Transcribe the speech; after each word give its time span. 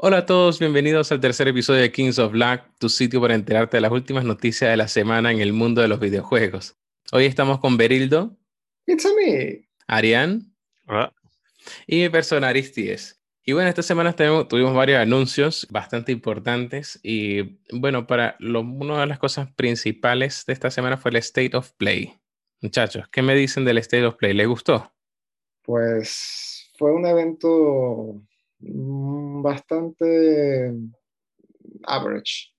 Hola 0.00 0.18
a 0.18 0.26
todos, 0.26 0.60
bienvenidos 0.60 1.10
al 1.10 1.18
tercer 1.18 1.48
episodio 1.48 1.80
de 1.80 1.90
Kings 1.90 2.20
of 2.20 2.30
Black, 2.30 2.70
tu 2.78 2.88
sitio 2.88 3.20
para 3.20 3.34
enterarte 3.34 3.78
de 3.78 3.80
las 3.80 3.90
últimas 3.90 4.24
noticias 4.24 4.70
de 4.70 4.76
la 4.76 4.86
semana 4.86 5.32
en 5.32 5.40
el 5.40 5.52
mundo 5.52 5.82
de 5.82 5.88
los 5.88 5.98
videojuegos. 5.98 6.76
Hoy 7.10 7.24
estamos 7.24 7.58
con 7.58 7.76
Berildo. 7.76 8.36
It's 8.86 9.04
a 9.04 9.08
me. 9.16 9.68
Arián. 9.88 10.54
Hola. 10.86 11.12
Y 11.88 11.96
mi 11.96 12.08
persona 12.10 12.46
Aristides. 12.46 13.20
Y 13.42 13.54
bueno, 13.54 13.68
esta 13.68 13.82
semana 13.82 14.12
tenemos, 14.12 14.46
tuvimos 14.46 14.72
varios 14.72 15.00
anuncios 15.00 15.66
bastante 15.68 16.12
importantes 16.12 17.00
y 17.02 17.58
bueno, 17.72 18.06
para 18.06 18.36
lo, 18.38 18.60
una 18.60 19.00
de 19.00 19.06
las 19.08 19.18
cosas 19.18 19.50
principales 19.50 20.44
de 20.46 20.52
esta 20.52 20.70
semana 20.70 20.96
fue 20.96 21.10
el 21.10 21.16
State 21.16 21.56
of 21.56 21.72
Play. 21.72 22.14
Muchachos, 22.60 23.08
¿qué 23.10 23.20
me 23.20 23.34
dicen 23.34 23.64
del 23.64 23.78
State 23.78 24.06
of 24.06 24.14
Play? 24.14 24.32
¿Les 24.32 24.46
gustó? 24.46 24.92
Pues 25.64 26.70
fue 26.78 26.92
un 26.92 27.04
evento 27.04 28.22
bastante 29.42 30.72
average, 31.84 32.52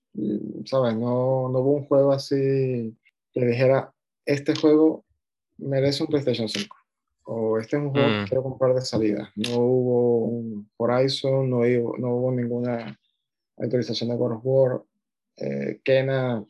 ¿sabes? 0.64 0.94
No, 0.94 1.48
no 1.48 1.58
hubo 1.60 1.72
un 1.72 1.84
juego 1.86 2.12
así 2.12 2.96
que 3.32 3.44
dijera, 3.46 3.92
este 4.24 4.54
juego 4.54 5.04
merece 5.58 6.02
un 6.02 6.08
PlayStation 6.08 6.48
5 6.48 6.76
o 7.24 7.58
este 7.58 7.76
es 7.76 7.82
un 7.82 7.90
juego 7.90 8.08
que 8.08 8.22
Mm. 8.22 8.26
quiero 8.26 8.42
comprar 8.42 8.74
de 8.74 8.80
salida. 8.80 9.30
No 9.36 9.58
hubo 9.58 10.24
un 10.24 10.68
Horizon, 10.76 11.48
no 11.48 11.58
hubo, 11.58 11.96
no 11.98 12.14
hubo 12.16 12.32
ninguna 12.32 12.98
actualización 13.56 14.10
de 14.10 14.16
God 14.16 14.32
of 14.32 14.40
War. 14.42 14.82
Eh, 15.36 15.80
Kena, 15.84 16.44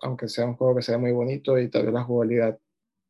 aunque 0.00 0.28
sea 0.28 0.46
un 0.46 0.54
juego 0.54 0.76
que 0.76 0.82
sea 0.82 0.98
muy 0.98 1.12
bonito 1.12 1.58
y 1.58 1.68
tal 1.68 1.84
vez 1.86 1.94
la 1.94 2.04
jugabilidad 2.04 2.58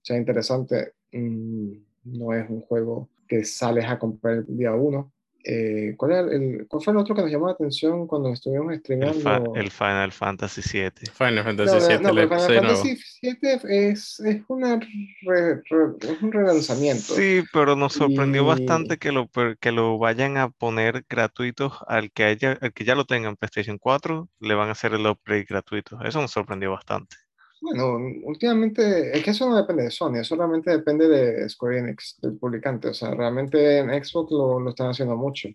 sea 0.01 0.17
interesante, 0.17 0.95
mm, 1.13 1.73
no 2.05 2.33
es 2.35 2.49
un 2.49 2.63
juego 2.63 3.09
que 3.29 3.45
sales 3.45 3.85
a 3.87 3.99
comprar 3.99 4.39
el 4.39 4.57
día 4.57 4.73
uno. 4.75 5.12
Eh, 5.45 5.95
¿cuál, 5.97 6.13
era 6.13 6.21
el, 6.21 6.67
¿Cuál 6.69 6.83
fue 6.83 6.93
el 6.93 6.99
otro 6.99 7.15
que 7.15 7.23
nos 7.23 7.31
llamó 7.31 7.47
la 7.47 7.55
atención 7.55 8.07
cuando 8.07 8.33
estuvimos 8.33 8.73
El, 8.87 9.15
fa- 9.15 9.43
el 9.57 9.71
Final 9.71 10.13
Fantasy 10.13 10.61
VII. 10.63 11.11
Final 11.13 11.45
Fantasy 11.45 11.77
VII, 11.89 11.99
no, 12.01 12.09
Final. 12.11 12.29
Fantasy 12.29 12.99
VII 13.23 13.39
es, 13.65 14.21
es, 14.21 14.43
una 14.49 14.79
re- 14.79 15.63
re- 15.69 15.97
es 16.13 16.23
un 16.23 16.33
relanzamiento. 16.33 17.15
Sí, 17.15 17.43
pero 17.53 17.75
nos 17.75 17.93
sorprendió 17.95 18.45
Y- 18.45 18.47
bastante 18.47 18.99
que 18.99 19.11
lo, 19.11 19.29
que 19.61 19.73
lo 19.73 19.99
vayan 19.99 20.37
a 20.37 20.51
poner 20.51 21.05
gratuitos 21.09 21.73
al 21.89 22.13
que 22.13 22.25
haya, 22.25 22.59
al 22.61 22.73
que 22.73 22.85
ya 22.85 22.95
lo 22.95 23.05
tenga 23.05 23.29
en 23.29 23.37
PlayStation 23.37 23.79
4, 23.79 24.29
le 24.41 24.55
van 24.55 24.69
a 24.69 24.73
hacer 24.73 24.95
el 24.95 25.07
upgrade 25.07 25.47
gratuito. 25.49 25.99
Eso 26.05 26.21
nos 26.21 26.31
sorprendió 26.31 26.71
bastante. 26.71 27.17
Bueno, 27.63 27.97
últimamente, 28.25 29.17
es 29.17 29.23
que 29.25 29.31
eso 29.31 29.49
no 29.49 29.57
depende 29.57 29.85
de 29.85 29.91
Sony, 29.93 30.17
eso 30.17 30.35
realmente 30.35 30.71
depende 30.73 31.09
de 31.09 31.49
Square 31.49 31.79
Enix, 31.79 32.19
del 32.21 32.37
publicante. 32.37 32.89
O 32.89 32.95
sea, 32.95 33.13
realmente 33.15 33.79
en 33.79 33.89
Xbox 34.05 34.33
lo, 34.33 34.59
lo 34.59 34.71
están 34.71 34.91
haciendo 34.91 35.17
mucho. 35.17 35.49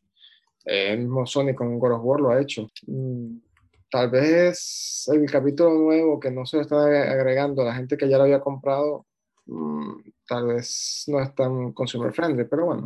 El 0.65 0.99
mismo 0.99 1.25
Sony 1.25 1.53
con 1.55 1.79
God 1.79 1.93
of 1.93 2.01
War 2.03 2.21
lo 2.21 2.29
ha 2.31 2.41
hecho. 2.41 2.69
Mm, 2.87 3.37
Tal 3.91 4.09
vez 4.09 5.05
el 5.13 5.31
capítulo 5.31 5.71
nuevo 5.73 6.19
que 6.19 6.31
no 6.31 6.45
se 6.45 6.57
lo 6.57 6.63
están 6.63 6.79
ag- 6.79 7.09
agregando 7.09 7.61
a 7.61 7.65
la 7.65 7.75
gente 7.75 7.97
que 7.97 8.09
ya 8.09 8.17
lo 8.17 8.23
había 8.25 8.41
comprado, 8.41 9.05
mm, 9.47 9.93
tal 10.27 10.47
vez 10.47 11.05
no 11.07 11.21
es 11.21 11.33
tan 11.35 11.73
consumer 11.73 12.13
friendly, 12.13 12.45
pero 12.45 12.65
bueno, 12.65 12.85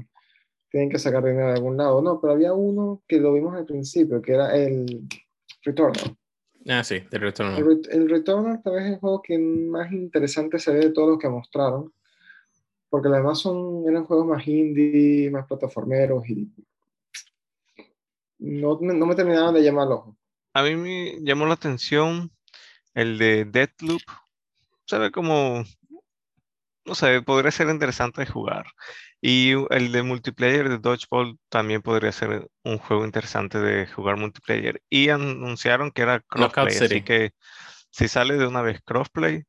tienen 0.72 0.89
que 0.89 0.99
sacar 0.99 1.23
dinero 1.25 1.47
de 1.47 1.53
algún 1.55 1.77
lado. 1.77 2.02
No, 2.02 2.22
pero 2.22 2.33
había 2.33 2.53
uno 2.53 3.03
que 3.08 3.19
lo 3.19 3.33
vimos 3.33 3.55
al 3.55 3.66
principio, 3.66 4.22
que 4.22 4.33
era 4.33 4.55
el 4.58 5.08
Returnal. 5.64 6.17
Ah, 6.67 6.84
sí. 6.84 7.02
El, 7.58 7.66
Ret- 7.66 7.88
el 7.92 8.09
Returnal 8.09 8.62
tal 8.64 8.73
vez 8.73 8.84
es 8.86 8.92
el 8.94 9.00
juego 9.00 9.22
que 9.22 9.38
más 9.38 9.92
interesante 9.92 10.59
se 10.59 10.72
ve 10.72 10.80
de 10.80 10.92
todos 10.92 11.09
los 11.09 11.20
que 11.20 11.30
mostraron, 11.30 11.94
porque 12.90 13.09
los 13.09 13.17
demás 13.17 13.40
son, 13.40 13.84
eran 13.90 14.06
juegos 14.06 14.28
más 14.28 14.48
indie, 14.48 15.30
más 15.32 15.48
plataformeros 15.48 16.28
y 16.30 16.50
no, 18.39 18.80
me- 18.80 18.94
no 18.94 19.06
me 19.06 19.16
terminaron 19.16 19.54
de 19.54 19.64
llamar 19.64 19.88
el 19.88 19.94
ojo. 19.94 20.17
A 20.54 20.64
mí 20.64 20.76
me 20.76 21.17
llamó 21.22 21.45
la 21.45 21.54
atención 21.54 22.32
el 22.94 23.17
de 23.17 23.45
Deathloop. 23.45 24.02
Se 24.86 24.98
ve 24.98 25.12
como, 25.12 25.64
no 26.86 26.95
sé, 26.95 27.21
podría 27.21 27.52
ser 27.52 27.70
interesante 27.70 28.21
de 28.21 28.27
jugar. 28.27 28.66
Y 29.21 29.52
el 29.70 29.92
de 29.92 30.02
multiplayer 30.02 30.67
de 30.67 30.80
Dodgeball 30.80 31.37
también 31.49 31.83
podría 31.83 32.11
ser 32.11 32.49
un 32.64 32.80
juego 32.80 33.05
interesante 33.05 33.59
de 33.59 33.86
jugar 33.86 34.17
multiplayer. 34.17 34.82
Y 34.89 35.09
anunciaron 35.09 35.92
que 35.92 36.02
era 36.02 36.21
crossplay, 36.21 36.76
así 36.76 37.04
que 37.04 37.32
si 37.92 38.08
sale 38.08 38.37
de 38.37 38.48
una 38.48 38.64
vez 38.64 38.82
crossplay, 38.83 39.43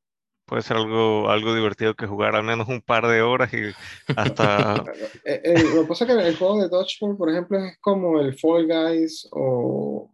puede 0.45 0.63
ser 0.63 0.77
algo, 0.77 1.31
algo 1.31 1.55
divertido 1.55 1.95
que 1.95 2.07
jugar 2.07 2.37
al 2.37 2.43
menos 2.43 2.69
un 2.69 2.83
par 2.83 3.07
de 3.07 3.23
horas 3.23 3.55
y 3.55 3.73
hasta 4.15 4.85
Eh, 5.25 5.41
eh, 5.45 5.65
lo 5.75 5.83
que 5.83 5.89
pasa 5.89 6.05
es 6.05 6.11
que 6.11 6.29
el 6.29 6.37
juego 6.37 6.61
de 6.61 6.69
Dodgeball, 6.69 7.17
por 7.17 7.31
ejemplo, 7.31 7.59
es 7.59 7.79
como 7.81 8.21
el 8.21 8.39
Fall 8.39 8.67
Guys 8.67 9.29
o... 9.31 10.11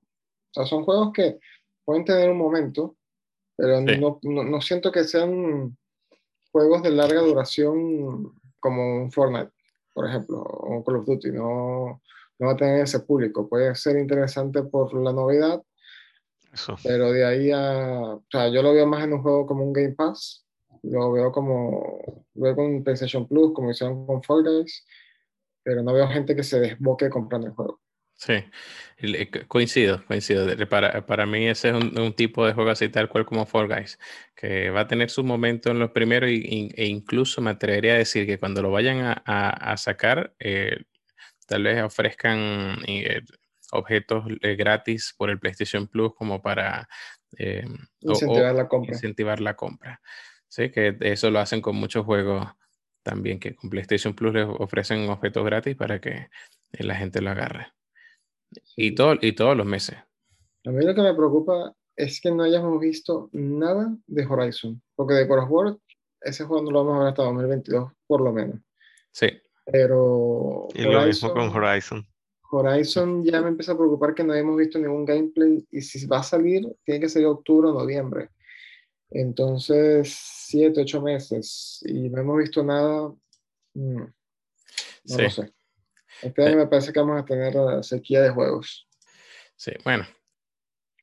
O 0.50 0.54
sea, 0.54 0.64
son 0.64 0.84
juegos 0.84 1.12
que 1.12 1.38
pueden 1.84 2.04
tener 2.04 2.30
un 2.30 2.38
momento, 2.38 2.96
pero 3.56 3.80
Sí. 3.80 3.98
no, 3.98 4.18
no, 4.22 4.44
no 4.44 4.60
siento 4.60 4.90
que 4.90 5.04
sean 5.04 5.76
juegos 6.52 6.82
de 6.82 6.90
larga 6.90 7.20
duración 7.20 8.32
como 8.60 9.02
un 9.02 9.12
Fortnite, 9.12 9.50
por 9.94 10.06
ejemplo, 10.08 10.42
o 10.42 10.76
un 10.76 10.82
Call 10.82 10.96
of 10.96 11.06
Duty. 11.06 11.32
No, 11.32 12.00
no 12.38 12.46
va 12.46 12.52
a 12.52 12.56
tener 12.56 12.82
ese 12.82 13.00
público. 13.00 13.48
Puede 13.48 13.74
ser 13.74 13.96
interesante 13.96 14.62
por 14.62 14.94
la 14.94 15.12
novedad, 15.12 15.62
eso. 16.52 16.76
pero 16.82 17.12
de 17.12 17.24
ahí 17.24 17.50
a... 17.50 18.14
O 18.14 18.24
sea, 18.30 18.48
yo 18.48 18.62
lo 18.62 18.72
veo 18.72 18.86
más 18.86 19.04
en 19.04 19.14
un 19.14 19.22
juego 19.22 19.46
como 19.46 19.64
un 19.64 19.72
Game 19.72 19.94
Pass. 19.94 20.46
Lo 20.82 21.12
veo 21.12 21.32
como... 21.32 22.24
Lo 22.34 22.42
veo 22.42 22.56
con 22.56 22.84
PlayStation 22.84 23.26
Plus, 23.26 23.52
como 23.52 23.70
hicieron 23.70 24.06
con 24.06 24.22
Fall 24.22 24.44
Guys, 24.44 24.86
pero 25.62 25.82
no 25.82 25.92
veo 25.92 26.06
gente 26.08 26.36
que 26.36 26.42
se 26.42 26.60
desboque 26.60 27.10
comprando 27.10 27.48
el 27.48 27.54
juego. 27.54 27.80
Sí, 28.20 28.32
eh, 28.98 29.30
co- 29.30 29.46
coincido, 29.46 30.04
coincido. 30.06 30.44
Para, 30.68 31.06
para 31.06 31.24
mí 31.24 31.46
ese 31.46 31.68
es 31.68 31.74
un, 31.74 31.96
un 32.00 32.12
tipo 32.14 32.44
de 32.44 32.52
juego 32.52 32.70
así 32.70 32.88
tal 32.88 33.08
cual 33.08 33.24
como 33.24 33.46
Fall 33.46 33.68
Guys, 33.68 33.96
que 34.34 34.70
va 34.70 34.80
a 34.80 34.88
tener 34.88 35.08
su 35.08 35.22
momento 35.22 35.70
en 35.70 35.78
los 35.78 35.92
primeros 35.92 36.28
y- 36.28 36.42
y- 36.44 36.72
e 36.74 36.86
incluso 36.86 37.40
me 37.40 37.50
atrevería 37.50 37.92
a 37.94 37.98
decir 37.98 38.26
que 38.26 38.38
cuando 38.40 38.60
lo 38.60 38.72
vayan 38.72 38.98
a, 39.02 39.22
a- 39.24 39.72
a 39.72 39.76
sacar, 39.76 40.34
eh, 40.40 40.78
tal 41.46 41.62
vez 41.62 41.80
ofrezcan 41.80 42.78
eh, 42.88 43.20
objetos 43.70 44.24
eh, 44.42 44.56
gratis 44.56 45.14
por 45.16 45.30
el 45.30 45.38
PlayStation 45.38 45.86
Plus 45.86 46.12
como 46.16 46.42
para 46.42 46.88
o- 47.38 48.10
Incentivar 48.10 48.54
la 48.56 48.66
compra. 48.66 48.94
incentivar 48.96 49.40
la 49.40 49.54
compra. 49.54 50.00
Sí, 50.48 50.70
que 50.70 50.96
eso 51.02 51.30
lo 51.30 51.38
hacen 51.38 51.60
con 51.60 51.76
muchos 51.76 52.04
juegos 52.04 52.48
también, 53.04 53.38
que 53.38 53.54
con 53.54 53.70
PlayStation 53.70 54.12
Plus 54.14 54.34
les 54.34 54.46
ofrecen 54.48 55.08
objetos 55.08 55.44
gratis 55.44 55.76
para 55.76 56.00
que 56.00 56.30
la 56.72 56.96
gente 56.96 57.20
lo 57.20 57.30
agarre. 57.30 57.68
Y, 58.76 58.94
todo, 58.94 59.14
y 59.20 59.32
todos 59.32 59.56
los 59.56 59.66
meses. 59.66 59.96
A 60.64 60.70
mí 60.70 60.84
lo 60.84 60.94
que 60.94 61.02
me 61.02 61.14
preocupa 61.14 61.74
es 61.96 62.20
que 62.20 62.30
no 62.30 62.44
hayamos 62.44 62.80
visto 62.80 63.28
nada 63.32 63.96
de 64.06 64.26
Horizon, 64.26 64.80
porque 64.94 65.14
de 65.14 65.26
God 65.26 65.38
of 65.44 65.50
War, 65.50 65.76
ese 66.20 66.44
juego 66.44 66.62
no 66.64 66.70
lo 66.70 66.84
vamos 66.84 66.96
a 66.96 67.04
ver 67.04 67.08
hasta 67.08 67.22
2022, 67.24 67.92
por 68.06 68.20
lo 68.20 68.32
menos. 68.32 68.60
Sí, 69.12 69.28
Pero 69.64 70.68
Y 70.74 70.82
lo 70.82 71.02
mismo 71.04 71.32
con 71.32 71.48
Horizon. 71.48 72.06
Horizon 72.50 73.24
ya 73.24 73.42
me 73.42 73.48
empieza 73.48 73.72
a 73.72 73.76
preocupar 73.76 74.14
que 74.14 74.24
no 74.24 74.32
hemos 74.34 74.56
visto 74.56 74.78
ningún 74.78 75.04
gameplay 75.04 75.66
y 75.70 75.82
si 75.82 76.06
va 76.06 76.20
a 76.20 76.22
salir, 76.22 76.66
tiene 76.84 77.00
que 77.00 77.08
ser 77.08 77.26
octubre 77.26 77.68
o 77.68 77.74
noviembre. 77.74 78.30
Entonces, 79.10 80.14
siete, 80.18 80.82
ocho 80.82 81.02
meses 81.02 81.80
y 81.86 82.08
no 82.08 82.20
hemos 82.20 82.38
visto 82.38 82.62
nada, 82.62 83.08
mm, 83.74 83.96
no 84.00 84.12
Sí. 85.04 85.22
lo 85.22 85.30
sé. 85.30 85.52
Este 86.22 86.44
año 86.44 86.56
me 86.56 86.66
parece 86.66 86.92
que 86.92 87.00
vamos 87.00 87.20
a 87.20 87.24
tener 87.24 87.54
eh, 87.54 87.82
sequía 87.82 88.22
de 88.22 88.30
juegos. 88.30 88.88
sí, 89.56 89.72
bueno, 89.84 90.06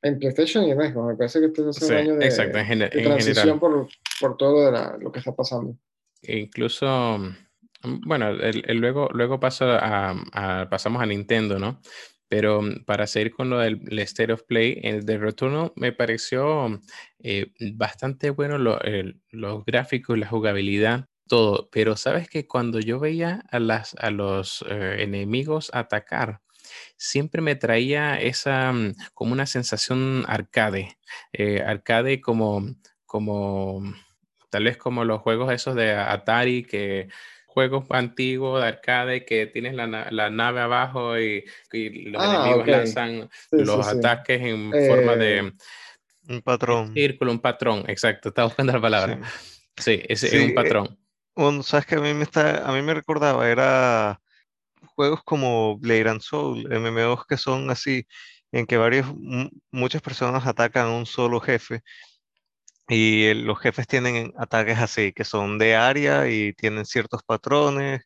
En 0.02 0.18
PlayStation 0.18 0.64
y 0.64 0.70
en 0.70 0.80
Xbox, 0.80 1.06
me 1.08 1.16
parece 1.16 1.40
que 1.40 1.46
este 1.46 1.60
es 1.70 1.82
un 1.82 1.88
sí, 1.88 1.92
año 1.94 2.16
de, 2.16 2.26
exacto, 2.26 2.58
en, 2.58 2.78
de 2.78 2.88
transición 3.02 3.58
por, 3.58 3.88
por 4.20 4.36
todo 4.36 4.66
de 4.66 4.72
la- 4.72 4.96
lo 5.00 5.10
que 5.10 5.18
está 5.18 5.34
pasando. 5.34 5.76
Incluso, 6.22 7.18
mm, 7.18 8.00
bueno, 8.06 8.28
el, 8.30 8.62
el 8.66 8.78
luego, 8.78 9.08
luego 9.12 9.38
a, 9.42 10.14
a- 10.32 10.68
pasamos 10.68 11.02
a 11.02 11.06
Nintendo, 11.06 11.58
¿no? 11.58 11.80
Pero 12.28 12.62
mm, 12.62 12.84
para 12.84 13.06
seguir 13.06 13.32
con 13.32 13.50
lo 13.50 13.58
del 13.58 13.80
el 13.88 13.98
State 14.00 14.32
of 14.32 14.42
Play, 14.44 14.80
el 14.82 15.04
de 15.06 15.18
Returno 15.18 15.72
me 15.76 15.92
pareció 15.92 16.80
eh, 17.20 17.52
bastante 17.74 18.30
bueno 18.30 18.58
lo- 18.58 18.80
el- 18.82 19.20
los 19.30 19.64
gráficos, 19.64 20.18
la 20.18 20.26
jugabilidad, 20.26 21.06
todo. 21.28 21.68
Pero 21.70 21.96
sabes 21.96 22.28
que 22.28 22.46
cuando 22.46 22.80
yo 22.80 22.98
veía 23.00 23.44
a, 23.50 23.58
las, 23.60 23.94
a 23.98 24.10
los 24.10 24.64
eh, 24.68 24.96
enemigos 25.00 25.70
atacar, 25.74 26.40
siempre 26.96 27.40
me 27.42 27.54
traía 27.56 28.20
esa 28.20 28.72
mm, 28.72 28.94
como 29.14 29.32
una 29.32 29.46
sensación 29.46 30.24
arcade, 30.28 30.98
eh, 31.32 31.62
arcade 31.64 32.20
como, 32.20 32.66
como 33.04 33.82
tal 34.50 34.64
vez 34.64 34.76
como 34.76 35.04
los 35.04 35.20
juegos 35.22 35.52
esos 35.52 35.74
de 35.74 35.92
Atari 35.94 36.64
que 36.64 37.08
juegos 37.46 37.86
antiguos 37.90 38.60
de 38.60 38.68
arcade 38.68 39.24
que 39.24 39.46
tienes 39.46 39.74
la, 39.74 39.86
la 40.10 40.28
nave 40.30 40.60
abajo 40.60 41.18
y, 41.18 41.44
y 41.72 42.10
los 42.10 42.22
Ah, 42.22 42.34
enemigos 42.34 42.68
lanzan 42.68 43.30
Sí, 43.50 43.56
los 43.56 43.86
sí, 43.86 43.92
sí. 43.92 43.98
ataques 43.98 44.42
en 44.42 44.70
forma 44.72 45.14
Eh, 45.14 45.16
de 45.18 45.52
Un 46.28 46.42
patrón. 46.42 46.92
círculo, 46.92 47.30
un 47.32 47.40
patrón, 47.40 47.84
exacto, 47.88 48.28
estaba 48.30 48.48
buscando 48.48 48.72
la 48.72 48.80
palabra. 48.80 49.20
Sí. 49.78 49.92
Sí, 49.98 50.02
ese 50.08 50.26
es 50.26 50.34
un 50.42 50.50
eh, 50.50 50.54
patrón. 50.54 50.98
Un- 51.36 51.62
sabes 51.62 51.86
que 51.86 51.96
a 51.96 52.00
mí 52.00 52.14
me 52.14 52.24
está, 52.24 52.68
a 52.68 52.72
mí 52.72 52.82
me 52.82 52.94
recordaba, 52.94 53.48
era 53.48 54.20
juegos 54.96 55.22
como 55.24 55.78
Blade 55.78 56.10
and 56.10 56.20
Soul, 56.22 56.72
MMOs 56.72 57.26
que 57.26 57.36
son 57.38 57.70
así, 57.70 58.06
en 58.52 58.66
que 58.66 58.76
varios, 58.78 59.06
muchas 59.72 60.02
personas 60.02 60.46
atacan 60.46 60.86
a 60.88 60.92
un 60.96 61.06
solo 61.06 61.40
jefe 61.40 61.82
y 62.88 63.34
los 63.34 63.58
jefes 63.60 63.86
tienen 63.86 64.32
ataques 64.38 64.78
así, 64.78 65.12
que 65.12 65.24
son 65.24 65.58
de 65.58 65.74
área 65.76 66.28
y 66.28 66.52
tienen 66.54 66.84
ciertos 66.86 67.22
patrones 67.24 68.02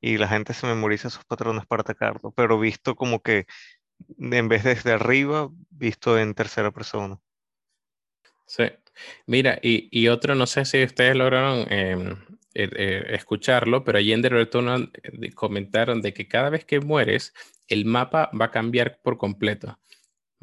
y 0.00 0.18
la 0.18 0.28
gente 0.28 0.54
se 0.54 0.66
memoriza 0.66 1.08
esos 1.08 1.24
patrones 1.24 1.66
para 1.66 1.82
atacarlo, 1.82 2.32
pero 2.32 2.58
visto 2.58 2.96
como 2.96 3.20
que 3.22 3.46
en 4.18 4.48
vez 4.48 4.64
desde 4.64 4.92
arriba, 4.92 5.48
visto 5.70 6.18
en 6.18 6.34
tercera 6.34 6.70
persona. 6.72 7.18
Sí. 8.46 8.64
Mira, 9.26 9.58
y, 9.62 10.08
otro, 10.08 10.34
no 10.34 10.46
sé 10.46 10.64
si 10.64 10.84
ustedes 10.84 11.16
lograron 11.16 11.66
em, 11.72 12.16
eh, 12.56 12.70
eh, 12.76 13.04
escucharlo, 13.08 13.82
pero 13.82 13.98
allí 13.98 14.12
en 14.12 14.22
The 14.22 14.28
Returnal 14.28 14.92
eh, 15.02 15.32
comentaron 15.32 16.00
de 16.02 16.14
que 16.14 16.28
cada 16.28 16.50
vez 16.50 16.64
que 16.64 16.78
mueres, 16.78 17.34
el 17.66 17.84
mapa 17.84 18.30
va 18.40 18.46
a 18.46 18.50
cambiar 18.52 19.00
por 19.02 19.18
completo. 19.18 19.76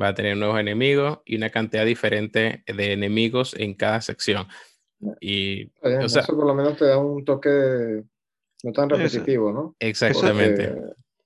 Va 0.02 0.10
a 0.10 0.14
tener 0.14 0.36
nuevos 0.36 0.60
enemigos 0.60 1.20
y 1.26 1.38
una 1.38 1.50
cantidad 1.52 1.86
diferente 1.86 2.64
de 2.68 2.92
enemigos 2.92 3.56
en 3.58 3.76
cada 3.76 4.02
sección. 4.02 4.46
Y, 5.22 5.72
eso 5.82 6.22
por 6.28 6.46
lo 6.46 6.54
menos 6.54 6.78
te 6.78 6.86
da 6.86 6.98
un 6.98 7.24
toque 7.24 8.04
no 8.64 8.72
tan 8.74 8.90
repetitivo, 8.90 9.54
¿no? 9.54 9.76
Exactamente. 9.80 10.76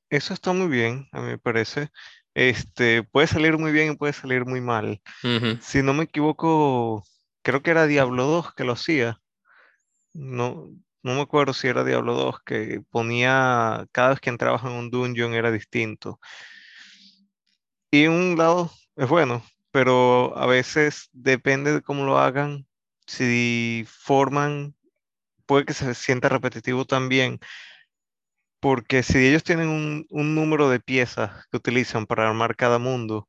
Eso, 0.09 0.35
está 0.35 0.53
muy 0.53 0.67
bien, 0.67 1.07
a 1.11 1.21
mí 1.21 1.29
me 1.29 1.37
parece. 1.39 1.89
Este, 2.35 3.01
puede 3.01 3.25
salir 3.25 3.57
muy 3.57 3.71
bien 3.71 3.93
y 3.93 3.95
puede 3.95 4.13
salir 4.13 4.45
muy 4.45 4.61
mal. 4.61 5.01
Si 5.61 5.81
no 5.81 5.95
me 5.95 6.03
equivoco, 6.03 7.03
creo 7.41 7.63
que 7.63 7.71
era 7.71 7.87
Diablo 7.87 8.25
2 8.25 8.53
que 8.53 8.65
lo 8.65 8.73
hacía. 8.73 9.19
No, 10.15 10.69
no 11.03 11.13
me 11.13 11.21
acuerdo 11.21 11.53
si 11.53 11.67
era 11.67 11.83
Diablo 11.83 12.15
2 12.15 12.39
que 12.45 12.81
ponía 12.89 13.85
cada 13.91 14.09
vez 14.09 14.19
que 14.21 14.29
entrabas 14.29 14.63
en 14.63 14.71
un 14.71 14.89
dungeon 14.89 15.33
era 15.33 15.51
distinto. 15.51 16.19
Y 17.91 18.07
un 18.07 18.37
lado 18.37 18.71
es 18.95 19.09
bueno, 19.09 19.43
pero 19.71 20.37
a 20.37 20.45
veces 20.47 21.09
depende 21.11 21.73
de 21.73 21.81
cómo 21.81 22.05
lo 22.05 22.17
hagan. 22.17 22.65
Si 23.07 23.85
forman, 23.87 24.73
puede 25.45 25.65
que 25.65 25.73
se 25.73 25.93
sienta 25.93 26.29
repetitivo 26.29 26.85
también. 26.85 27.39
Porque 28.61 29.03
si 29.03 29.17
ellos 29.27 29.43
tienen 29.43 29.67
un, 29.67 30.07
número 30.09 30.69
de 30.69 30.79
piezas 30.79 31.45
que 31.51 31.57
utilizan 31.57 32.05
para 32.05 32.27
armar 32.27 32.55
cada 32.55 32.79
mundo, 32.79 33.27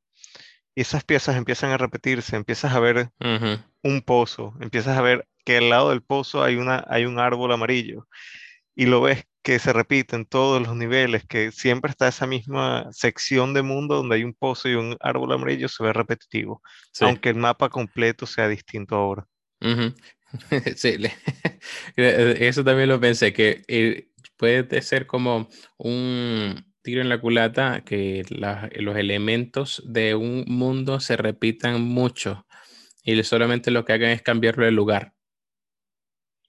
y 0.74 0.82
esas 0.82 1.04
piezas 1.04 1.36
empiezan 1.36 1.72
a 1.72 1.78
repetirse, 1.78 2.36
empiezas 2.36 2.72
a 2.72 2.80
ver 2.80 3.10
un 3.82 4.02
pozo, 4.02 4.54
empiezas 4.60 4.96
a 4.96 5.02
ver 5.02 5.28
que 5.46 5.58
al 5.58 5.70
lado 5.70 5.90
del 5.90 6.02
pozo 6.02 6.42
hay, 6.42 6.56
una, 6.56 6.84
hay 6.88 7.06
un 7.06 7.20
árbol 7.20 7.52
amarillo, 7.52 8.08
y 8.74 8.86
lo 8.86 9.00
ves 9.00 9.24
que 9.42 9.60
se 9.60 9.72
repite 9.72 10.16
en 10.16 10.26
todos 10.26 10.60
los 10.60 10.74
niveles, 10.76 11.24
que 11.24 11.52
siempre 11.52 11.92
está 11.92 12.08
esa 12.08 12.26
misma 12.26 12.88
sección 12.90 13.54
de 13.54 13.62
mundo 13.62 13.94
donde 13.94 14.16
hay 14.16 14.24
un 14.24 14.34
pozo 14.34 14.68
y 14.68 14.74
un 14.74 14.96
árbol 15.00 15.32
amarillo, 15.32 15.68
se 15.68 15.84
ve 15.84 15.92
repetitivo, 15.92 16.60
aunque 17.00 17.28
el 17.28 17.36
mapa 17.36 17.68
completo 17.68 18.26
sea 18.26 18.48
distinto 18.48 18.96
ahora. 18.96 19.26
Sí, 20.76 20.96
eso 21.96 22.64
también 22.64 22.88
lo 22.88 23.00
pensé, 23.00 23.32
que 23.32 23.62
eh, 23.68 24.08
puede 24.36 24.82
ser 24.82 25.06
como 25.06 25.48
un 25.78 26.66
tiro 26.82 27.00
en 27.00 27.08
la 27.08 27.20
culata 27.20 27.84
que 27.86 28.24
los 28.28 28.96
elementos 28.96 29.82
de 29.86 30.16
un 30.16 30.44
mundo 30.48 30.98
se 30.98 31.16
repitan 31.16 31.80
mucho 31.80 32.46
y 33.06 33.22
solamente 33.22 33.70
lo 33.70 33.84
que 33.84 33.92
hagan 33.92 34.10
es 34.10 34.20
cambiarlo 34.20 34.64
de 34.64 34.72
lugar. 34.72 35.15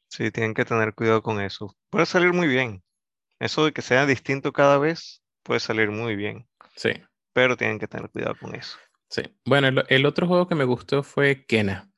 Sí, 0.09 0.31
tienen 0.31 0.53
que 0.53 0.65
tener 0.65 0.93
cuidado 0.93 1.21
con 1.21 1.41
eso. 1.41 1.75
Puede 1.89 2.05
salir 2.05 2.33
muy 2.33 2.47
bien. 2.47 2.83
Eso 3.39 3.65
de 3.65 3.71
que 3.71 3.81
sea 3.81 4.05
distinto 4.05 4.51
cada 4.53 4.77
vez 4.77 5.21
puede 5.43 5.59
salir 5.59 5.91
muy 5.91 6.15
bien. 6.15 6.47
Sí. 6.75 6.91
Pero 7.33 7.55
tienen 7.55 7.79
que 7.79 7.87
tener 7.87 8.09
cuidado 8.09 8.35
con 8.39 8.55
eso. 8.55 8.77
Sí. 9.09 9.23
Bueno, 9.45 9.83
el 9.87 10.05
otro 10.05 10.27
juego 10.27 10.47
que 10.47 10.55
me 10.55 10.65
gustó 10.65 11.03
fue 11.03 11.45
Kena. 11.45 11.89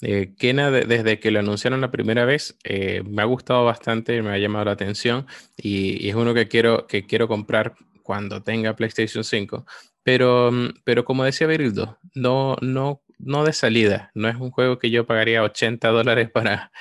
Eh, 0.00 0.34
Kena, 0.36 0.70
desde 0.70 1.20
que 1.20 1.30
lo 1.30 1.38
anunciaron 1.38 1.80
la 1.80 1.90
primera 1.90 2.24
vez, 2.24 2.56
eh, 2.64 3.02
me 3.04 3.22
ha 3.22 3.24
gustado 3.24 3.64
bastante, 3.64 4.20
me 4.22 4.30
ha 4.30 4.38
llamado 4.38 4.64
la 4.66 4.72
atención 4.72 5.26
y, 5.56 6.08
es 6.08 6.14
uno 6.14 6.34
que 6.34 6.48
quiero, 6.48 6.86
que 6.86 7.06
quiero 7.06 7.28
comprar 7.28 7.74
cuando 8.02 8.42
tenga 8.42 8.74
PlayStation 8.74 9.24
5. 9.24 9.64
Pero, 10.02 10.50
mm, 10.52 10.80
pero 10.84 11.04
como 11.04 11.24
decía 11.24 11.46
Virildo, 11.46 11.98
no, 12.14 12.56
no, 12.60 13.02
no 13.18 13.44
de 13.44 13.52
salida. 13.52 14.10
No 14.14 14.28
es 14.28 14.36
un 14.36 14.50
juego 14.50 14.78
que 14.78 14.90
yo 14.90 15.06
pagaría 15.06 15.42
80 15.42 15.88
dólares 15.88 16.30
para, 16.30 16.72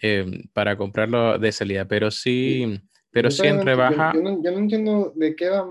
eh, 0.00 0.44
para 0.52 0.76
comprarlo 0.76 1.38
de 1.38 1.52
salida, 1.52 1.86
pero 1.86 2.10
sí, 2.10 2.80
pero 3.10 3.30
sí 3.30 3.46
en 3.46 3.64
rebaja. 3.64 4.12
Yo, 4.14 4.22
no, 4.22 4.58
entiendo 4.58 5.12
de 5.14 5.34
qué 5.34 5.48
va, 5.48 5.68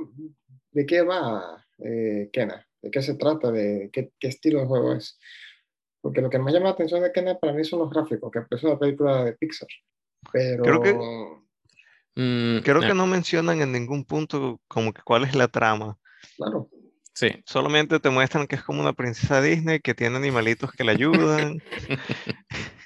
de 0.71 0.85
qué 0.85 1.01
va 1.01 1.65
Kena, 1.77 2.67
de 2.81 2.91
qué 2.91 3.01
se 3.01 3.15
trata, 3.15 3.51
de 3.51 3.89
qué, 3.93 4.11
qué 4.19 4.27
estilo 4.27 4.59
de 4.61 4.65
juego 4.65 4.93
es. 4.93 5.19
Porque 6.01 6.21
lo 6.21 6.29
que 6.29 6.39
más 6.39 6.53
llama 6.53 6.65
la 6.67 6.71
atención 6.71 7.01
de 7.01 7.11
Kena 7.11 7.37
para 7.37 7.53
mí 7.53 7.63
son 7.63 7.79
los 7.79 7.89
gráficos, 7.89 8.31
que 8.31 8.39
empezó 8.39 8.69
la 8.69 8.79
película 8.79 9.25
de 9.25 9.33
Pixar. 9.33 9.67
Pero... 10.31 10.63
Creo 10.63 10.81
que, 10.81 10.93
mm, 12.15 12.63
creo 12.63 12.81
que 12.81 12.93
no 12.93 13.07
mencionan 13.07 13.61
en 13.61 13.71
ningún 13.71 14.05
punto 14.05 14.61
como 14.67 14.93
que 14.93 15.01
cuál 15.01 15.23
es 15.23 15.35
la 15.35 15.47
trama. 15.47 15.97
Claro. 16.35 16.69
Sí. 17.13 17.29
Solamente 17.45 17.99
te 17.99 18.11
muestran 18.11 18.45
que 18.45 18.55
es 18.55 18.63
como 18.63 18.79
una 18.79 18.93
princesa 18.93 19.41
Disney 19.41 19.79
que 19.79 19.95
tiene 19.95 20.17
animalitos 20.17 20.71
que 20.71 20.83
le 20.83 20.91
ayudan. 20.91 21.61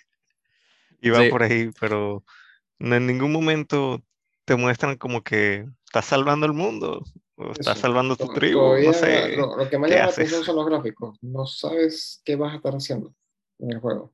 y 1.02 1.10
va 1.10 1.28
por 1.30 1.44
ahí, 1.44 1.72
pero 1.80 2.24
en 2.80 3.08
ningún 3.08 3.32
momento 3.32 4.02
te 4.46 4.56
muestran 4.56 4.98
como 4.98 5.24
que 5.24 5.68
estás 5.86 6.06
salvando 6.06 6.46
el 6.46 6.54
mundo. 6.54 7.04
Estás 7.58 7.80
salvando 7.80 8.16
tu 8.16 8.28
tribu. 8.28 8.78
No 8.84 8.94
sé, 8.94 9.36
lo, 9.36 9.68
que 9.68 9.78
más 9.78 9.90
llama 9.90 10.06
la 10.06 10.12
atención 10.12 10.44
son 10.44 10.56
los 10.56 10.66
gráficos. 10.68 11.18
No 11.22 11.46
sabes 11.48 12.22
qué 12.24 12.36
vas 12.36 12.54
a 12.54 12.58
estar 12.58 12.74
haciendo 12.74 13.14
en 13.60 13.72
el 13.72 13.80
juego. 13.80 14.14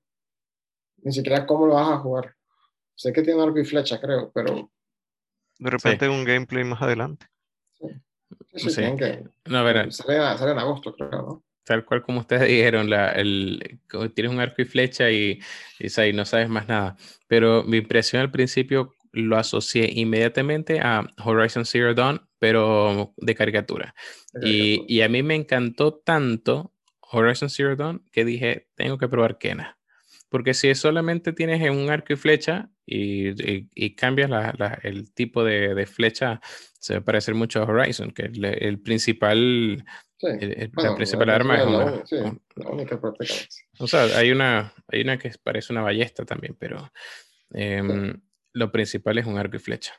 Ni 1.04 1.12
siquiera 1.12 1.46
cómo 1.46 1.68
lo 1.68 1.76
vas 1.76 1.90
a 1.90 1.98
jugar. 1.98 2.36
Sé 2.96 3.12
que 3.14 3.22
tiene 3.22 3.44
arco 3.44 3.60
y 3.60 3.66
flecha, 3.66 4.00
creo, 4.00 4.32
pero. 4.34 4.72
De 5.60 5.70
repente 5.70 6.08
un 6.08 6.24
gameplay 6.24 6.64
más 6.64 6.82
adelante. 6.82 7.28
Sí. 7.74 7.88
Sí, 8.56 8.70
sí, 8.70 8.82
Que, 8.98 9.24
no, 9.46 9.64
verán. 9.64 9.92
Sale, 9.92 10.18
sale, 10.38 10.52
en 10.52 10.60
agosto, 10.60 10.94
creo, 10.96 11.10
¿no? 11.12 11.44
Tal 11.68 11.84
cual 11.84 12.02
como 12.02 12.22
ustedes 12.22 12.48
dijeron, 12.48 12.90
la, 12.90 13.12
el, 13.12 13.80
tienes 14.16 14.32
un 14.32 14.40
arco 14.40 14.62
y 14.62 14.66
flecha 14.66 15.12
y, 15.12 15.40
y, 15.80 16.14
no 16.14 16.26
sabes 16.26 16.48
más 16.48 16.68
nada. 16.68 16.96
Pero 17.28 17.64
mi 17.64 17.78
impresión 17.78 18.22
al 18.22 18.32
principio 18.32 18.96
lo 19.12 19.38
asocié 19.38 19.90
inmediatamente 19.94 20.80
a 20.80 21.06
Horizon 21.24 21.66
Zero 21.66 21.94
Dawn, 21.94 22.22
pero 22.40 23.14
de 23.18 23.36
caricatura. 23.36 23.94
Y, 24.42 25.02
a 25.02 25.10
mí 25.10 25.24
me 25.24 25.36
encantó 25.36 25.96
tanto 25.96 26.74
Horizon 27.02 27.50
Zero 27.50 27.76
Dawn 27.76 28.06
que 28.12 28.24
dije, 28.24 28.70
tengo 28.76 28.98
que 28.98 29.10
probar 29.10 29.38
Kena. 29.38 29.78
Porque 30.30 30.54
si 30.54 30.74
solamente 30.76 31.34
tienes 31.34 31.68
un 31.70 31.90
arco 31.90 32.14
y 32.14 32.16
flecha 32.16 32.70
y, 32.86 33.96
cambias 33.96 34.30
el 34.84 35.14
tipo 35.14 35.44
de, 35.44 35.86
flecha, 35.86 36.40
se 36.80 36.94
va 36.94 37.00
a 37.00 37.04
parecer 37.04 37.34
mucho 37.34 37.62
a 37.62 37.66
Horizon, 37.66 38.12
que 38.12 38.24
el, 38.24 38.80
principal, 38.80 39.84
la 40.22 40.96
principal 40.96 41.30
arma 41.30 41.58
es 41.58 41.66
una, 42.12 42.40
la 42.56 42.70
única 42.70 43.00
O 43.80 43.88
sea, 43.88 44.04
hay 44.18 44.32
una, 44.32 44.74
hay 44.88 45.02
una 45.02 45.18
que 45.18 45.32
parece 45.42 45.72
una 45.72 45.82
ballesta 45.82 46.26
también, 46.26 46.56
pero 46.58 46.92
em, 47.52 48.20
lo 48.54 48.72
principal 48.72 49.18
es 49.18 49.26
un 49.26 49.38
arco 49.38 49.58
y 49.58 49.60
flecha. 49.60 49.94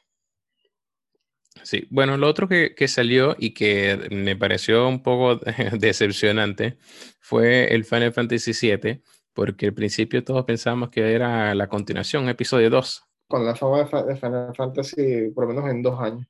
Sí, 1.62 1.86
bueno, 1.90 2.16
lo 2.16 2.28
otro 2.28 2.48
que, 2.48 2.88
salió 2.88 3.36
y 3.38 3.52
que 3.52 4.08
me 4.10 4.36
pareció 4.36 4.88
un 4.88 5.02
poco 5.02 5.36
decepcionante 5.78 6.78
fue 7.20 7.74
el 7.74 7.84
Final 7.84 8.12
Fantasy 8.12 8.52
VII, 8.52 9.02
porque 9.32 9.66
al 9.66 9.74
principio 9.74 10.24
todos 10.24 10.44
pensábamos 10.44 10.90
que 10.90 11.12
era 11.12 11.54
la 11.54 11.68
continuación, 11.68 12.28
episodio 12.28 12.70
2. 12.70 13.04
Con 13.28 13.44
la 13.44 13.54
fama 13.54 13.84
de 13.84 14.16
Final 14.16 14.54
Fantasy, 14.56 15.28
por 15.34 15.46
lo 15.46 15.54
menos 15.54 15.70
en 15.70 15.82
dos 15.82 16.00
años. 16.00 16.26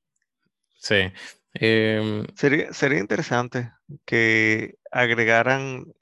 Sí. 0.78 1.12
Em, 1.60 2.24
sería, 2.36 2.72
sería 2.72 3.00
interesante 3.00 3.72
que 4.04 4.78
agregaran 4.92 5.92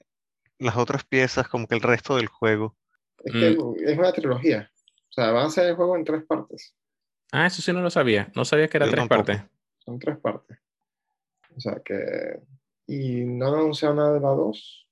las 0.59 0.77
otras 0.77 1.03
piezas 1.03 1.47
como 1.47 1.67
que 1.67 1.75
el 1.75 1.81
resto 1.81 2.15
del 2.15 2.27
juego. 2.27 2.75
Es 3.23 3.33
que 3.33 3.57
mm. 3.57 3.75
es 3.87 3.97
una 3.97 4.11
trilogía. 4.11 4.71
O 5.09 5.13
sea, 5.13 5.31
van 5.31 5.47
a 5.47 5.49
ser 5.49 5.67
el 5.67 5.75
juego 5.75 5.95
en 5.95 6.03
tres 6.03 6.23
partes. 6.25 6.75
Ah, 7.31 7.47
eso 7.47 7.61
sí 7.61 7.73
no 7.73 7.81
lo 7.81 7.89
sabía. 7.89 8.31
No 8.35 8.45
sabía 8.45 8.67
que 8.67 8.77
era 8.77 8.89
tres 8.89 9.07
partes. 9.07 9.41
Son 9.79 9.97
tres 9.99 10.17
partes. 10.17 10.57
O 11.55 11.59
sea 11.59 11.81
que. 11.83 12.39
Y 12.85 13.25
no 13.25 13.47
han 13.47 13.55
anunciado 13.55 13.95
nada 13.95 14.13
de 14.13 14.19
la 14.19 14.29
2. 14.29 14.87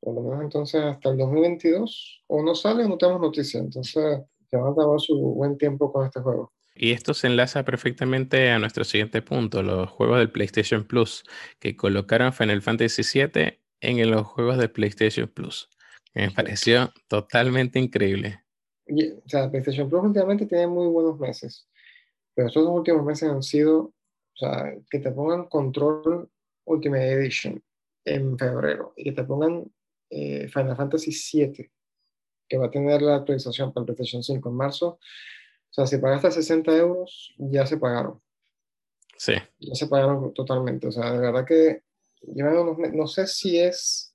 Por 0.00 0.14
lo 0.14 0.22
menos 0.22 0.42
entonces 0.44 0.82
hasta 0.82 1.10
el 1.10 1.18
2022. 1.18 2.24
O 2.28 2.42
no 2.42 2.54
sale 2.54 2.84
o 2.84 2.88
no 2.88 2.96
tenemos 2.96 3.20
noticia. 3.20 3.60
Entonces 3.60 4.20
ya 4.50 4.58
van 4.58 4.72
a 4.78 4.86
dar 4.86 5.00
su 5.00 5.18
buen 5.18 5.58
tiempo 5.58 5.92
con 5.92 6.06
este 6.06 6.20
juego. 6.20 6.52
Y 6.78 6.92
esto 6.92 7.12
se 7.12 7.26
enlaza 7.26 7.64
perfectamente 7.64 8.50
a 8.50 8.58
nuestro 8.58 8.84
siguiente 8.84 9.20
punto, 9.20 9.62
los 9.62 9.90
juegos 9.90 10.18
del 10.18 10.30
PlayStation 10.30 10.84
Plus, 10.84 11.24
que 11.58 11.76
colocaron 11.76 12.32
Final 12.32 12.62
Fantasy 12.62 13.02
VII 13.02 13.58
en 13.80 14.10
los 14.10 14.26
juegos 14.26 14.58
de 14.58 14.68
PlayStation 14.68 15.28
Plus. 15.28 15.68
Me 16.14 16.30
pareció 16.30 16.92
totalmente 17.08 17.78
increíble 17.78 18.42
o 18.88 19.28
sea, 19.28 19.50
PlayStation 19.50 19.88
Plus 19.88 20.02
últimamente 20.02 20.46
tiene 20.46 20.66
muy 20.66 20.86
buenos 20.88 21.18
meses, 21.18 21.68
pero 22.34 22.48
estos 22.48 22.64
dos 22.64 22.74
últimos 22.74 23.04
meses 23.04 23.28
han 23.28 23.42
sido 23.42 23.92
sea, 24.34 24.74
que 24.90 24.98
te 25.00 25.10
pongan 25.10 25.48
Control 25.48 26.28
Ultimate 26.64 27.12
Edition 27.12 27.62
en 28.04 28.38
febrero 28.38 28.94
y 28.96 29.04
que 29.04 29.12
te 29.12 29.24
pongan 29.24 29.70
eh, 30.10 30.48
Final 30.48 30.76
Fantasy 30.76 31.10
VII, 31.10 31.70
que 32.48 32.58
va 32.58 32.66
a 32.66 32.70
tener 32.70 33.02
la 33.02 33.16
actualización 33.16 33.72
para 33.72 33.84
PlayStation 33.84 34.22
5 34.22 34.48
en 34.48 34.54
marzo. 34.54 34.98
O 35.70 35.74
sea, 35.74 35.86
si 35.86 35.98
pagaste 35.98 36.30
60 36.30 36.76
euros, 36.76 37.34
ya 37.38 37.66
se 37.66 37.76
pagaron. 37.76 38.20
Sí. 39.16 39.34
Ya 39.58 39.74
se 39.74 39.86
pagaron 39.86 40.32
totalmente. 40.32 40.88
O 40.88 40.92
sea, 40.92 41.12
de 41.12 41.18
verdad 41.18 41.44
que 41.44 41.82
no 42.92 43.06
sé 43.06 43.26
si 43.26 43.58
es 43.58 44.14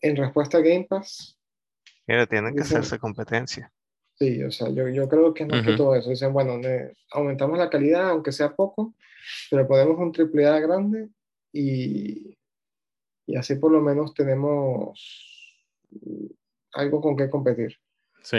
en 0.00 0.16
respuesta 0.16 0.58
a 0.58 0.60
Game 0.60 0.86
Pass. 0.88 1.38
Mira, 2.06 2.26
tienen 2.26 2.54
que 2.54 2.62
hacerse 2.62 2.98
competencia. 2.98 3.72
Sí, 4.18 4.42
o 4.44 4.50
sea, 4.50 4.68
yo, 4.68 4.88
yo 4.88 5.08
creo 5.08 5.34
que 5.34 5.42
es 5.42 5.48
más 5.48 5.66
que 5.66 5.76
todo 5.76 5.96
eso. 5.96 6.10
Dicen, 6.10 6.32
bueno, 6.32 6.60
aumentamos 7.10 7.58
la 7.58 7.70
calidad, 7.70 8.10
aunque 8.10 8.30
sea 8.30 8.54
poco, 8.54 8.94
pero 9.50 9.66
podemos 9.66 9.98
un 9.98 10.12
triple 10.12 10.46
A 10.46 10.60
grande 10.60 11.08
y, 11.52 12.36
y 13.26 13.36
así 13.36 13.56
por 13.56 13.72
lo 13.72 13.80
menos 13.80 14.14
tenemos 14.14 15.00
algo 16.72 17.00
con 17.00 17.16
qué 17.16 17.28
competir. 17.28 17.76
Sí. 18.22 18.38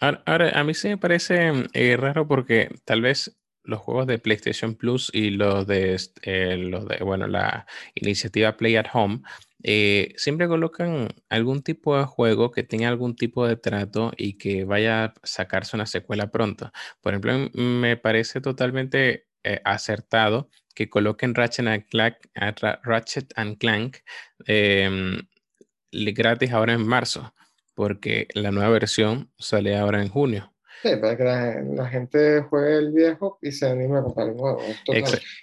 Ahora, 0.00 0.50
a 0.58 0.64
mí 0.64 0.74
sí 0.74 0.88
me 0.88 0.98
parece 0.98 1.68
eh, 1.72 1.96
raro 1.96 2.26
porque 2.26 2.70
tal 2.84 3.02
vez 3.02 3.38
los 3.64 3.80
juegos 3.80 4.08
de 4.08 4.18
PlayStation 4.18 4.74
Plus 4.74 5.10
y 5.12 5.30
los 5.30 5.66
de, 5.66 5.96
eh, 6.22 6.56
los 6.56 6.88
de 6.88 6.98
bueno, 7.04 7.28
la 7.28 7.66
iniciativa 7.94 8.56
Play 8.56 8.76
at 8.76 8.86
Home 8.92 9.22
eh, 9.62 10.12
siempre 10.16 10.48
colocan 10.48 11.08
algún 11.28 11.62
tipo 11.62 11.96
de 11.96 12.04
juego 12.04 12.50
que 12.50 12.64
tenga 12.64 12.88
algún 12.88 13.14
tipo 13.14 13.46
de 13.46 13.56
trato 13.56 14.12
y 14.16 14.36
que 14.38 14.64
vaya 14.64 15.04
a 15.04 15.14
sacarse 15.22 15.76
una 15.76 15.86
secuela 15.86 16.32
pronto. 16.32 16.72
Por 17.00 17.12
ejemplo, 17.12 17.50
me 17.54 17.96
parece 17.96 18.40
totalmente 18.40 19.28
acertado 19.64 20.48
que 20.74 20.88
coloquen 20.88 21.34
Ratchet 21.34 21.66
and 21.66 21.86
Clank, 21.88 22.16
Ratchet 22.82 23.32
and 23.36 23.58
Clank 23.58 23.98
em, 24.46 25.22
gratis 25.92 26.52
ahora 26.52 26.72
en 26.72 26.86
marzo, 26.86 27.34
porque 27.82 28.28
la 28.34 28.52
nueva 28.52 28.70
versión 28.70 29.28
sale 29.36 29.76
ahora 29.76 30.00
en 30.00 30.08
junio. 30.08 30.52
Sí, 30.84 30.90
para 31.00 31.16
que 31.16 31.24
la, 31.24 31.88
gente 31.88 32.42
juegue 32.42 32.76
el 32.76 32.92
viejo 32.92 33.40
y 33.42 33.50
se 33.50 33.68
anime 33.68 33.98
a 33.98 34.02
comprar 34.02 34.28
el 34.28 34.36
nuevo. 34.36 34.60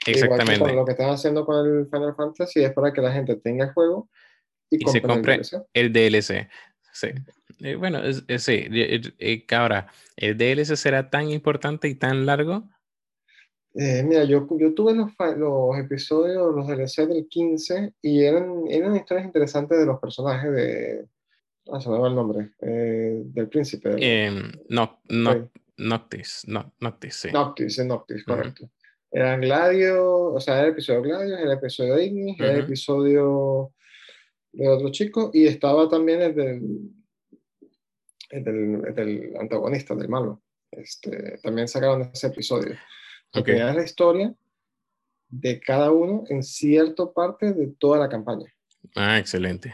exactamente. 0.05 0.74
lo 0.74 0.86
que 0.86 0.93
están 0.93 1.10
haciendo 1.10 1.46
con 1.46 1.67
el 1.67 1.86
Final 1.88 2.15
Fantasy 2.15 2.63
es 2.63 2.72
para 2.72 2.93
que 2.93 3.01
la 3.01 3.12
gente 3.12 3.36
tenga 3.36 3.65
el 3.65 3.74
juego 3.74 4.08
y, 4.69 4.79
se 4.89 5.01
compre 5.01 5.41
el 5.74 5.91
DLC. 5.91 6.48
Sí. 6.93 7.10
Eh, 7.60 7.75
bueno, 7.75 8.00
sí. 8.38 8.69
ahora, 9.51 9.88
¿el 10.15 10.38
DLC 10.38 10.77
será 10.77 11.10
tan 11.10 11.29
importante 11.29 11.89
y 11.89 11.96
tan 11.96 12.25
largo? 12.25 12.63
Eh, 13.74 14.01
mira, 14.03 14.24
yo, 14.24 14.48
yo 14.58 14.74
tuve 14.74 14.93
los, 14.93 15.12
los 15.36 15.77
episodios, 15.77 16.55
los 16.55 16.67
DLC 16.67 17.05
del 17.05 17.27
15 17.27 17.96
y 18.01 18.24
eran, 18.24 18.63
eran 18.69 18.96
historias 18.96 19.25
interesantes 19.25 19.77
de 19.77 19.86
los 19.86 20.00
personajes 20.00 20.53
de, 20.53 21.05
Ah, 21.71 21.79
se 21.79 21.89
me 21.89 21.99
va 21.99 22.07
el 22.07 22.15
nombre. 22.15 22.51
Eh, 22.61 23.21
del 23.25 23.47
príncipe. 23.49 23.95
Em, 23.99 24.51
no, 24.69 24.99
no, 25.09 25.49
Noctis. 25.77 26.43
No, 26.47 26.73
Noctis, 26.79 27.15
sí. 27.15 27.31
Noctis, 27.31 27.79
Noctis, 27.85 28.23
correcto. 28.23 28.69
Eran 29.11 29.41
Gladio, 29.41 30.33
o 30.33 30.39
sea, 30.39 30.59
era 30.59 30.67
el 30.67 30.73
episodio 30.73 31.01
Gladio, 31.01 31.38
era 31.38 31.51
el 31.51 31.57
episodio 31.57 31.95
de 31.95 32.05
Ignis, 32.05 32.39
era 32.39 32.53
el 32.53 32.59
episodio 32.61 33.73
de 34.51 34.67
otro 34.67 34.91
chico, 34.91 35.31
y 35.33 35.47
estaba 35.47 35.89
también 35.89 36.21
el 36.21 36.35
del, 36.35 36.61
el 38.29 38.43
del, 38.43 38.95
del 38.95 39.38
antagonista, 39.39 39.95
del 39.95 40.09
malo. 40.09 40.41
Este, 40.71 41.39
también 41.41 41.67
sacaron 41.67 42.09
ese 42.13 42.27
episodio. 42.27 42.75
Porque 43.31 43.57
era 43.57 43.73
la 43.73 43.83
historia 43.83 44.33
de 45.29 45.59
cada 45.59 45.91
uno 45.91 46.23
en 46.29 46.43
cierta 46.43 47.11
parte 47.11 47.53
de 47.53 47.67
toda 47.67 47.99
la 47.99 48.09
campaña. 48.09 48.51
Ah, 48.95 49.17
excelente. 49.19 49.73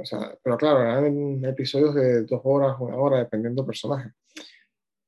O 0.00 0.04
sea, 0.04 0.36
pero 0.42 0.56
claro, 0.56 0.82
eran 0.82 1.44
episodios 1.44 1.94
de 1.94 2.22
dos 2.22 2.40
horas, 2.44 2.76
una 2.78 2.96
hora, 2.96 3.18
dependiendo 3.18 3.62
del 3.62 3.66
personaje. 3.66 4.10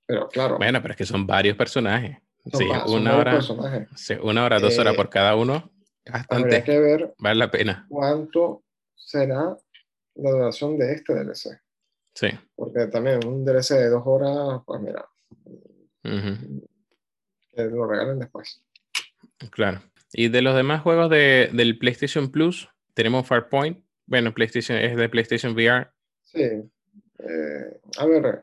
Pero 0.06 0.28
claro. 0.28 0.58
Bueno, 0.58 0.80
pero 0.82 0.92
es 0.92 0.98
que 0.98 1.06
son 1.06 1.26
varios 1.26 1.56
personajes. 1.56 2.18
sí, 2.52 2.64
una, 2.88 3.16
hora, 3.16 3.40
sí, 3.94 4.14
una 4.22 4.44
hora, 4.44 4.58
dos 4.58 4.78
horas 4.78 4.94
eh, 4.94 4.96
por 4.96 5.08
cada 5.08 5.36
uno. 5.36 5.70
Bastante. 6.04 6.34
Habría 6.34 6.64
que 6.64 6.78
ver 6.78 7.14
vale 7.18 7.38
la 7.38 7.50
pena. 7.50 7.86
cuánto 7.88 8.64
será 8.94 9.56
la 10.14 10.30
duración 10.30 10.76
de 10.78 10.92
este 10.92 11.14
DLC. 11.14 11.60
Sí. 12.14 12.28
Porque 12.54 12.86
también 12.88 13.24
un 13.26 13.44
DLC 13.44 13.74
de 13.74 13.88
dos 13.88 14.02
horas, 14.04 14.62
pues 14.66 14.80
mira, 14.80 15.06
que 16.02 17.64
lo 17.64 17.86
regalen 17.86 18.18
después. 18.18 18.62
Claro. 19.50 19.82
Y 20.12 20.28
de 20.28 20.42
los 20.42 20.54
demás 20.54 20.82
juegos 20.82 21.08
de, 21.10 21.48
del 21.52 21.78
PlayStation 21.78 22.30
Plus, 22.30 22.68
tenemos 22.94 23.26
Farpoint, 23.26 23.82
bueno, 24.12 24.34
PlayStation 24.34 24.76
es 24.76 24.94
de 24.94 25.08
PlayStation 25.08 25.54
VR. 25.54 25.88
Sí. 26.20 26.42
Eh, 26.42 27.80
a 27.96 28.04
ver, 28.04 28.42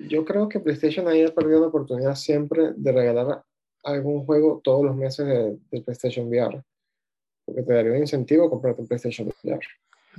yo 0.00 0.24
creo 0.24 0.48
que 0.48 0.58
PlayStation 0.58 1.06
ahí 1.06 1.22
ha 1.22 1.32
perdido 1.32 1.60
la 1.60 1.68
oportunidad 1.68 2.16
siempre 2.16 2.72
de 2.74 2.90
regalar 2.90 3.44
algún 3.84 4.26
juego 4.26 4.60
todos 4.64 4.84
los 4.84 4.96
meses 4.96 5.24
de, 5.70 5.82
PlayStation 5.82 6.26
VR. 6.26 6.64
Porque 7.44 7.62
te 7.62 7.74
daría 7.74 7.92
un 7.92 7.98
incentivo 7.98 8.46
a 8.46 8.50
comprarte 8.50 8.82
un 8.82 8.88
PlayStation 8.88 9.28
VR. 9.44 9.60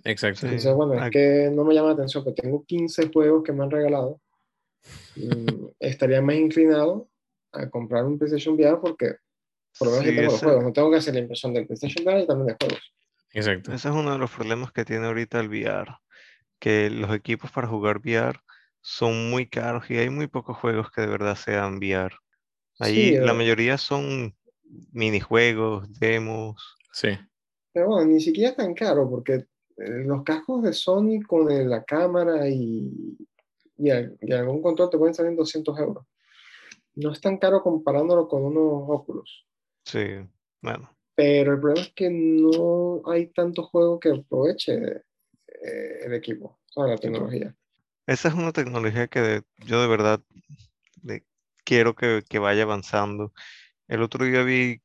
Exacto. 0.06 0.46
Entonces, 0.46 0.74
bueno, 0.74 0.94
es 0.94 1.12
que 1.12 1.51
no 1.54 1.66
me 1.66 1.74
llama 1.74 1.89
la 1.89 1.96
atención, 1.96 2.24
que 2.24 2.32
tengo 2.32 2.63
15 2.63 3.10
juegos 3.12 3.44
que 3.44 3.51
me 3.51 3.66
han 3.66 3.72
regalado. 3.72 4.22
Mm, 5.18 5.66
estaría 5.82 6.22
más 6.22 6.38
inclinado 6.38 7.10
a 7.51 7.70
comprar 7.70 8.06
un 8.06 8.18
PlayStation 8.18 8.56
VR 8.56 8.80
porque 8.80 9.18
por 9.77 9.89
lo 9.89 10.00
menos 10.00 10.06
tengo 10.06 10.22
los 10.22 10.39
juegos. 10.39 10.63
No 10.63 10.72
tengo 10.72 10.89
que 10.89 10.96
hacer 10.96 11.16
la 11.16 11.20
impresión 11.20 11.54
del 11.54 11.68
PlayStation 11.68 12.08
VR 12.08 12.22
y 12.22 12.27
también 12.27 12.48
de 12.48 12.66
juegos. 12.66 12.94
Exacto. 13.38 13.72
Ese 13.72 13.89
es 13.89 13.94
uno 13.94 14.13
de 14.13 14.17
los 14.17 14.32
problemas 14.32 14.72
que 14.72 14.84
tiene 14.84 15.06
ahorita 15.06 15.39
el 15.39 15.50
VR, 15.50 15.96
que 16.60 16.89
los 16.89 17.13
equipos 17.13 17.51
para 17.51 17.67
jugar 17.67 18.00
VR 18.00 18.39
son 18.82 19.29
muy 19.29 19.48
caros 19.48 19.89
y 19.91 19.98
hay 19.98 20.10
muy 20.10 20.25
pocos 20.25 20.58
juegos 20.58 20.89
que 20.89 21.01
de 21.01 21.08
verdad 21.08 21.36
sean 21.36 21.77
VR. 21.77 22.15
Ahí 22.79 23.12
la 23.12 23.34
eh. 23.34 23.36
mayoría 23.36 23.77
son 23.77 24.36
minijuegos, 24.91 25.88
demos. 26.00 26.75
Sí. 26.91 27.10
Pero 27.74 27.89
bueno, 27.89 28.08
ni 28.12 28.20
siquiera 28.20 28.50
es 28.50 28.56
tan 28.56 28.74
caro 28.74 29.08
porque 29.08 29.34
eh, 29.34 30.03
los 30.03 30.24
cascos 30.24 30.63
de 30.63 30.74
Sony 30.74 31.22
con 31.27 31.48
la 31.70 31.84
cámara 31.84 32.50
y, 32.50 33.17
y, 33.77 33.91
algún 34.32 34.63
control 34.63 34.89
te 34.89 34.98
pueden 34.98 35.13
salir 35.13 35.36
200 35.36 35.77
euros. 35.79 36.06
No 36.96 37.12
es 37.12 37.22
tan 37.22 37.38
caro 37.38 37.62
comparándolo 37.62 38.27
con 38.27 38.44
unos 38.46 38.84
óculos. 38.88 39.46
Sí, 39.86 40.06
bueno. 40.60 40.97
Pero 41.17 41.53
el 41.53 41.59
problema 41.59 41.81
es 41.81 41.93
que 41.93 42.12
no 42.12 43.01
hay 43.12 43.25
tanto 43.33 43.63
juego 43.63 44.00
que 44.00 44.09
aproveche 44.12 44.74
eh, 45.47 46.00
el 46.05 46.13
equipo, 46.13 46.59
toda 46.71 46.89
la 46.89 46.97
tecnología. 46.97 47.55
Esa 48.05 48.27
es 48.27 48.36
una 48.36 48.51
tecnología 48.51 49.07
que 49.07 49.41
yo 49.65 49.81
de 49.81 49.88
verdad 49.88 50.21
quiero 51.63 51.95
que, 51.95 52.39
vaya 52.39 52.62
avanzando. 52.62 53.33
El 53.88 54.03
otro 54.03 54.25
día 54.25 54.43
vi 54.43 54.79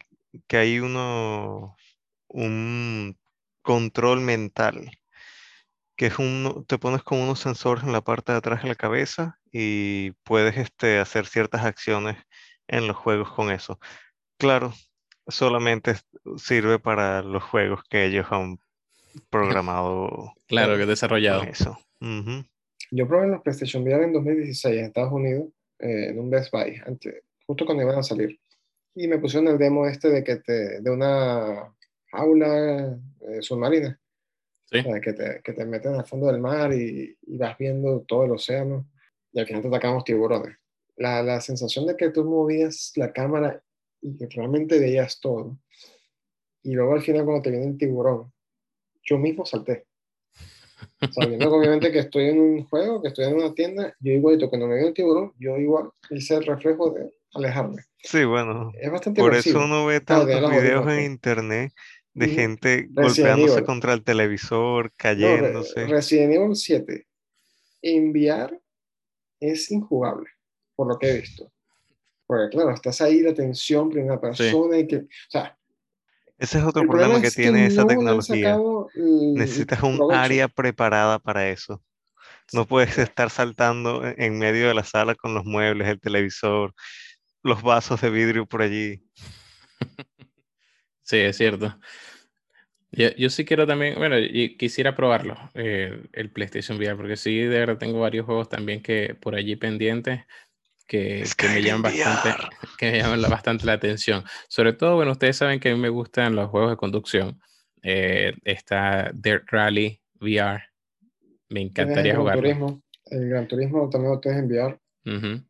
que 0.47 0.57
hay 0.57 0.81
uno, 0.81 1.77
un 2.29 3.19
control 3.61 4.23
mental, 4.23 4.91
que 5.97 6.07
es 6.07 6.19
un, 6.19 6.65
te 6.67 6.79
pones 6.79 7.03
con 7.03 7.19
unos 7.19 7.41
sensores 7.41 7.85
en 7.85 7.93
la 7.93 8.01
parte 8.01 8.33
de 8.33 8.39
atrás 8.39 8.63
de 8.63 8.71
la 8.71 8.75
cabeza 8.75 9.39
y 9.53 10.13
puedes 10.25 10.57
este, 10.57 10.99
hacer 10.99 11.27
ciertas 11.27 11.63
acciones 11.67 12.17
en 12.69 12.89
los 12.89 12.97
juegos 12.97 13.31
con 13.33 13.51
eso. 13.51 13.79
Claro, 14.39 14.73
solamente 15.29 15.95
sirve 16.37 16.79
para 16.79 17.23
los 17.23 17.43
juegos 17.43 17.83
que 17.89 18.07
ellos 18.07 18.27
han 18.31 18.59
programado. 19.31 20.33
claro, 20.47 20.77
que 20.77 20.87
desarrollado. 20.87 21.43
Eso. 21.43 21.79
Yo 22.91 23.09
probé 23.09 23.29
los 23.29 23.43
PlayStation 23.43 23.83
VR 23.83 24.05
en 24.05 24.13
2016 24.13 24.79
en 24.79 24.85
Estados 24.87 25.13
Unidos, 25.13 25.49
eh, 25.79 26.09
en 26.11 26.19
un 26.19 26.31
Best 26.31 26.53
Buy, 26.53 26.81
antes, 26.87 27.23
justo 27.47 27.65
cuando 27.65 27.83
iban 27.83 27.99
a 27.99 28.03
salir. 28.03 28.39
Y 28.95 29.09
me 29.09 29.19
pusieron 29.19 29.49
el 29.49 29.59
demo 29.59 29.87
este 29.87 30.11
de 30.11 30.23
que 30.23 30.37
te, 30.37 30.81
de 30.81 30.91
una 30.91 31.75
jaula 32.11 32.99
eh, 33.21 33.41
submarina. 33.41 33.99
¿Sí? 34.65 34.83
que, 35.03 35.13
te, 35.13 35.43
que 35.45 35.53
te 35.53 35.67
meten 35.67 35.97
al 35.97 36.07
fondo 36.07 36.29
del 36.29 36.41
mar 36.41 36.73
y, 36.73 37.15
y, 37.27 37.37
vas 37.37 37.59
viendo 37.59 38.01
todo 38.09 38.25
el 38.25 38.31
océano 38.31 38.87
y 39.31 39.39
al 39.39 39.47
final 39.47 39.61
te 39.61 39.69
atacamos 39.69 40.03
tiburones. 40.03 40.57
La, 40.97 41.23
la 41.23 41.43
sensación 41.43 41.87
de 41.87 41.95
que 41.95 42.09
tú 42.09 42.25
movías 42.25 42.93
la 42.97 43.13
cámara 43.13 43.63
y 44.03 44.17
que 44.17 44.27
realmente 44.27 44.79
veías 44.79 45.21
todo. 45.21 45.59
Y 46.63 46.75
luego 46.75 46.95
al 46.95 47.03
final 47.03 47.25
cuando 47.25 47.43
te 47.43 47.51
viene 47.51 47.67
el 47.67 47.79
tiburón, 47.79 48.33
yo 49.03 49.19
mismo 49.19 49.47
salté. 49.47 49.87
Sabiendo 51.13 51.53
obviamente 51.55 51.91
que 51.93 52.01
estoy 52.01 52.27
en 52.27 52.41
un 52.41 52.65
juego, 52.65 53.01
que 53.01 53.09
estoy 53.09 53.27
en 53.27 53.35
una 53.35 53.55
tienda, 53.55 53.97
yo 54.01 54.13
igualito, 54.13 54.49
cuando 54.49 54.67
me 54.67 54.75
viene 54.75 54.89
el 54.89 54.95
tiburón, 54.95 55.33
yo 55.39 55.57
igual 55.57 55.91
hice 56.11 56.35
el 56.35 56.45
reflejo 56.45 56.91
de 56.91 57.11
alejarme. 57.35 57.83
Sí, 58.03 58.25
bueno. 58.25 58.73
Es 58.81 58.91
bastante 58.91 59.21
Por 59.21 59.35
eso 59.35 59.59
uno 59.59 59.87
ve 59.87 60.01
tantos 60.01 60.51
videos 60.51 60.87
en 60.89 61.05
internet 61.05 61.73
de 62.15 62.29
gente 62.29 62.89
golpeándose 62.91 63.65
contra 63.65 63.95
el 63.95 64.05
televisor, 64.05 64.93
cayéndose. 64.97 65.83
No, 65.83 65.93
Resident 65.93 66.35
Evil 66.35 66.57
7 66.57 67.07
enviar 67.83 68.61
es 69.41 69.71
injugable, 69.73 70.29
por 70.77 70.87
lo 70.87 70.99
que 70.99 71.11
he 71.11 71.21
visto 71.21 71.52
Porque 72.33 72.49
claro, 72.49 72.71
estás 72.71 72.99
ahí, 73.03 73.21
la 73.21 73.33
atención, 73.33 73.91
primera 73.91 74.19
persona 74.19 74.79
y 74.79 74.87
que, 74.87 74.97
o 74.97 75.07
sea... 75.29 75.55
Ese 76.39 76.57
es 76.57 76.65
otro 76.65 76.81
el 76.81 76.89
problema, 76.89 77.21
que 77.21 77.27
es 77.27 77.35
tiene 77.35 77.67
esa 77.67 77.83
no 77.83 77.89
tecnología. 77.89 78.59
Necesitas 78.95 79.83
un 79.83 79.99
provecho. 79.99 80.19
área 80.19 80.49
preparada 80.49 81.19
para 81.19 81.51
eso. 81.51 81.83
No 82.55 82.67
puedes 82.67 82.97
estar 82.97 83.29
saltando 83.29 84.03
en 84.17 84.39
medio 84.39 84.67
de 84.67 84.73
la 84.73 84.83
sala 84.83 85.15
con 85.15 85.35
los 85.35 85.45
muebles, 85.45 85.87
el 85.89 86.01
televisor, 86.01 86.73
los 87.43 87.61
vasos 87.63 88.01
de 88.01 88.09
vidrio 88.09 88.47
por 88.47 88.63
allí. 88.63 89.05
Sí, 91.05 91.19
es 91.19 91.37
cierto. 91.37 91.79
Yo, 92.93 93.11
yo 93.17 93.29
sí 93.29 93.45
quiero 93.45 93.67
también, 93.67 93.97
bueno, 93.97 94.19
y 94.19 94.57
quisiera 94.57 94.95
probarlo, 94.95 95.37
eh, 95.53 96.05
el 96.13 96.31
PlayStation 96.31 96.79
VR, 96.79 96.97
porque 96.97 97.17
sí, 97.17 97.37
de 97.39 97.59
verdad 97.59 97.77
tengo 97.77 98.01
varios 98.01 98.25
juegos 98.25 98.49
también 98.49 98.81
que 98.81 99.15
por 99.21 99.35
allí 99.35 99.57
pendientes 99.57 100.23
que, 100.93 101.25
que 101.39 101.49
me 101.49 101.63
llaman 101.63 101.83
bastante, 101.83 102.29
VR. 102.29 102.49
que 102.79 102.91
me 102.93 102.99
llaman 102.99 103.23
la- 103.23 103.29
bastante 103.29 103.65
la 103.65 103.73
atención. 103.73 104.25
Sobre 104.49 104.75
todo, 104.75 104.97
bueno, 104.97 105.13
ustedes 105.13 105.37
saben 105.39 105.59
que 105.59 105.71
a 105.71 105.75
mí 105.75 105.81
me 105.81 105.89
gustan 105.89 106.37
los 106.37 106.51
juegos 106.51 106.71
de 106.71 106.77
conducción. 106.77 107.41
Eh, 107.83 108.35
está 108.45 109.11
Dirt 109.15 109.45
Rally 109.51 110.01
VR. 110.21 110.63
Me 111.49 111.63
encantaría 111.63 112.15
jugarlo. 112.15 112.43
Turismo. 112.43 112.83
El 113.07 113.29
Gran 113.31 113.49
Turismo 113.49 113.89
también 113.89 114.13
lo 114.13 114.21
tienes 114.21 114.41
enviar. 114.43 114.79
Ujú. 115.07 115.43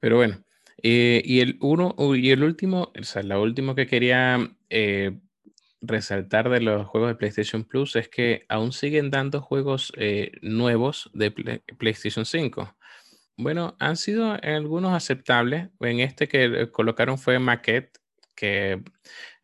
Pero 0.00 0.16
bueno, 0.16 0.42
eh, 0.82 1.20
y 1.24 1.40
el 1.40 1.56
uno 1.60 1.94
y 2.14 2.30
el 2.30 2.42
último, 2.44 2.92
o 2.98 3.02
sea, 3.04 3.22
lo 3.22 3.42
último 3.42 3.74
que 3.74 3.86
quería 3.86 4.48
eh, 4.70 5.18
resaltar 5.80 6.48
de 6.50 6.60
los 6.60 6.86
juegos 6.86 7.10
de 7.10 7.14
PlayStation 7.16 7.64
Plus 7.64 7.96
es 7.96 8.08
que 8.08 8.44
aún 8.48 8.72
siguen 8.72 9.10
dando 9.10 9.40
juegos 9.42 9.92
eh, 9.96 10.30
nuevos 10.40 11.10
de 11.14 11.30
Play- 11.32 11.62
PlayStation 11.78 12.24
5. 12.24 12.76
Bueno, 13.36 13.76
han 13.80 13.96
sido 13.96 14.36
algunos 14.42 14.92
aceptables. 14.92 15.68
En 15.80 16.00
este 16.00 16.28
que 16.28 16.70
colocaron 16.70 17.18
fue 17.18 17.38
Maquette, 17.38 17.98
que 18.34 18.82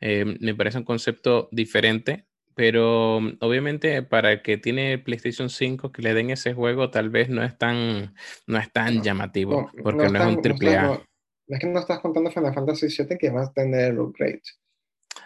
eh, 0.00 0.24
me 0.40 0.54
parece 0.54 0.78
un 0.78 0.84
concepto 0.84 1.48
diferente, 1.52 2.26
pero 2.54 3.20
mm, 3.20 3.38
obviamente 3.40 4.02
para 4.02 4.32
el 4.32 4.42
que 4.42 4.58
tiene 4.58 4.98
PlayStation 4.98 5.48
5 5.48 5.92
que 5.92 6.02
le 6.02 6.14
den 6.14 6.30
ese 6.30 6.54
juego 6.54 6.90
tal 6.90 7.10
vez 7.10 7.28
no 7.28 7.42
es 7.44 7.56
tan, 7.56 8.14
no 8.46 8.58
es 8.58 8.70
tan 8.72 8.86
Bueno, 8.86 9.02
llamativo, 9.02 9.52
No, 9.52 9.82
porque 9.82 9.96
no, 9.98 10.04
es 10.04 10.12
están- 10.12 10.28
un 10.28 10.34
no 10.36 10.42
triple 10.42 10.70
estás- 10.70 10.84
A. 10.84 10.86
no- 10.94 11.04
es 11.50 11.60
que 11.60 11.66
no 11.66 11.78
estás 11.80 11.98
contando 12.00 12.30
Final 12.30 12.54
Fantasy 12.54 12.86
VII 12.88 13.16
que 13.18 13.30
va 13.30 13.42
a 13.44 13.52
tener 13.52 13.92
el 13.92 13.98
upgrade. 14.00 14.42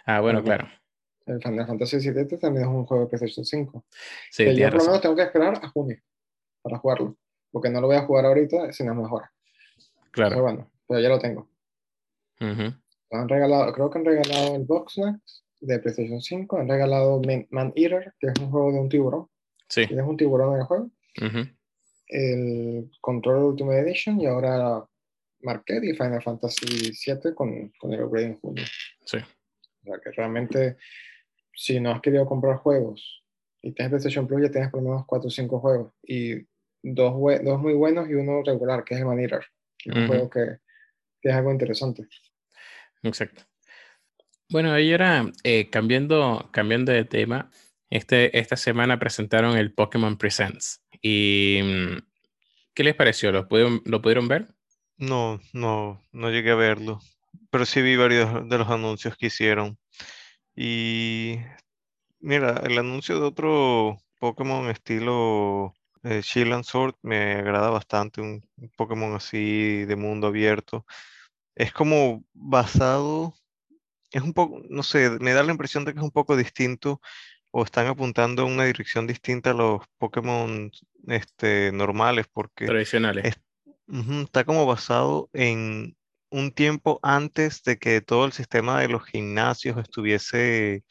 Ah, 0.06 0.20
bueno, 0.20 0.42
claro. 0.44 0.68
El 1.26 1.40
Final 1.42 1.66
Fantasy 1.66 1.98
VII 1.98 2.38
también 2.38 2.64
es 2.66 2.70
un 2.70 2.84
juego 2.84 3.04
de 3.04 3.08
PlayStation 3.10 3.44
5. 3.44 3.84
Sí, 4.30 4.44
que 4.44 4.54
yo 4.56 4.70
por 4.70 4.78
lo 4.78 4.84
menos 4.84 5.00
tengo 5.00 5.16
que 5.16 5.22
esperar 5.22 5.58
a 5.62 5.68
junio 5.68 5.96
para 6.62 6.78
jugarlo. 6.78 7.16
Porque 7.52 7.70
no 7.70 7.80
lo 7.80 7.86
voy 7.86 7.96
a 7.96 8.02
jugar 8.06 8.24
ahorita 8.26 8.72
si 8.72 8.82
no 8.82 8.92
es 8.92 8.98
mejor. 8.98 9.22
Pero 9.94 10.10
Claro. 10.28 10.42
bueno, 10.42 10.70
pero 10.88 11.00
ya 11.00 11.08
lo 11.08 11.18
tengo. 11.18 11.48
Ujú. 12.40 12.74
Han 13.12 13.28
regalado, 13.28 13.72
creo 13.72 13.90
que 13.90 13.98
han 13.98 14.04
regalado 14.04 14.56
el 14.56 14.64
Box 14.64 14.94
Snacks 14.94 15.44
de 15.60 15.78
PlayStation 15.78 16.20
5. 16.20 16.58
Han 16.58 16.68
regalado 16.68 17.20
Man, 17.50 17.72
Eater, 17.76 18.14
que 18.18 18.28
es 18.28 18.38
un 18.40 18.50
juego 18.50 18.72
de 18.72 18.80
un 18.80 18.88
tiburón. 18.88 19.28
Sí. 19.68 19.86
Tienes 19.86 20.06
un 20.06 20.16
tiburón 20.16 20.54
en 20.54 20.60
el 20.60 20.66
juego. 20.66 20.90
ujú. 21.20 21.48
El 22.08 22.90
Control 23.00 23.44
Ultimate 23.44 23.80
Edition 23.80 24.20
y 24.20 24.26
ahora 24.26 24.84
Marquette 25.40 25.84
y 25.84 25.92
Final 25.94 26.22
Fantasy 26.22 26.92
VII 27.06 27.34
con, 27.34 27.72
con 27.78 27.92
el 27.92 28.02
upgrade 28.02 28.26
en 28.26 28.40
junio. 28.40 28.64
Sí. 29.06 29.18
O 29.18 29.84
sea 29.84 29.98
que 30.02 30.10
realmente, 30.12 30.76
si 31.54 31.80
no 31.80 31.90
has 31.90 32.00
querido 32.02 32.26
comprar 32.26 32.56
juegos 32.58 33.24
y 33.62 33.72
tienes 33.72 33.90
PlayStation 33.90 34.26
Plus, 34.26 34.42
ya 34.42 34.50
tienes 34.50 34.70
por 34.70 34.82
lo 34.82 34.90
menos 34.90 35.06
4 35.06 35.28
o 35.28 35.30
5 35.30 35.60
juegos. 35.60 35.92
Y 36.02 36.46
dos, 36.82 37.14
dos 37.44 37.60
muy 37.60 37.74
buenos 37.74 38.08
y 38.08 38.14
uno 38.14 38.42
regular, 38.42 38.84
que 38.84 38.94
es 38.94 39.00
el 39.00 39.06
Man 39.06 39.20
Eater. 39.20 39.44
que 39.78 39.90
Es 39.90 39.96
un 39.96 40.02
Ujú. 40.02 40.12
juego 40.12 40.30
que, 40.30 40.58
que 41.20 41.28
es 41.28 41.34
algo 41.34 41.52
interesante. 41.52 42.06
Exacto. 43.02 43.42
Bueno, 44.50 44.78
y 44.78 44.92
ahora 44.92 45.30
eh, 45.44 45.70
cambiando, 45.70 46.50
cambiando 46.52 46.92
de 46.92 47.04
tema, 47.04 47.50
este, 47.88 48.38
esta 48.38 48.56
semana 48.56 48.98
presentaron 48.98 49.56
el 49.56 49.72
Pokémon 49.72 50.16
Presents. 50.16 50.82
¿Y 51.00 51.60
mm, 51.62 51.98
qué 52.74 52.84
les 52.84 52.94
pareció? 52.94 53.32
¿Lo 53.32 53.48
pudieron, 53.48 53.80
¿lo 53.86 54.02
pudieron 54.02 54.28
ver? 54.28 54.48
No, 54.98 55.40
no, 55.52 56.04
no 56.12 56.30
llegué 56.30 56.50
a 56.50 56.54
verlo. 56.54 57.00
Pero 57.50 57.64
sí 57.64 57.80
vi 57.82 57.96
varios 57.96 58.48
de 58.48 58.58
los 58.58 58.68
anuncios 58.68 59.16
que 59.16 59.26
hicieron. 59.26 59.78
Y 60.54 61.38
mira, 62.20 62.60
el 62.64 62.78
anuncio 62.78 63.18
de 63.18 63.26
otro 63.26 63.98
Pokémon 64.20 64.68
estilo 64.70 65.74
eh, 66.04 66.20
Shield 66.22 66.52
and 66.52 66.64
Sword 66.64 66.94
me 67.02 67.34
agrada 67.34 67.70
bastante. 67.70 68.20
Un, 68.20 68.42
un 68.56 68.70
Pokémon 68.76 69.14
así 69.14 69.84
de 69.84 69.96
mundo 69.96 70.28
abierto. 70.28 70.86
Es 71.54 71.72
como 71.72 72.24
basado, 72.32 73.34
es 74.10 74.22
un 74.22 74.32
poco, 74.32 74.62
no 74.68 74.82
sé, 74.82 75.10
me 75.20 75.32
da 75.32 75.42
la 75.42 75.52
impresión 75.52 75.84
de 75.84 75.92
que 75.92 75.98
es 75.98 76.04
un 76.04 76.10
poco 76.10 76.36
distinto 76.36 77.00
o 77.50 77.64
están 77.64 77.86
apuntando 77.86 78.46
una 78.46 78.64
dirección 78.64 79.06
distinta 79.06 79.50
a 79.50 79.54
los 79.54 79.82
Pokémon 79.98 80.70
este, 81.06 81.70
normales 81.72 82.26
porque 82.32 82.66
Tradicionales. 82.66 83.26
es- 83.26 83.40
ujú, 83.86 84.22
está 84.22 84.44
como 84.44 84.64
basado 84.66 85.28
en 85.34 85.96
un 86.30 86.50
tiempo 86.52 86.98
antes 87.02 87.62
de 87.62 87.78
que 87.78 88.00
todo 88.00 88.24
el 88.24 88.32
sistema 88.32 88.80
de 88.80 88.88
los 88.88 89.04
gimnasios 89.04 89.76
estuviese 89.76 90.84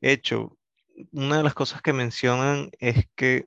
hecho. 0.00 0.56
Una 1.10 1.38
de 1.38 1.42
las 1.42 1.54
cosas 1.54 1.82
que 1.82 1.92
mencionan 1.92 2.70
es 2.78 3.06
que 3.16 3.46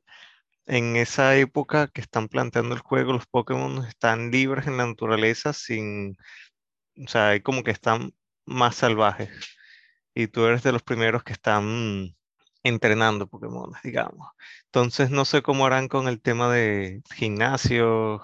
en 0.69 0.95
esa 0.97 1.35
época 1.37 1.89
que 1.89 2.01
están 2.01 2.29
planteando 2.29 2.75
el 2.75 2.81
juego, 2.81 3.13
los 3.13 3.27
Pokémon 3.27 3.85
están 3.85 4.31
libres 4.31 4.67
en 4.67 4.77
la 4.77 4.87
naturaleza 4.87 5.53
sin, 5.53 6.17
o 7.03 7.07
sea, 7.09 7.29
hay 7.29 7.41
como 7.41 7.63
que 7.63 7.71
están 7.71 8.13
más 8.45 8.75
salvajes. 8.77 9.31
Y 10.15 10.27
tú 10.27 10.45
eres 10.45 10.63
de 10.63 10.71
los 10.73 10.83
primeros 10.83 11.23
que 11.23 11.33
están 11.33 12.15
entrenando 12.63 13.27
Pokémon, 13.29 13.71
digamos. 13.83 14.29
Entonces 14.65 15.11
no 15.11 15.25
sé 15.25 15.41
cómo 15.43 15.65
harán 15.65 15.87
con 15.89 16.07
el 16.09 16.21
tema 16.21 16.51
de 16.53 17.01
gimnasio, 17.15 18.21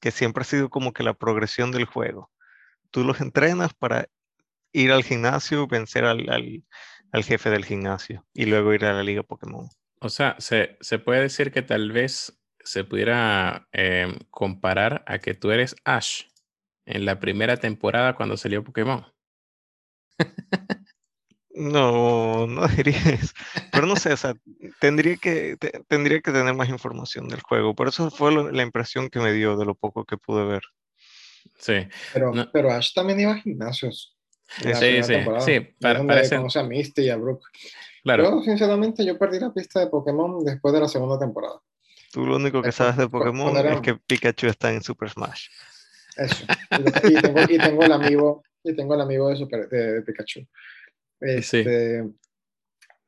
que 0.00 0.10
siempre 0.10 0.42
ha 0.42 0.44
sido 0.44 0.70
como 0.70 0.92
que 0.92 1.02
la 1.02 1.14
progresión 1.14 1.72
del 1.72 1.84
juego. 1.86 2.30
Tú 2.90 3.04
los 3.04 3.20
entrenas 3.22 3.74
para 3.74 4.08
ir 4.72 4.92
al 4.92 5.04
gimnasio, 5.04 5.66
vencer 5.68 6.04
al, 6.06 6.28
al- 6.30 6.64
al 7.12 7.24
jefe 7.24 7.50
del 7.50 7.64
gimnasio 7.66 8.26
y 8.34 8.46
luego 8.46 8.74
ir 8.74 8.84
a 8.86 8.94
la 8.94 9.02
liga 9.04 9.22
Pokémon. 9.24 9.68
O 10.04 10.08
sea, 10.08 10.34
se, 10.38 10.76
se 10.80 10.98
puede 10.98 11.22
decir 11.22 11.52
que 11.52 11.62
tal 11.62 11.92
vez 11.92 12.38
se 12.64 12.84
pudiera 12.84 13.68
em, 13.72 14.18
comparar 14.30 15.04
a 15.06 15.18
que 15.18 15.34
tú 15.34 15.50
eres 15.52 15.76
Ash 15.84 16.24
en 16.86 17.04
la 17.04 17.20
primera 17.20 17.56
temporada 17.56 18.14
cuando 18.14 18.36
salió 18.36 18.64
Pokémon. 18.64 19.04
No, 21.54 22.46
no 22.46 22.66
diría 22.68 22.98
eso. 23.10 23.32
Pero 23.70 23.86
no 23.86 23.96
sé, 23.96 24.12
o 24.12 24.16
sea, 24.16 24.34
tendría 24.80 25.16
que, 25.16 25.56
te- 25.58 25.82
tendría 25.86 26.20
que 26.20 26.32
tener 26.32 26.54
más 26.54 26.68
información 26.68 27.28
del 27.28 27.42
juego. 27.42 27.74
Por 27.74 27.88
eso 27.88 28.10
fue 28.10 28.32
lo- 28.32 28.50
la 28.50 28.62
impresión 28.62 29.10
que 29.10 29.20
me 29.20 29.32
dio 29.32 29.56
de 29.56 29.66
lo 29.66 29.74
poco 29.74 30.04
que 30.04 30.16
pude 30.16 30.44
ver. 30.44 30.62
Sí, 31.58 31.86
Pero, 32.12 32.32
No. 32.32 32.50
pero 32.52 32.72
Ash 32.72 32.92
también 32.94 33.20
iba 33.20 33.32
a 33.32 33.38
gimnasios. 33.40 34.16
Sí, 34.62 34.72
sí, 34.74 35.02
temporada. 35.12 35.44
sí, 35.44 35.60
para- 35.80 36.04
parece- 36.06 36.36
conoce 36.36 36.58
a 36.58 36.62
Misty 36.64 37.02
y 37.02 37.10
a 37.10 37.16
Brooke. 37.16 37.46
Claro. 38.02 38.24
Yo, 38.24 38.42
sinceramente, 38.42 39.04
yo 39.04 39.18
perdí 39.18 39.38
la 39.40 39.52
pista 39.52 39.80
de 39.80 39.86
Pokémon 39.88 40.44
después 40.44 40.72
de 40.74 40.80
la 40.80 40.88
segunda 40.88 41.18
temporada. 41.18 41.60
Tú 42.12 42.26
lo 42.26 42.36
único 42.36 42.60
que 42.62 42.68
Es 42.70 42.74
sabes 42.74 42.96
de 42.96 43.08
Pokémon 43.08 43.56
era- 43.56 43.74
es 43.74 43.80
que 43.80 43.94
Pikachu 43.96 44.46
está 44.48 44.72
en 44.72 44.82
Super 44.82 45.08
Smash. 45.10 45.48
Eso. 46.16 46.44
Y, 47.08 47.14
tengo, 47.22 47.40
y 47.48 47.58
tengo 47.58 47.84
el 47.84 47.92
amigo, 47.92 48.42
y 48.62 48.74
tengo 48.76 48.94
el 48.94 49.00
amigo 49.00 49.28
de, 49.30 49.36
Super, 49.36 49.68
de, 49.68 49.92
de 49.94 50.02
Pikachu. 50.02 50.46
Este, 51.20 52.04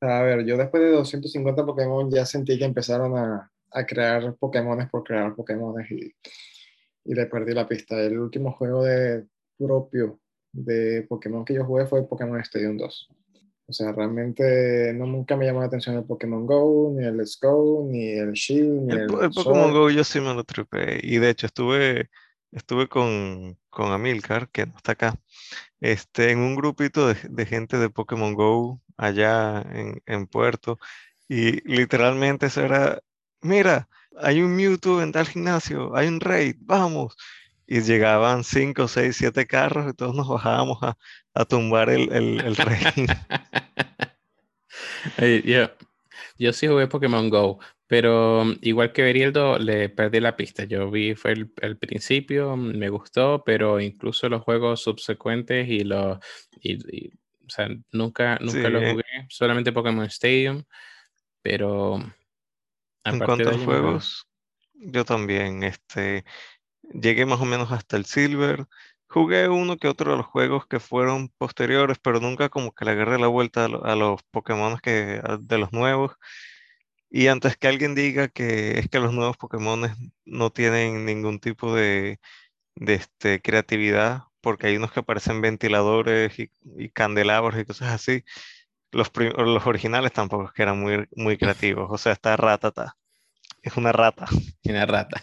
A 0.00 0.22
ver, 0.22 0.44
yo 0.46 0.56
después 0.56 0.82
de 0.82 0.90
250 0.92 1.64
Pokémon 1.66 2.10
ya 2.10 2.24
sentí 2.24 2.58
que 2.58 2.64
empezaron 2.64 3.16
a, 3.18 3.50
a 3.72 3.86
crear 3.86 4.34
Pokémones 4.36 4.88
por 4.88 5.02
crear 5.04 5.34
Pokémones 5.34 5.90
y, 5.90 6.14
y 7.04 7.14
le 7.14 7.26
perdí 7.26 7.52
la 7.52 7.66
pista. 7.68 8.00
El 8.00 8.18
último 8.18 8.52
juego 8.52 8.84
de 8.84 9.26
propio 9.58 10.20
de 10.52 11.04
Pokémon 11.08 11.44
que 11.44 11.54
yo 11.54 11.64
jugué 11.64 11.86
fue 11.86 12.06
Pokémon 12.08 12.40
Stadium 12.40 12.76
2. 12.76 13.08
O 13.66 13.72
sea, 13.72 13.92
realmente 13.92 14.92
no, 14.94 15.06
nunca 15.06 15.36
me 15.36 15.46
llamó 15.46 15.60
la 15.60 15.66
atención 15.66 15.96
el 15.96 16.04
Pokémon 16.04 16.46
Go, 16.46 16.94
ni 16.94 17.04
el 17.04 17.16
Let's 17.16 17.38
Go, 17.40 17.86
ni 17.90 18.12
el 18.12 18.32
Shield, 18.32 18.82
ni 18.82 18.92
El, 18.92 18.98
el, 19.02 19.22
el 19.22 19.30
Pokémon. 19.30 19.72
Go 19.72 19.90
yo 19.90 20.04
sí 20.04 20.20
me 20.20 20.34
lo 20.34 20.44
tripé. 20.44 21.00
Y 21.02 21.16
de 21.18 21.30
hecho 21.30 21.46
estuve, 21.46 22.10
estuve 22.52 22.88
con, 22.88 23.58
con 23.70 23.92
Amilcar, 23.92 24.50
que 24.50 24.66
no 24.66 24.76
está 24.76 24.92
acá, 24.92 25.18
este, 25.80 26.30
en 26.30 26.40
un 26.40 26.56
grupito 26.56 27.08
de, 27.08 27.16
de 27.28 27.46
gente 27.46 27.78
de 27.78 27.88
Pokémon 27.88 28.34
Go 28.34 28.82
allá 28.98 29.62
en, 29.72 30.02
en 30.04 30.26
Puerto. 30.26 30.78
Y 31.26 31.66
literalmente 31.66 32.46
eso 32.46 32.60
era, 32.62 33.00
mira, 33.40 33.88
hay 34.18 34.42
un 34.42 34.54
Mewtwo 34.54 35.02
en 35.02 35.12
tal 35.12 35.26
gimnasio, 35.26 35.96
hay 35.96 36.08
un 36.08 36.20
raid, 36.20 36.56
vamos. 36.60 37.16
Y 37.66 37.80
llegaban 37.80 38.44
5, 38.44 38.88
6, 38.88 39.16
7 39.16 39.46
carros 39.46 39.90
y 39.90 39.94
todos 39.94 40.14
nos 40.14 40.28
bajábamos 40.28 40.78
a, 40.82 40.98
a 41.34 41.44
tumbar 41.44 41.90
el, 41.90 42.12
el, 42.12 42.40
el 42.40 42.56
raid. 42.56 43.10
Ey, 45.18 45.42
yo, 45.42 45.70
yo 46.38 46.52
sí 46.52 46.66
jugué 46.66 46.86
Pokémon 46.86 47.28
Go, 47.28 47.58
Pero 47.86 48.44
mm, 48.44 48.58
igual 48.62 48.92
que 48.92 49.02
Berildo, 49.02 49.58
le 49.58 49.88
perdí 49.88 50.20
la 50.20 50.36
pista. 50.36 50.64
Yo 50.64 50.90
vi, 50.90 51.14
fue 51.14 51.32
el, 51.32 51.78
principio, 51.78 52.56
mm, 52.56 52.78
me 52.78 52.88
gustó, 52.88 53.42
pero 53.44 53.80
incluso 53.80 54.28
los 54.28 54.42
juegos 54.42 54.82
subsecuentes 54.82 55.68
y 55.68 55.84
los. 55.84 56.18
Y, 56.60 57.08
o 57.08 57.50
sea, 57.50 57.68
nunca, 57.92 58.38
nunca 58.40 58.70
los 58.70 58.90
jugué, 58.90 59.04
solamente 59.28 59.72
Pokémon 59.72 60.06
Stadium, 60.06 60.64
pero. 61.42 61.96
En 63.04 63.18
cuanto 63.18 63.50
a 63.50 63.58
juegos, 63.58 64.26
yo 64.72 65.04
también, 65.04 65.62
este, 65.62 66.24
llegué 66.94 67.26
más 67.26 67.40
o 67.40 67.44
menos 67.44 67.70
hasta 67.70 67.98
el 67.98 68.06
Silver. 68.06 68.66
Jugué 69.08 69.48
uno 69.48 69.76
que 69.76 69.88
otro 69.88 70.12
de 70.12 70.16
los 70.18 70.26
juegos 70.26 70.66
que 70.66 70.80
fueron 70.80 71.28
posteriores, 71.38 71.98
pero 72.02 72.20
nunca 72.20 72.48
como 72.48 72.72
que 72.72 72.84
le 72.84 72.92
agarré 72.92 73.18
la 73.18 73.28
vuelta 73.28 73.66
a, 73.66 73.94
los 73.96 74.22
Pokémon 74.30 74.78
que, 74.78 75.22
de 75.40 75.58
los 75.58 75.72
nuevos. 75.72 76.12
Y 77.10 77.28
antes 77.28 77.56
que 77.56 77.68
alguien 77.68 77.94
diga 77.94 78.28
que 78.28 78.78
es 78.78 78.88
que 78.88 78.98
los 78.98 79.14
nuevos 79.14 79.36
Pokémon 79.36 79.82
no 80.24 80.50
tienen 80.50 81.04
ningún 81.06 81.38
tipo 81.38 81.74
de, 81.74 82.18
este, 82.74 83.40
creatividad, 83.40 84.24
porque 84.40 84.66
hay 84.66 84.76
unos 84.76 84.92
que 84.92 85.02
parecen 85.02 85.40
ventiladores 85.40 86.36
y, 86.38 86.50
candelabros 86.90 87.58
y 87.58 87.64
cosas 87.64 87.92
así, 87.92 88.24
los, 88.90 89.12
los 89.14 89.66
originales 89.66 90.12
tampoco 90.12 90.46
es 90.46 90.52
que 90.52 90.62
eran 90.62 90.80
muy, 90.80 91.06
muy 91.14 91.36
creativos. 91.38 91.88
O 91.90 91.98
sea, 91.98 92.12
está 92.12 92.36
Ratata. 92.36 92.96
Es 93.64 93.76
una 93.78 93.92
rata. 93.92 94.26
Una 94.64 94.84
rata. 94.84 95.22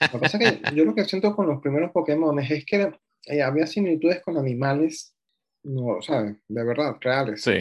Lo 0.00 0.12
que 0.12 0.18
pasa 0.18 0.38
es 0.38 0.58
que 0.60 0.76
yo 0.76 0.84
lo 0.84 0.94
que 0.94 1.04
siento 1.04 1.34
con 1.34 1.48
los 1.48 1.60
primeros 1.60 1.90
Pokémon 1.90 2.38
es 2.38 2.64
que 2.64 2.92
eh, 3.26 3.42
había 3.42 3.66
similitudes 3.66 4.20
con 4.22 4.36
animales, 4.36 5.14
no, 5.62 5.86
o 5.98 6.02
sea, 6.02 6.22
de 6.22 6.64
verdad, 6.64 6.96
reales. 7.00 7.42
Sí. 7.42 7.58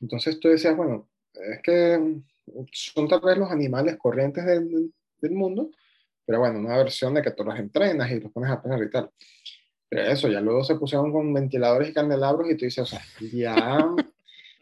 Entonces 0.00 0.40
tú 0.40 0.48
decías, 0.48 0.76
bueno, 0.76 1.08
es 1.34 1.60
que 1.62 2.20
son 2.72 3.08
tal 3.08 3.20
vez 3.20 3.38
los 3.38 3.50
animales 3.50 3.96
corrientes 3.96 4.44
del, 4.44 4.92
del 5.20 5.32
mundo, 5.32 5.70
pero 6.26 6.40
bueno, 6.40 6.58
una 6.58 6.76
versión 6.76 7.14
de 7.14 7.22
que 7.22 7.30
tú 7.32 7.44
los 7.44 7.58
entrenas 7.58 8.10
y 8.10 8.20
los 8.20 8.32
pones 8.32 8.50
a 8.50 8.60
poner 8.60 8.82
y 8.82 8.90
tal. 8.90 9.10
Pero 9.88 10.02
eso, 10.02 10.28
ya 10.28 10.40
luego 10.40 10.62
se 10.62 10.76
pusieron 10.76 11.12
con 11.12 11.32
ventiladores 11.34 11.90
y 11.90 11.92
candelabros 11.92 12.48
y 12.48 12.56
tú 12.56 12.64
dices, 12.64 12.84
o 12.84 12.86
sea, 12.86 13.02
ya, 13.32 13.94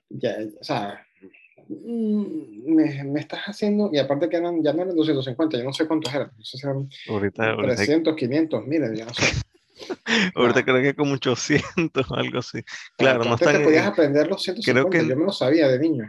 ya, 0.09 0.39
o 0.59 0.65
sea, 0.65 1.07
mm, 1.69 2.75
me, 2.75 3.05
me, 3.05 3.21
estás 3.21 3.41
haciendo, 3.45 3.91
y 3.93 3.99
aparte 3.99 4.29
que 4.31 4.37
eran, 4.37 4.63
ya 4.63 4.73
no 4.73 4.83
eran 4.83 4.97
250, 4.97 5.59
yo 5.59 5.65
no 5.65 5.73
sé 5.75 5.87
cuántos 5.87 6.15
eran, 6.15 6.31
no 6.37 6.45
sé 6.45 6.57
si 6.57 6.67
eran 6.67 6.89
ahorita, 7.09 7.57
300, 7.59 8.17
500, 8.17 8.67
miren, 8.67 8.95
ya 8.95 9.05
no 9.05 9.13
sé. 9.13 9.25
Ahorita 10.35 10.65
creo 10.65 10.83
que 10.83 10.95
como 10.95 11.15
800 11.15 12.07
algo 12.11 12.39
así. 12.39 12.63
Claro, 12.97 13.25
no 13.25 13.35
están. 13.35 13.59
Te 13.59 13.65
podías 13.65 13.87
aprender 13.87 14.29
los 14.29 14.43
150, 14.43 14.89
creo 14.89 14.91
que, 14.91 15.09
yo 15.09 15.17
me 15.17 15.25
lo 15.25 15.33
sabía 15.33 15.69
de 15.69 15.79
niño. 15.79 16.09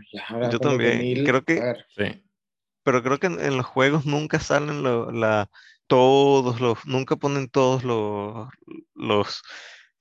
yo 0.51 0.59
también. 0.59 1.25
creo 1.25 1.43
que. 1.43 1.75
Sí. 1.97 2.23
Pero 2.83 3.03
creo 3.03 3.19
que 3.19 3.27
en, 3.27 3.57
los 3.57 3.65
juegos 3.65 4.05
nunca 4.05 4.39
salen 4.39 4.83
la, 4.83 5.49
todos 5.87 6.59
los. 6.59 6.85
Nunca 6.85 7.15
ponen 7.15 7.49
todos 7.49 7.83
los, 7.83 8.47
los 8.95 9.41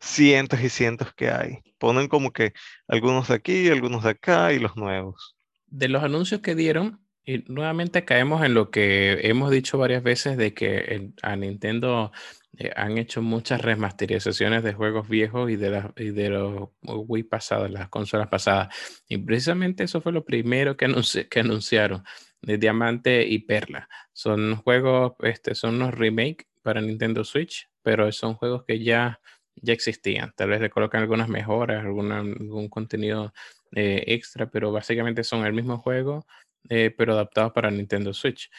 cientos 0.01 0.61
y 0.61 0.69
cientos 0.69 1.13
que 1.15 1.31
hay. 1.31 1.59
Ponen 1.79 2.09
como 2.09 2.33
que 2.33 2.53
algunos 2.87 3.29
de 3.29 3.35
aquí, 3.35 3.69
algunos 3.69 4.05
de 4.05 4.11
acá 4.11 4.53
y 4.53 4.59
los 4.59 4.77
nuevos. 4.77 5.37
De 5.67 5.89
los 5.89 6.03
anuncios 6.03 6.41
que 6.41 6.55
dieron, 6.55 7.01
y 7.29 7.45
nuevamente 7.47 8.07
caemos 8.07 8.43
en 8.43 8.55
lo 8.55 8.71
que 8.71 9.21
hemos 9.29 9.51
dicho 9.51 9.77
varias 9.77 10.03
veces 10.03 10.39
de 10.39 10.55
que 10.55 11.13
a 11.23 11.37
Nintendo 11.37 12.11
eh, 12.57 12.73
han 12.75 12.99
hecho 12.99 13.23
muchas 13.23 13.61
remasterizaciones 13.61 14.63
de 14.63 14.73
juegos 14.73 15.09
viejos 15.09 15.51
y 15.51 15.57
de, 15.57 15.83
de 15.97 16.31
los 16.31 16.71
Wii 16.83 17.25
pasados, 17.25 17.71
las 17.71 17.89
consolas 17.89 18.29
pasadas. 18.29 18.75
Y 19.09 19.19
precisamente 19.19 19.85
eso 19.85 20.01
fue 20.01 20.13
lo 20.13 20.25
primero 20.25 20.77
que, 20.77 20.87
que 21.31 21.41
anunciaron, 21.41 22.05
de 22.43 22.59
Diamante 22.59 23.27
y 23.27 23.41
Perla. 23.41 23.89
Son 24.13 24.57
juegos, 24.57 25.13
este, 25.21 25.55
son 25.55 25.77
unos 25.77 25.95
remake 25.95 26.47
para 26.63 26.81
Nintendo 26.81 27.25
Switch, 27.25 27.69
pero 27.83 28.11
son 28.13 28.35
juegos 28.35 28.65
que 28.67 28.83
ya, 28.83 29.21
ya 29.57 29.73
existían. 29.73 30.33
Tal 30.37 30.51
vez 30.51 30.61
le 30.61 30.71
colocan 30.71 31.03
algunas 31.03 31.29
mejoras, 31.29 31.85
alguna, 31.85 32.21
algún 32.21 32.69
contenido 32.69 33.33
eh, 33.73 34.05
extra, 34.07 34.51
pero 34.51 34.73
básicamente 34.73 35.23
son 35.25 35.45
el 35.45 35.53
mismo 35.53 35.79
juego, 35.79 36.27
eh, 36.69 36.93
pero 36.97 37.13
adaptados 37.13 37.53
para 37.53 37.71
Nintendo 37.71 38.13
Switch 38.13 38.51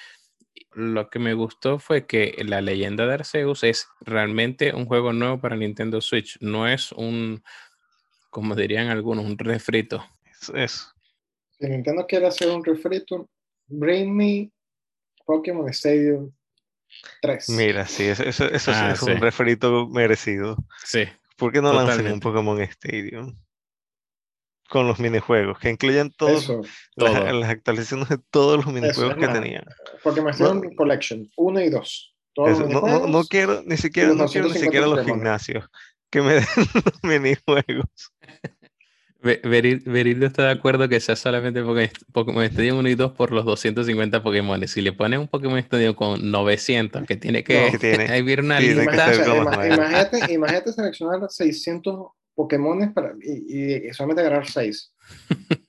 lo 0.73 1.09
que 1.09 1.19
me 1.19 1.33
gustó 1.33 1.79
fue 1.79 2.05
que 2.05 2.35
la 2.45 2.61
leyenda 2.61 3.05
de 3.05 3.13
Arceus 3.13 3.63
es 3.63 3.87
realmente 4.01 4.73
un 4.73 4.85
juego 4.85 5.13
nuevo 5.13 5.39
para 5.39 5.55
Nintendo 5.55 6.01
Switch. 6.01 6.37
No 6.41 6.67
es 6.67 6.91
un, 6.91 7.43
como 8.29 8.55
dirían 8.55 8.87
algunos, 8.87 9.25
un 9.25 9.37
refrito. 9.37 10.05
Eso. 10.53 10.93
Si 11.57 11.67
Nintendo 11.67 12.05
quiere 12.07 12.27
hacer 12.27 12.49
un 12.49 12.63
refrito, 12.63 13.29
bring 13.67 14.15
me 14.15 14.51
Pokémon 15.25 15.69
Stadium 15.69 16.31
3. 17.21 17.49
Mira, 17.49 17.85
sí, 17.85 18.03
eso, 18.03 18.23
eso, 18.23 18.45
eso 18.45 18.71
ah, 18.73 18.91
es 18.91 19.01
un 19.01 19.17
refrito 19.17 19.87
merecido. 19.87 20.57
Sí. 20.83 21.03
¿Por 21.37 21.51
qué 21.51 21.61
no 21.61 21.73
lanzan 21.73 22.11
un 22.11 22.19
Pokémon 22.19 22.59
Stadium? 22.61 23.37
Con 24.69 24.87
los 24.87 24.99
minijuegos, 24.99 25.59
que 25.59 25.69
incluyen 25.69 26.11
todos 26.11 26.49
las, 26.95 27.49
actualizaciones 27.49 28.09
de 28.09 28.19
todos 28.29 28.63
los 28.63 28.73
minijuegos 28.73 29.15
que 29.15 29.27
tenían. 29.27 29.65
Porque 30.03 30.21
me 30.21 30.31
hicieron 30.31 30.73
Collection 30.75 31.27
1 31.35 31.61
y 31.61 31.69
2. 31.69 32.15
No, 32.37 33.07
no, 33.07 33.23
quiero 33.25 33.63
ni 33.65 33.75
siquiera, 33.75 34.13
no 34.13 34.27
quiero 34.27 34.47
ni 34.47 34.57
siquiera 34.57 34.87
los 34.87 35.05
gimnasios 35.05 35.69
que 36.09 36.21
me 36.21 36.33
den 36.35 36.45
los 36.73 37.03
minijuegos. 37.03 38.13
Verildo 39.21 40.27
está 40.27 40.45
de 40.45 40.51
acuerdo 40.51 40.87
que 40.87 41.01
sea 41.01 41.17
solamente 41.17 41.61
Pokémon 42.13 42.43
Stadium 42.43 42.77
1 42.77 42.89
y 42.89 42.95
2 42.95 43.11
por 43.11 43.31
los 43.31 43.43
250 43.43 44.23
Pokémon. 44.23 44.65
Si 44.65 44.79
le 44.79 44.93
pones 44.93 45.19
un 45.19 45.27
Pokémon 45.27 45.57
Stadium 45.57 45.93
con 45.93 46.31
900, 46.31 47.05
que 47.05 47.17
tiene 47.17 47.43
que, 47.43 47.69
no, 47.69 47.77
tiene, 47.77 48.41
una 48.41 48.61
lista. 48.61 49.13
Imagínate, 49.13 50.33
imagínate 50.33 50.71
seleccionar 50.71 51.19
600 51.29 52.11
Pokémon 52.39 52.93
para, 52.93 53.15
y, 53.21 53.91
solamente 53.91 54.21
agarrar 54.21 54.47
seis. 54.47 54.93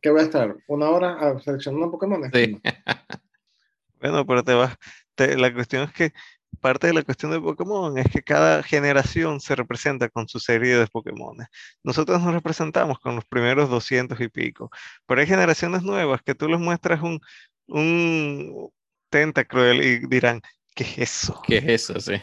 ¿Qué 0.00 0.08
voy 0.08 0.20
a 0.20 0.22
estar? 0.22 0.54
¿Una 0.68 0.88
hora 0.88 1.36
seleccionando 1.40 1.90
Pokémon? 1.90 2.30
Sí. 2.32 2.60
bueno, 4.00 4.24
pero 4.24 4.44
te 4.44 4.54
vas. 4.54 4.76
la 5.16 5.52
cuestión 5.52 5.82
es 5.82 5.92
que 5.92 6.12
parte 6.60 6.86
de 6.86 6.92
la 6.92 7.02
cuestión 7.02 7.32
de 7.32 7.40
Pokémon 7.40 7.98
es 7.98 8.06
que 8.08 8.22
cada 8.22 8.62
generación 8.62 9.40
se 9.40 9.56
representa 9.56 10.08
con 10.10 10.28
su 10.28 10.38
serie 10.38 10.76
de 10.76 10.86
Pokémon. 10.86 11.38
Nosotros 11.82 12.22
nos 12.22 12.32
representamos 12.32 13.00
con 13.00 13.16
los 13.16 13.24
primeros 13.24 13.68
200 13.68 14.20
y 14.20 14.28
pico, 14.28 14.70
pero 15.06 15.22
hay 15.22 15.26
generaciones 15.26 15.82
nuevas 15.82 16.22
que 16.22 16.36
tú 16.36 16.48
les 16.48 16.60
muestras 16.60 17.02
un, 17.02 17.20
un 17.66 18.70
Tentacruel 19.10 19.82
y 19.82 20.06
dirán, 20.06 20.40
¿qué 20.76 20.84
es 20.84 20.98
eso? 20.98 21.42
¿Qué 21.44 21.56
es 21.56 21.90
eso? 21.90 21.98
Sí. 21.98 22.14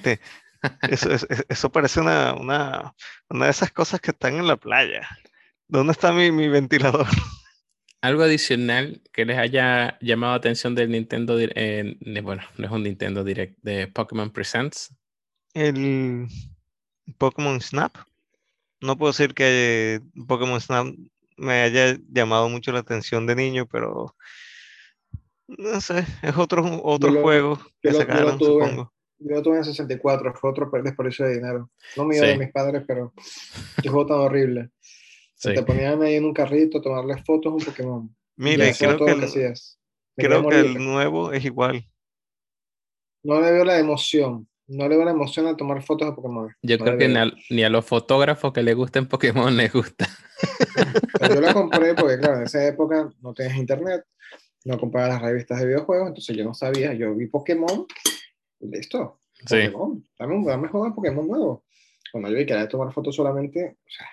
Eso, 0.89 1.09
eso, 1.47 1.71
parece 1.71 2.01
una, 2.01 2.33
una, 2.33 2.93
una, 3.29 3.45
de 3.45 3.51
esas 3.51 3.71
cosas 3.71 4.01
que 4.01 4.11
están 4.11 4.35
en 4.35 4.47
la 4.47 4.57
playa. 4.57 5.07
¿Dónde 5.67 5.91
está 5.91 6.11
mi, 6.11 6.31
mi 6.31 6.49
ventilador? 6.49 7.07
Algo 8.01 8.23
adicional 8.23 9.01
que 9.11 9.25
les 9.25 9.37
haya 9.37 9.97
llamado 10.01 10.33
atención 10.33 10.75
del 10.75 10.89
Nintendo, 10.91 11.37
eh, 11.39 11.97
bueno, 12.23 12.43
no 12.57 12.65
es 12.65 12.71
un 12.71 12.83
Nintendo 12.83 13.23
Direct, 13.23 13.57
de 13.61 13.87
Pokémon 13.87 14.31
Presents. 14.31 14.93
El 15.53 16.27
Pokémon 17.17 17.59
Snap. 17.59 17.95
No 18.81 18.97
puedo 18.97 19.11
decir 19.11 19.33
que 19.33 20.01
Pokémon 20.27 20.61
Snap 20.61 20.87
me 21.37 21.61
haya 21.61 21.97
llamado 22.09 22.49
mucho 22.49 22.71
la 22.71 22.79
atención 22.79 23.27
de 23.27 23.35
niño, 23.35 23.65
pero 23.65 24.15
no 25.47 25.81
sé, 25.81 26.05
es 26.21 26.37
otro, 26.37 26.81
otro 26.83 27.21
juego 27.21 27.59
que 27.81 27.91
sacaron, 27.91 28.39
supongo. 28.39 28.93
Yo 29.19 29.41
tuve 29.41 29.57
en 29.57 29.65
64, 29.65 30.33
fue 30.35 30.49
otro 30.49 30.69
desperdicio 30.83 31.25
de 31.25 31.35
dinero. 31.35 31.69
No 31.97 32.05
me 32.05 32.19
de 32.19 32.37
mis 32.37 32.51
padres, 32.51 32.83
pero 32.87 33.13
qué 33.81 33.89
juego 33.89 34.05
tan 34.05 34.17
horrible. 34.17 34.69
Te 35.41 35.61
ponían 35.63 36.01
ahí 36.01 36.15
en 36.15 36.25
un 36.25 36.33
carrito, 36.33 36.81
tomarles 36.81 37.23
fotos 37.25 37.53
un 37.53 37.59
Pokémon. 37.59 38.15
Mire, 38.35 38.73
creo 38.77 38.97
que, 38.97 39.11
el, 39.11 39.53
creo 40.15 40.47
que 40.47 40.59
el 40.59 40.77
nuevo 40.77 41.33
es 41.33 41.43
igual. 41.43 41.85
No 43.23 43.41
le 43.41 43.51
veo 43.51 43.65
la 43.65 43.77
emoción. 43.77 44.47
No 44.67 44.87
le 44.87 44.95
veo 44.95 45.05
la 45.05 45.11
emoción 45.11 45.47
a 45.47 45.57
tomar 45.57 45.81
fotos 45.83 46.09
de 46.09 46.15
Pokémon. 46.15 46.53
Yo 46.61 46.77
creo 46.77 46.97
que 46.97 47.09
ni 47.49 47.63
a, 47.63 47.69
los 47.69 47.85
fotógrafos 47.85 48.53
que 48.53 48.63
le 48.63 48.73
gusten 48.73 49.07
Pokémon 49.07 49.55
les 49.55 49.73
gusta. 49.73 50.07
yo 51.29 51.41
la 51.41 51.53
compré 51.53 51.95
porque, 51.95 52.19
claro, 52.19 52.37
en 52.37 52.43
esa 52.43 52.65
época 52.65 53.09
no 53.21 53.33
tenías 53.33 53.57
internet, 53.57 54.05
no 54.63 54.77
compraba 54.77 55.07
las 55.09 55.21
revistas 55.21 55.59
de 55.59 55.67
videojuegos, 55.67 56.09
entonces 56.09 56.37
yo 56.37 56.43
no 56.43 56.53
sabía. 56.53 56.93
Yo 56.93 57.15
vi 57.15 57.27
Pokémon 57.27 57.87
listo. 58.59 59.19
Sí. 59.45 59.69
Pokémon. 59.69 60.03
Dame 60.17 60.35
un, 60.35 60.45
dame 60.45 60.67
juego 60.67 60.85
de 60.87 60.93
Pokémon 60.93 61.27
nuevo. 61.27 61.63
Cuando 62.11 62.29
yo 62.29 62.37
vi 62.37 62.45
que 62.45 62.53
era 62.53 62.63
de 62.63 62.67
tomar 62.67 62.91
fotos 62.93 63.15
solamente, 63.15 63.77
o 63.85 63.89
sea, 63.89 64.07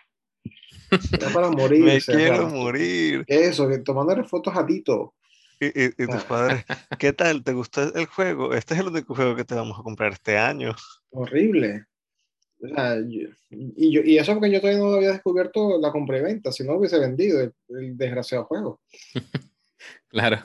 era 1.12 1.30
para 1.30 1.50
morir. 1.50 1.84
Me 1.84 2.00
quiero 2.00 2.48
morir. 2.48 3.24
Eso, 3.26 3.68
tomándole 3.84 4.24
fotos 4.24 4.56
a 4.56 4.66
Tito. 4.66 5.14
Y, 5.58 5.66
y, 5.66 5.84
y 5.86 6.06
tus 6.06 6.22
ah. 6.22 6.26
padres, 6.28 6.64
¿qué 6.98 7.12
tal? 7.12 7.42
¿Te 7.42 7.52
gustó 7.52 7.94
el 7.94 8.06
juego? 8.06 8.52
Este 8.52 8.74
es 8.74 8.80
el 8.80 8.88
único 8.88 9.14
juego 9.14 9.34
que 9.34 9.44
te 9.44 9.54
vamos 9.54 9.78
a 9.78 9.82
comprar 9.82 10.12
este 10.12 10.36
año. 10.36 10.74
Horrible. 11.10 11.86
O 12.62 12.68
sea, 12.68 12.96
y, 12.98 13.92
yo, 13.92 14.00
y 14.02 14.18
eso 14.18 14.34
porque 14.34 14.50
yo 14.50 14.60
todavía 14.60 14.82
no 14.82 14.94
había 14.94 15.12
descubierto 15.12 15.78
la 15.78 15.92
compra 15.92 16.18
y 16.18 16.22
venta, 16.22 16.52
si 16.52 16.64
no 16.64 16.74
hubiese 16.74 16.98
vendido 16.98 17.40
el, 17.40 17.54
el 17.68 17.96
desgraciado 17.96 18.44
juego. 18.44 18.80
claro. 20.08 20.38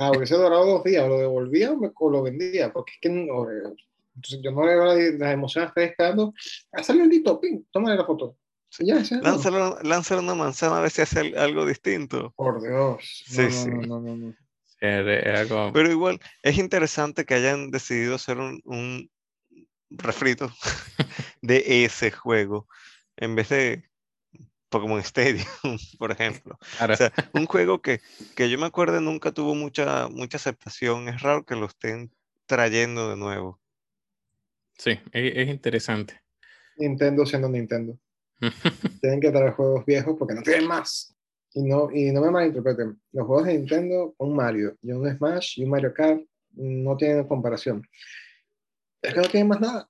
Ah, 0.00 0.10
hubiese 0.10 0.36
durado 0.36 0.64
dos 0.66 0.84
días, 0.84 1.06
lo 1.06 1.18
devolvía 1.18 1.72
o, 1.72 2.10
lo 2.10 2.22
vendía, 2.22 2.72
porque 2.72 2.92
es 2.92 2.98
que 3.00 3.08
no, 3.08 3.46
entonces 4.14 4.40
yo 4.42 4.50
no 4.50 4.66
le 4.66 4.74
veo 4.74 5.18
las 5.18 5.32
emociones 5.32 5.72
frescando. 5.72 6.34
Ah, 6.72 6.82
salió 6.82 7.04
el 7.04 7.10
dito, 7.10 7.40
pin, 7.40 7.66
tómale 7.70 7.96
la 7.96 8.04
foto. 8.04 8.36
ya, 8.78 9.02
lánzale, 9.82 10.20
una 10.20 10.34
manzana 10.34 10.78
a 10.78 10.80
ver 10.80 10.90
si 10.90 11.02
hace 11.02 11.36
algo 11.36 11.66
distinto. 11.66 12.32
Por 12.36 12.62
Dios. 12.62 13.24
Sí, 13.26 13.50
sí. 13.50 13.70
No, 13.70 14.00
no, 14.00 14.16
no, 14.16 15.72
Pero 15.72 15.90
igual, 15.90 16.20
es 16.42 16.58
interesante 16.58 17.24
que 17.24 17.34
hayan 17.34 17.70
decidido 17.70 18.14
hacer 18.14 18.38
un, 18.38 18.60
un 18.64 19.10
refrito 19.90 20.50
de 21.42 21.84
ese 21.84 22.10
juego 22.10 22.66
en 23.16 23.34
vez 23.34 23.50
de 23.50 23.91
Pokémon 24.72 24.98
Stadium, 25.00 25.46
por 25.98 26.10
ejemplo. 26.10 26.58
O 26.58 26.96
sea, 26.96 27.12
un 27.34 27.46
juego 27.46 27.80
que, 27.80 28.00
que 28.34 28.50
yo 28.50 28.58
me 28.58 28.66
acuerdo 28.66 29.00
nunca 29.00 29.30
tuvo 29.30 29.54
mucha, 29.54 30.08
mucha 30.08 30.38
aceptación. 30.38 31.08
Es 31.08 31.22
raro 31.22 31.44
que 31.44 31.54
lo 31.54 31.66
estén 31.66 32.10
trayendo 32.46 33.10
de 33.10 33.16
nuevo. 33.16 33.60
Sí, 34.76 34.98
es, 35.12 35.48
interesante. 35.48 36.20
Nintendo 36.76 37.24
siendo 37.24 37.48
Nintendo. 37.48 37.96
tienen 39.00 39.20
que 39.20 39.30
traer 39.30 39.52
juegos 39.52 39.84
viejos 39.86 40.16
porque 40.18 40.34
no 40.34 40.42
tienen 40.42 40.66
más. 40.66 41.14
Y 41.54 41.62
no, 41.62 41.90
y 41.92 42.10
no 42.10 42.22
me 42.22 42.30
malinterpreten. 42.30 42.98
Los 43.12 43.26
juegos 43.26 43.46
de 43.46 43.58
Nintendo, 43.58 44.14
un 44.16 44.34
Mario 44.34 44.76
y 44.82 44.90
un 44.90 45.08
Smash 45.16 45.60
y 45.60 45.64
un 45.64 45.70
Mario 45.70 45.92
Kart, 45.92 46.22
no 46.54 46.96
tienen 46.96 47.28
comparación. 47.28 47.86
Es 49.02 49.12
que 49.12 49.20
no 49.20 49.28
tienen 49.28 49.48
más 49.48 49.60
nada. 49.60 49.88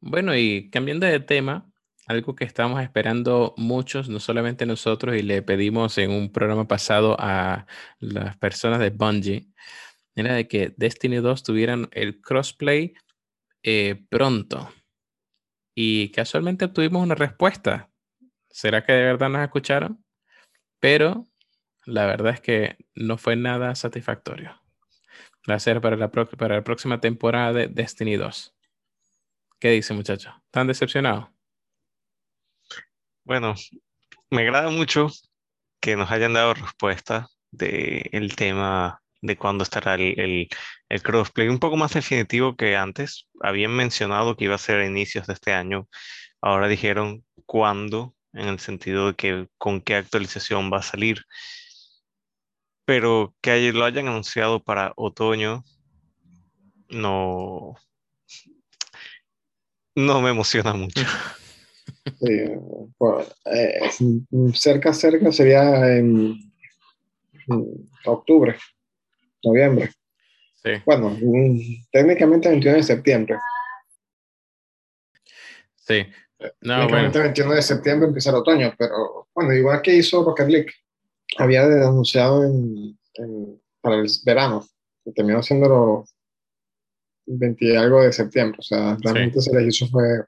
Bueno, 0.00 0.36
y 0.36 0.68
cambiando 0.68 1.06
de 1.06 1.20
tema, 1.20 1.71
algo 2.06 2.34
que 2.34 2.44
estamos 2.44 2.82
esperando 2.82 3.54
muchos, 3.56 4.08
no 4.08 4.20
solamente 4.20 4.66
nosotros, 4.66 5.16
y 5.16 5.22
le 5.22 5.42
pedimos 5.42 5.98
en 5.98 6.10
un 6.10 6.32
programa 6.32 6.66
pasado 6.66 7.16
a 7.18 7.66
las 8.00 8.36
personas 8.36 8.80
de 8.80 8.90
Bungie, 8.90 9.48
era 10.14 10.34
de 10.34 10.48
que 10.48 10.74
Destiny 10.76 11.16
2 11.16 11.42
tuvieran 11.42 11.88
el 11.92 12.20
crossplay 12.20 12.94
eh, 13.62 14.04
pronto. 14.10 14.70
Y 15.74 16.10
casualmente 16.10 16.66
obtuvimos 16.66 17.02
una 17.02 17.14
respuesta. 17.14 17.90
¿Será 18.50 18.84
que 18.84 18.92
de 18.92 19.04
verdad 19.04 19.30
nos 19.30 19.42
escucharon? 19.42 20.04
Pero 20.80 21.28
la 21.86 22.06
verdad 22.06 22.34
es 22.34 22.40
que 22.40 22.76
no 22.94 23.16
fue 23.16 23.36
nada 23.36 23.74
satisfactorio. 23.74 24.60
Va 25.50 25.54
a 25.54 25.60
ser 25.60 25.80
para 25.80 25.96
la, 25.96 26.10
para 26.10 26.56
la 26.56 26.64
próxima 26.64 27.00
temporada 27.00 27.52
de 27.52 27.68
Destiny 27.68 28.16
2. 28.16 28.54
¿Qué 29.58 29.70
dice, 29.70 29.94
muchachos? 29.94 30.34
¿Están 30.46 30.66
decepcionados? 30.66 31.31
Bueno, 33.24 33.54
me 34.30 34.42
agrada 34.42 34.70
mucho 34.70 35.08
que 35.80 35.96
nos 35.96 36.10
hayan 36.10 36.32
dado 36.32 36.54
respuesta 36.54 37.28
del 37.52 38.34
tema 38.34 39.00
de 39.20 39.36
cuándo 39.36 39.62
estará 39.62 39.94
el, 39.94 40.48
el, 40.88 41.02
crossplay. 41.02 41.48
Un 41.48 41.60
poco 41.60 41.76
más 41.76 41.94
definitivo 41.94 42.56
que 42.56 42.76
antes. 42.76 43.28
Habían 43.40 43.72
mencionado 43.72 44.36
que 44.36 44.44
iba 44.46 44.56
a 44.56 44.58
ser 44.58 44.80
a 44.80 44.86
inicios 44.86 45.26
de 45.28 45.34
este 45.34 45.52
año. 45.52 45.88
Ahora 46.40 46.66
dijeron 46.66 47.24
cuándo, 47.46 48.14
en 48.32 48.48
el 48.48 48.58
sentido 48.58 49.08
de 49.08 49.14
que 49.14 49.48
con 49.58 49.80
qué 49.80 49.94
actualización 49.94 50.72
va 50.72 50.78
a 50.78 50.82
salir. 50.82 51.22
Pero 52.84 53.34
que 53.40 53.72
lo 53.72 53.84
hayan 53.84 54.08
anunciado 54.08 54.62
para 54.64 54.92
otoño, 54.96 55.62
no, 56.88 57.76
no 59.94 60.20
me 60.20 60.30
emociona 60.30 60.74
mucho. 60.74 61.02
Sí, 62.04 62.32
eh, 63.46 63.80
cerca, 64.54 64.92
cerca 64.92 65.30
sería 65.30 65.96
en, 65.96 66.36
octubre, 68.04 68.56
noviembre. 69.44 69.90
Sí. 70.62 70.70
Bueno, 70.84 71.10
mm, 71.10 71.58
técnicamente 71.92 72.48
21 72.48 72.76
de 72.76 72.82
septiembre. 72.82 73.38
Sí. 75.76 76.06
No, 76.60 76.78
técnicamente 76.80 77.20
21 77.20 77.54
de 77.54 77.62
septiembre 77.62 78.08
empieza 78.08 78.30
el 78.30 78.36
otoño, 78.36 78.74
pero 78.76 79.28
bueno, 79.34 79.52
igual 79.52 79.80
que 79.80 79.94
hizo 79.94 80.24
Rocket 80.24 80.48
League, 80.48 80.72
había 81.38 81.62
anunciado 81.62 82.44
en, 82.44 82.98
para 83.80 83.96
el 83.96 84.08
verano, 84.24 84.66
que 85.04 85.12
terminó 85.12 85.42
siendo 85.42 86.04
20 87.26 87.76
algo 87.76 88.02
de 88.02 88.12
septiembre, 88.12 88.58
o 88.58 88.62
sea, 88.62 88.96
realmente 89.00 89.40
se 89.40 89.54
les 89.54 89.74
hizo 89.74 89.86
fue 89.86 90.24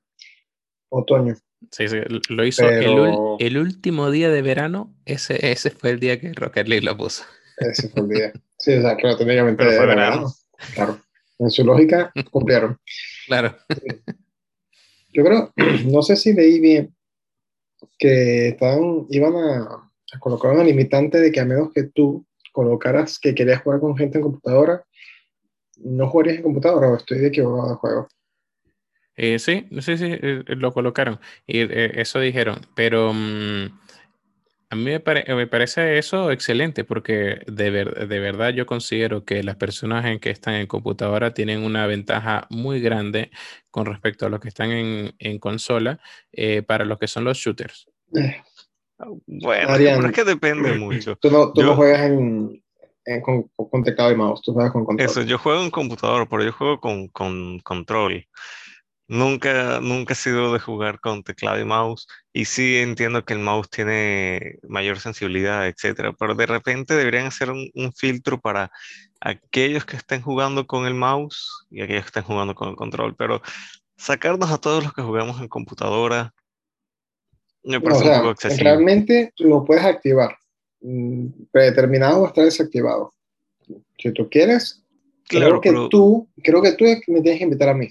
otoño. 0.88 1.34
Sí, 1.70 1.88
sí, 1.88 1.96
lo 2.28 2.44
hizo 2.44 2.68
el, 2.68 3.58
último 3.58 4.10
día 4.10 4.30
de 4.30 4.42
verano, 4.42 4.94
ese, 5.04 5.50
ese 5.50 5.70
fue 5.70 5.90
el 5.90 6.00
día 6.00 6.20
que 6.20 6.32
Rocket 6.32 6.68
League 6.68 6.84
lo 6.84 6.96
puso. 6.96 7.24
Ese 7.58 7.88
fue 7.88 8.02
el 8.02 8.08
día. 8.08 8.32
Sí, 8.58 8.72
o 8.74 8.82
sea, 8.82 8.96
claro, 8.96 9.16
técnicamente 9.16 9.64
fue 9.64 9.86
verano. 9.86 10.32
Claro. 10.74 10.98
En 11.38 11.50
su 11.50 11.64
lógica, 11.64 12.12
cumplieron. 12.30 12.78
Claro. 13.26 13.56
Yo 15.14 15.24
creo, 15.24 15.52
no 15.86 16.02
sé 16.02 16.16
si 16.16 16.34
leí 16.34 16.60
bien, 16.60 16.94
que 17.98 18.48
estaban, 18.48 19.06
iban 19.08 19.34
a, 19.34 19.90
colocar 20.20 20.52
una 20.52 20.62
limitante 20.62 21.18
de 21.18 21.32
que 21.32 21.40
a 21.40 21.44
menos 21.44 21.72
que 21.72 21.84
tú 21.84 22.26
colocaras 22.52 23.18
que 23.18 23.34
querías 23.34 23.62
jugar 23.62 23.80
con 23.80 23.96
gente 23.96 24.18
en 24.18 24.24
computadora, 24.24 24.84
no 25.78 26.08
jugarías 26.08 26.36
en 26.36 26.42
computadora 26.42 26.88
o 26.88 26.96
estoy 26.96 27.24
equivocado 27.24 27.70
de 27.70 27.74
juego. 27.76 28.08
Eh, 29.16 29.38
sí, 29.38 29.66
sí, 29.80 29.96
sí, 29.96 30.06
eh, 30.10 30.42
lo 30.46 30.72
colocaron 30.72 31.20
y 31.46 31.60
eh, 31.60 31.92
eso 32.00 32.18
dijeron, 32.18 32.60
pero 32.74 33.12
mm, 33.12 33.66
a 34.70 34.76
mí 34.76 34.84
me, 34.84 35.46
parece 35.46 35.98
eso 35.98 36.32
excelente 36.32 36.82
porque 36.82 37.42
de, 37.46 37.70
de 37.70 38.18
verdad 38.18 38.50
yo 38.50 38.66
considero 38.66 39.24
que 39.24 39.44
las 39.44 39.54
personas 39.54 40.04
en 40.06 40.18
que 40.18 40.30
están 40.30 40.54
en 40.54 40.66
computadora 40.66 41.32
tienen 41.32 41.62
una 41.62 41.86
ventaja 41.86 42.48
muy 42.50 42.80
grande 42.80 43.30
con 43.70 43.86
respecto 43.86 44.26
a 44.26 44.30
los 44.30 44.40
que 44.40 44.48
están 44.48 44.72
en, 44.72 45.38
consola 45.38 46.00
para 46.66 46.84
lo 46.84 46.98
que 46.98 47.06
son 47.06 47.22
los 47.22 47.38
shooters. 47.38 47.86
Bueno, 49.26 49.76
es 49.76 50.12
que 50.12 50.24
depende 50.24 50.74
mucho. 50.74 51.16
Tú 51.16 51.30
no, 51.30 51.76
juegas 51.76 52.10
con, 53.22 53.84
teclado 53.84 54.10
y 54.10 54.16
mouse, 54.16 54.42
tú 54.42 54.52
juegas 54.52 54.72
con 54.72 54.84
control. 54.84 55.08
Eso, 55.08 55.22
yo 55.22 55.38
juego 55.38 55.62
en 55.62 55.70
computador, 55.70 56.28
pero 56.28 56.42
yo 56.42 56.52
juego 56.52 56.80
con, 56.80 57.06
con 57.08 57.60
control. 57.60 58.26
Nunca, 59.06 59.80
nunca 59.80 60.14
he 60.14 60.16
sido 60.16 60.54
de 60.54 60.58
jugar 60.58 60.98
con 60.98 61.22
teclado 61.22 61.60
y 61.60 61.64
mouse 61.64 62.06
y 62.32 62.46
sí 62.46 62.78
entiendo 62.78 63.22
que 63.24 63.34
el 63.34 63.38
mouse 63.38 63.68
tiene 63.68 64.58
mayor 64.66 64.98
sensibilidad, 64.98 65.66
etcétera, 65.66 66.14
pero 66.18 66.34
de 66.34 66.46
repente 66.46 66.94
deberían 66.94 67.26
hacer 67.26 67.50
un, 67.50 67.70
filtro 67.94 68.40
para 68.40 68.70
aquellos 69.20 69.84
que 69.84 69.98
estén 69.98 70.22
jugando 70.22 70.66
con 70.66 70.86
el 70.86 70.94
mouse 70.94 71.66
y 71.70 71.82
aquellos 71.82 72.04
que 72.04 72.08
estén 72.08 72.22
jugando 72.22 72.54
con 72.54 72.70
el 72.70 72.76
control, 72.76 73.14
pero 73.14 73.42
sacarnos 73.98 74.50
a 74.50 74.58
todos 74.58 74.82
los 74.82 74.94
que 74.94 75.02
jugamos 75.02 75.38
en 75.38 75.48
computadora 75.48 76.32
me 77.62 77.80
parece 77.80 78.08
un 78.08 78.16
poco 78.16 78.30
excesivo. 78.30 78.64
Realmente 78.64 79.32
lo 79.38 79.64
puedes 79.64 79.84
activar, 79.84 80.36
mm, 80.80 81.26
predeterminado 81.50 82.22
o 82.22 82.26
está 82.26 82.42
desactivado. 82.42 83.12
Si 83.98 84.12
tú 84.12 84.30
quieres, 84.30 84.82
claro, 85.28 85.60
creo 85.60 85.84
que 85.84 85.88
tú, 85.90 86.28
creo 86.42 86.62
que 86.62 86.72
tú 86.72 86.84
me 87.08 87.20
tienes 87.20 87.38
que 87.38 87.44
invitar 87.44 87.68
a 87.68 87.74
mí. 87.74 87.88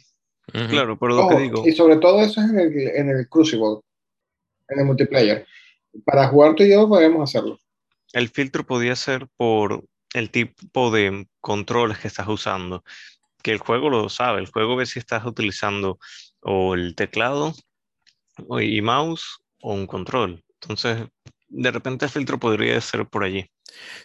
Claro, 0.52 0.98
pero 1.00 1.16
lo 1.16 1.30
que 1.30 1.38
digo. 1.38 1.68
Y 1.68 1.72
sobre 1.72 1.98
todo 1.98 2.22
eso 2.22 2.42
es 2.42 2.50
en 2.50 2.60
el, 2.60 2.78
en 2.80 3.10
el 3.10 3.30
Crucible, 3.30 3.80
en 4.70 4.80
el 4.80 4.86
multiplayer. 4.86 5.46
Para 6.06 6.28
jugar 6.28 6.56
tú 6.56 6.64
y 6.64 6.72
yo 6.72 6.88
podemos 6.88 7.30
hacerlo. 7.30 7.60
El 8.12 8.30
filtro 8.30 8.66
podía 8.66 8.96
ser 8.96 9.28
por 9.38 9.84
el 10.14 10.30
tipo 10.30 10.92
de 10.92 11.28
controles 11.40 11.98
que 11.98 12.08
estás 12.08 12.28
usando. 12.28 12.84
Que 13.42 13.52
el 13.52 13.58
juego 13.58 13.90
lo 13.90 14.10
sabe, 14.10 14.40
el 14.40 14.48
juego 14.48 14.76
ve 14.76 14.86
si 14.86 15.00
estás 15.00 15.26
utilizando 15.26 16.00
o 16.42 16.76
el 16.76 16.96
teclado 16.96 17.54
y 18.62 18.82
mouse 18.82 19.40
o 19.62 19.74
un 19.74 19.88
control. 19.88 20.44
Entonces, 20.62 21.08
de 21.50 21.72
repente 21.72 22.06
el 22.06 22.12
filtro 22.12 22.40
podría 22.40 22.80
ser 22.82 23.06
por 23.08 23.24
allí. 23.24 23.46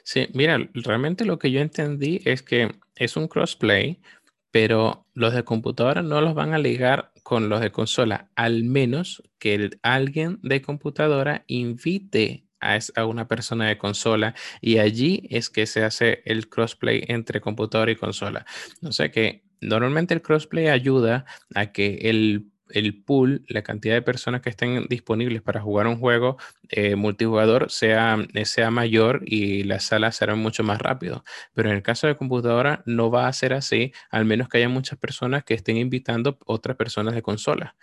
Sí, 0.03 0.29
mira, 0.33 0.59
realmente 0.74 1.24
lo 1.24 1.38
que 1.38 1.51
yo 1.51 1.61
entendí 1.61 2.20
es 2.24 2.42
que 2.42 2.74
es 2.96 3.16
un 3.16 3.29
crossplay, 3.29 4.01
pero 4.50 5.06
los 5.14 5.34
de 5.34 5.44
computadora 5.44 6.02
no 6.02 6.20
los 6.20 6.34
van 6.34 6.54
a 6.54 6.58
ligar 6.58 7.12
con 7.22 7.48
los 7.48 7.61
de 7.61 7.72
consola, 7.72 8.30
al 8.34 8.64
menos 8.64 9.22
que 9.38 9.70
alguien 9.82 10.38
de 10.42 10.62
computadora 10.62 11.44
invite 11.46 12.44
a, 12.61 12.78
a, 12.96 13.04
una 13.04 13.28
persona 13.28 13.68
de 13.68 13.78
consola 13.78 14.34
y 14.61 14.78
allí 14.78 15.26
es 15.30 15.50
que 15.50 15.66
se 15.66 15.84
hace 15.84 16.22
el 16.24 16.48
crossplay 16.48 17.04
entre 17.08 17.40
computadora 17.40 17.90
y 17.92 17.96
consola. 17.96 18.46
No 18.80 18.92
sé 18.92 19.11
que 19.11 19.44
normalmente 19.61 20.14
el 20.14 20.22
crossplay 20.22 20.68
ayuda 20.68 21.26
a 21.54 21.72
que 21.72 21.98
el 22.02 22.50
el 22.70 23.02
pool, 23.02 23.44
la 23.48 23.62
cantidad 23.62 23.94
de 23.94 24.02
personas 24.02 24.40
que 24.42 24.50
estén 24.50 24.87
disponibles 24.88 25.42
para 25.42 25.61
jugar 25.61 25.87
un 25.87 25.98
juego 25.98 26.37
eh, 26.68 26.96
multijugador 26.96 27.70
sea, 27.70 28.16
sea 28.44 28.70
mayor 28.70 29.22
y 29.24 29.64
las 29.64 29.85
salas 29.85 30.16
serán 30.16 30.38
mucho 30.38 30.62
más 30.64 30.78
rápido. 30.81 31.24
Pero 31.54 31.70
en 31.70 31.76
el 31.76 31.83
caso 31.83 32.07
de 32.07 32.16
computadora 32.16 32.83
no 32.87 33.11
va 33.11 33.28
a 33.28 33.33
ser 33.33 33.52
así, 33.52 33.92
al 34.11 34.24
menos 34.24 34.48
que 34.48 34.59
haya 34.59 34.68
muchas 34.68 34.98
personas 34.98 35.44
que 35.44 35.54
estén 35.54 35.76
invitando 35.76 36.38
otras 36.46 36.76
personas 36.76 37.14
de 37.14 37.22
consola. 37.22 37.76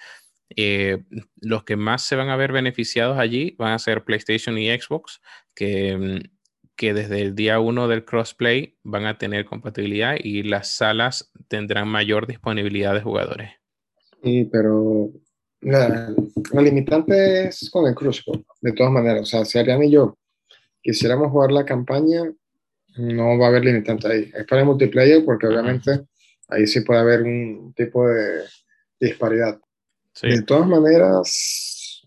Eh, 0.56 1.04
los 1.42 1.64
que 1.64 1.76
más 1.76 2.04
se 2.04 2.16
van 2.16 2.30
a 2.30 2.36
ver 2.36 2.52
beneficiados 2.52 3.18
allí 3.18 3.56
van 3.58 3.74
a 3.74 3.80
ser 3.80 4.04
PlayStation 4.04 4.58
y 4.58 4.70
Xbox, 4.70 5.22
que 5.56 5.98
mm, 5.98 6.36
que 6.76 6.94
desde 6.94 7.22
el 7.22 7.36
día 7.36 7.60
uno 7.60 7.88
del 7.88 8.06
crossplay 8.06 8.78
van 8.84 9.06
a 9.06 9.18
tener 9.18 9.46
compatibilidad 9.46 10.16
y 10.22 10.44
las 10.44 10.76
salas 10.76 11.32
tendrán 11.48 11.88
mayor 11.88 12.28
disponibilidad 12.28 12.94
de 12.94 13.02
jugadores. 13.02 13.52
Sí, 14.26 14.50
pero 14.52 15.12
la, 15.62 16.12
la 16.52 16.62
limitante 16.64 17.48
es 17.48 17.70
con 17.70 17.86
el 17.86 17.94
Crucible, 17.94 18.44
de 18.60 18.72
todas 18.72 18.92
maneras. 18.92 19.22
O 19.22 19.26
sea, 19.26 19.46
si 19.46 19.60
Ariane 19.60 19.86
y 19.86 19.92
yo 19.92 20.18
quisiéramos 20.82 21.30
jugar 21.30 21.52
la 21.52 21.64
campaña, 21.64 22.34
no 22.98 23.38
va 23.38 23.46
a 23.46 23.50
haber 23.50 23.64
limitante 23.64 24.08
ahí. 24.08 24.32
Es 24.36 24.48
para 24.48 24.62
el 24.62 24.68
multiplayer 24.68 25.24
porque 25.24 25.46
obviamente 25.46 26.08
ahí 26.48 26.66
sí 26.66 26.82
puede 26.82 27.02
haber 27.02 27.22
un 27.22 27.72
tipo 27.76 28.08
de 28.08 28.46
disparidad. 29.00 29.60
Sí. 30.14 30.30
De 30.30 30.42
todas 30.42 30.68
maneras, 30.68 32.02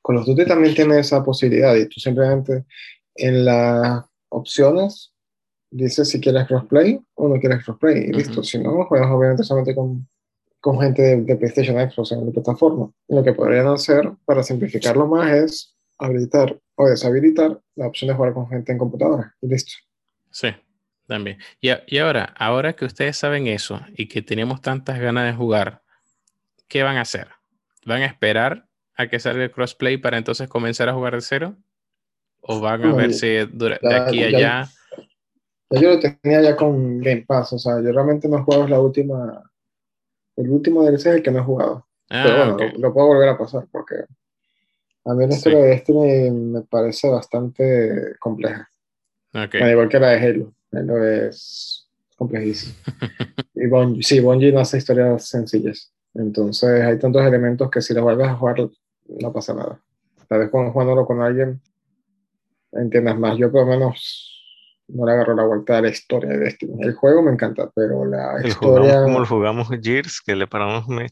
con 0.00 0.16
los 0.16 0.24
Duty 0.24 0.46
también 0.46 0.74
tiene 0.74 1.00
esa 1.00 1.22
posibilidad 1.22 1.76
y 1.76 1.86
tú 1.86 2.00
simplemente 2.00 2.64
en 3.14 3.44
las 3.44 4.06
opciones 4.30 5.12
dices 5.70 6.08
si 6.08 6.18
quieres 6.18 6.46
crossplay 6.46 6.98
o 7.14 7.28
no 7.28 7.38
quieres 7.38 7.62
crossplay 7.62 8.04
y 8.04 8.12
listo. 8.12 8.40
Ujú. 8.40 8.44
Si 8.44 8.58
no, 8.58 8.86
juegas 8.86 9.10
obviamente 9.10 9.42
solamente 9.42 9.74
con, 9.74 10.08
con 10.62 10.80
gente 10.80 11.02
de, 11.02 11.16
de 11.22 11.36
PlayStation 11.36 11.76
Xbox 11.90 12.12
en 12.12 12.24
la 12.24 12.32
plataforma. 12.32 12.88
Lo 13.08 13.22
que 13.24 13.32
podrían 13.34 13.66
hacer 13.66 14.10
para 14.24 14.42
simplificarlo 14.44 15.06
más 15.08 15.30
es 15.32 15.76
habilitar 15.98 16.56
o 16.76 16.88
deshabilitar 16.88 17.60
la 17.74 17.88
opción 17.88 18.08
de 18.08 18.14
jugar 18.14 18.32
con 18.32 18.48
gente 18.48 18.70
en 18.72 18.78
computadora 18.78 19.34
y 19.42 19.48
listo. 19.48 19.72
Sí, 20.30 20.48
también. 21.06 21.38
Y, 21.60 21.70
y 21.88 21.98
ahora, 21.98 22.32
ahora 22.38 22.74
que 22.74 22.84
ustedes 22.84 23.16
saben 23.16 23.48
eso 23.48 23.80
y 23.96 24.06
que 24.08 24.22
tenemos 24.22 24.60
tantas 24.62 25.00
ganas 25.00 25.26
de 25.26 25.36
jugar, 25.36 25.82
¿qué 26.68 26.84
van 26.84 26.96
a 26.96 27.02
hacer? 27.02 27.28
¿Van 27.84 28.02
a 28.02 28.06
esperar 28.06 28.68
a 28.94 29.08
que 29.08 29.18
salga 29.18 29.42
el 29.42 29.50
crossplay 29.50 29.96
para 29.96 30.16
entonces 30.16 30.48
comenzar 30.48 30.88
a 30.88 30.94
jugar 30.94 31.14
de 31.16 31.22
cero? 31.22 31.56
¿O 32.40 32.60
van 32.60 32.84
a 32.84 32.88
No, 32.90 32.96
ver 32.96 33.12
si 33.12 33.36
dura- 33.52 33.80
de 33.82 33.94
aquí 33.96 34.22
a 34.22 34.30
ya- 34.30 34.38
allá? 34.38 34.64
Ya 35.70 35.80
yo 35.80 35.88
lo 35.88 35.98
tenía 36.00 36.40
ya 36.42 36.54
con 36.54 37.00
Game 37.00 37.24
Pass, 37.26 37.52
o 37.54 37.58
sea, 37.58 37.80
yo 37.82 37.90
realmente 37.92 38.28
no 38.28 38.44
jugado 38.44 38.68
la 38.68 38.78
última, 38.78 39.42
el 40.36 40.50
último 40.50 40.82
DLC 40.82 41.00
es 41.00 41.06
el 41.16 41.22
que 41.22 41.30
no 41.30 41.40
he 41.40 41.42
jugado. 41.44 41.86
Pero 42.08 42.28
Ah, 42.28 42.36
bueno, 42.36 42.54
ok. 42.54 42.72
lo, 42.74 42.78
lo 42.78 42.94
puedo 42.94 43.06
volver 43.08 43.28
a 43.30 43.38
pasar 43.38 43.66
porque 43.70 43.94
a 45.04 45.14
mí 45.14 45.24
la 45.24 45.30
Sí. 45.32 45.36
historia 45.38 45.58
de 45.60 45.72
este 45.74 45.92
me, 45.92 46.30
me 46.30 46.62
parece 46.62 47.08
bastante 47.10 48.14
compleja. 48.20 48.68
ok. 49.34 49.54
Al 49.60 49.70
igual 49.70 49.88
que 49.88 49.98
la 50.00 50.08
de 50.10 50.18
Halo. 50.26 50.52
Halo 50.72 51.04
es 51.06 51.88
complejísimo. 52.16 52.74
y 53.54 53.66
Bungie, 53.66 54.02
sí, 54.02 54.20
Bungie 54.20 54.52
no 54.52 54.60
hace 54.60 54.78
historias 54.78 55.26
sencillas. 55.28 55.92
Entonces 56.14 56.82
hay 56.82 56.98
tantos 56.98 57.24
elementos 57.24 57.70
que 57.70 57.80
si 57.80 57.94
lo 57.94 58.02
vuelves 58.02 58.28
a 58.28 58.34
jugar 58.34 58.68
no 59.08 59.32
pasa 59.32 59.54
nada. 59.54 59.80
Tal 60.28 60.40
vez 60.40 60.50
cuando 60.50 60.72
jugándolo 60.72 61.04
con 61.06 61.20
alguien 61.22 61.60
entiendas 62.72 63.18
más. 63.18 63.36
Yo 63.38 63.50
por 63.50 63.62
lo 63.66 63.72
menos 63.72 64.31
no 64.94 65.06
le 65.06 65.12
agarro 65.12 65.34
la 65.34 65.44
vuelta 65.44 65.78
a 65.78 65.82
la 65.82 65.88
historia 65.88 66.30
de 66.30 66.38
Destiny. 66.38 66.82
El 66.82 66.94
juego 66.94 67.22
me 67.22 67.32
encanta, 67.32 67.70
pero 67.74 68.04
la 68.04 68.36
El 68.42 68.52
jugamos 68.54 68.86
historia... 68.88 69.04
como 69.04 69.20
lo 69.20 69.26
jugamos 69.26 69.68
Gears, 69.82 70.20
que 70.24 70.36
le 70.36 70.46
paramos, 70.46 70.86
me- 70.88 71.10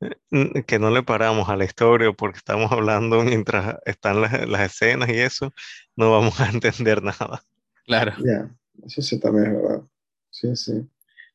eh, 0.00 0.64
que 0.66 0.78
no 0.78 0.90
le 0.90 1.02
paramos 1.02 1.48
a 1.48 1.56
la 1.56 1.64
historia 1.64 2.12
porque 2.12 2.38
estamos 2.38 2.70
hablando 2.72 3.22
mientras 3.22 3.76
están 3.84 4.20
las, 4.20 4.48
las 4.48 4.60
escenas 4.62 5.08
y 5.08 5.18
eso, 5.18 5.52
no 5.96 6.10
vamos 6.12 6.40
a 6.40 6.48
entender 6.50 7.02
nada. 7.02 7.42
Claro. 7.86 8.12
Ya, 8.24 8.48
eso 8.86 9.02
sí 9.02 9.18
también 9.20 9.46
es 9.56 9.62
verdad. 9.62 9.82
Sí, 10.30 10.54
sí. 10.56 10.72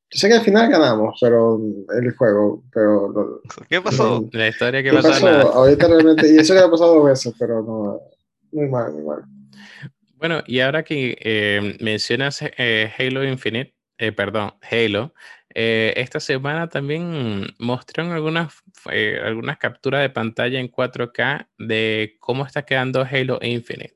Yo 0.09 0.17
sé 0.19 0.29
que 0.29 0.35
al 0.35 0.41
final 0.41 0.69
ganamos, 0.71 1.17
pero 1.21 1.59
el 1.93 2.15
juego, 2.15 2.63
pero 2.71 3.09
lo- 3.09 3.41
¿Qué 3.69 3.81
pasó? 3.81 4.21
lo- 4.21 4.29
La 4.39 4.47
historia 4.47 4.81
que 4.81 4.89
¿Qué 4.89 4.95
pasó, 4.95 5.09
pasó? 5.09 5.27
Ahorita 5.53 5.87
realmente, 5.87 6.33
y 6.33 6.37
eso 6.37 6.53
que 6.53 6.59
ha 6.61 6.69
pasado 6.71 6.95
dos 6.95 7.05
veces, 7.05 7.33
pero 7.37 7.61
no, 7.61 7.99
muy 8.53 8.69
mal, 8.69 8.93
muy 8.93 9.03
mal. 9.03 9.23
Bueno, 10.17 10.41
y 10.47 10.59
ahora 10.61 10.83
que 10.83 11.17
eh, 11.21 11.77
mencionas 11.79 12.39
eh, 12.41 12.91
Halo 12.97 13.23
Infinite, 13.23 13.75
eh, 13.99 14.11
perdón, 14.11 14.53
Halo, 14.69 15.13
esta 15.49 16.19
semana 16.19 16.69
también 16.69 17.47
mostraron 17.57 18.11
algunas, 18.11 18.53
algunas 19.23 19.57
capturas 19.57 20.01
de 20.01 20.09
pantalla 20.11 20.59
en 20.59 20.67
4K 20.67 21.47
de 21.57 22.15
cómo 22.19 22.45
está 22.45 22.63
quedando 22.63 23.01
Halo 23.09 23.39
Infinite. 23.41 23.95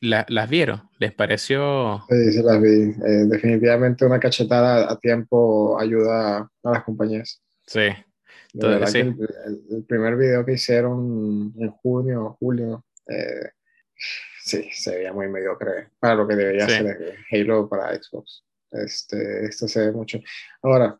La- 0.00 0.26
¿Las 0.28 0.48
vieron? 0.48 0.88
¿Les 0.98 1.12
pareció? 1.12 2.04
Sí, 2.08 2.32
sí 2.32 2.42
las 2.44 2.60
vi. 2.62 2.92
Definitivamente 3.28 4.04
una 4.04 4.20
cachetada 4.20 4.90
a 4.90 4.98
tiempo 4.98 5.78
ayuda 5.80 6.38
a 6.62 6.70
las 6.70 6.84
compañías. 6.84 7.42
Sí, 7.66 7.88
verdad 8.68 8.86
sí. 8.88 8.98
el, 8.98 9.16
el- 9.70 9.84
primer 9.84 10.16
video 10.16 10.44
que 10.44 10.52
hicieron 10.54 11.52
en 11.58 11.70
junio 11.70 12.24
o 12.24 12.32
julio, 12.34 12.84
eh, 13.08 13.50
sí, 14.50 14.68
se 14.72 14.96
veía 14.96 15.12
muy 15.12 15.28
mediocre 15.28 15.88
para 15.98 16.14
lo 16.14 16.26
que 16.26 16.36
debería 16.36 16.68
Sí. 16.68 16.76
ser 16.78 17.16
Halo 17.30 17.68
para 17.68 17.94
Xbox. 17.94 18.44
Este, 18.72 19.46
esto 19.46 19.66
se 19.68 19.86
ve 19.86 19.92
mucho. 19.92 20.18
Ahora, 20.62 20.98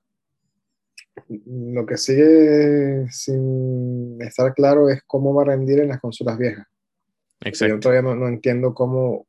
lo 1.46 1.86
que 1.86 1.96
sigue 1.96 3.06
sin 3.10 4.20
estar 4.22 4.54
claro 4.54 4.88
es 4.88 5.02
cómo 5.06 5.34
va 5.34 5.42
a 5.42 5.46
rendir 5.46 5.80
en 5.80 5.88
las 5.88 6.00
consolas 6.00 6.38
viejas. 6.38 6.66
Yo 7.40 7.48
exacto. 7.48 7.80
todavía 7.80 8.02
no, 8.02 8.14
no 8.14 8.28
entiendo 8.28 8.74
cómo, 8.74 9.26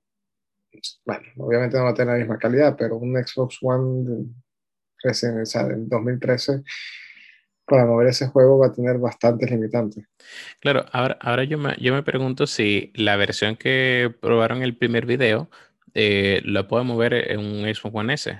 bueno, 1.05 1.23
obviamente 1.37 1.77
no 1.77 1.83
va 1.83 1.91
a 1.91 1.93
tener 1.93 2.13
la 2.13 2.19
misma 2.19 2.37
calidad, 2.37 2.75
pero 2.77 2.97
un 2.97 3.15
Xbox 3.15 3.57
One 3.61 4.25
recién, 5.03 5.39
o 5.39 5.45
sea, 5.45 5.65
del 5.67 5.87
2013, 5.87 6.63
para 7.71 7.85
mover 7.87 8.09
ese 8.09 8.27
juego 8.27 8.59
va 8.59 8.67
a 8.67 8.73
tener 8.73 8.99
bastantes 8.99 9.49
limitantes. 9.49 10.05
Claro, 10.59 10.85
ahora, 10.91 11.17
ahora 11.21 11.43
yo 11.45 11.57
me, 11.57 11.75
yo 11.79 11.93
me 11.93 12.03
pregunto 12.03 12.45
si 12.47 12.91
la 12.95 13.15
versión 13.15 13.55
que 13.55 14.13
probaron 14.21 14.61
el 14.63 14.77
primer 14.77 15.05
video 15.05 15.49
eh, 15.93 16.41
la 16.45 16.67
puedo 16.67 16.83
mover 16.83 17.13
en 17.31 17.39
un 17.39 17.63
Xbox 17.73 17.95
One 17.95 18.13
S. 18.13 18.39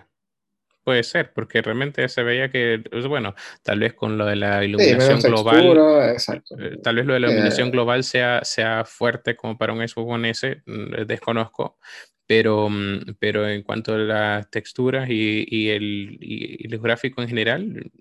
Puede 0.83 1.03
ser, 1.03 1.31
porque 1.33 1.61
realmente 1.61 2.09
se 2.09 2.23
veía 2.23 2.49
que, 2.49 2.83
pues, 2.91 3.05
bueno, 3.07 3.35
tal 3.63 3.79
vez 3.79 3.93
con 3.93 4.17
lo 4.17 4.25
de 4.25 4.35
la 4.35 4.59
Sí, 4.61 4.65
iluminación 4.65 5.19
menos 5.19 5.23
global, 5.25 5.61
textura, 5.61 6.11
exacto. 6.11 6.55
eh, 6.59 6.77
tal 6.83 6.95
vez 6.95 7.05
lo 7.05 7.13
de 7.13 7.19
la 7.19 7.27
Eh, 7.27 7.31
iluminación 7.31 7.71
global 7.71 8.03
sea, 8.03 8.39
sea 8.43 8.83
fuerte 8.85 9.35
como 9.35 9.57
para 9.59 9.73
un 9.73 9.87
Xbox 9.87 10.11
One 10.11 10.29
S, 10.31 10.63
mm, 10.65 11.05
desconozco, 11.05 11.77
pero, 12.25 12.69
mm, 12.69 13.15
pero 13.19 13.47
en 13.47 13.61
cuanto 13.63 13.93
a 13.93 13.97
las 13.99 14.49
texturas 14.49 15.07
y, 15.09 15.45
y 15.47 15.69
el, 15.69 16.17
y, 16.19 16.65
y 16.65 16.67
los 16.69 16.81
gráficos 16.81 17.23
en 17.23 17.29
general, 17.29 17.91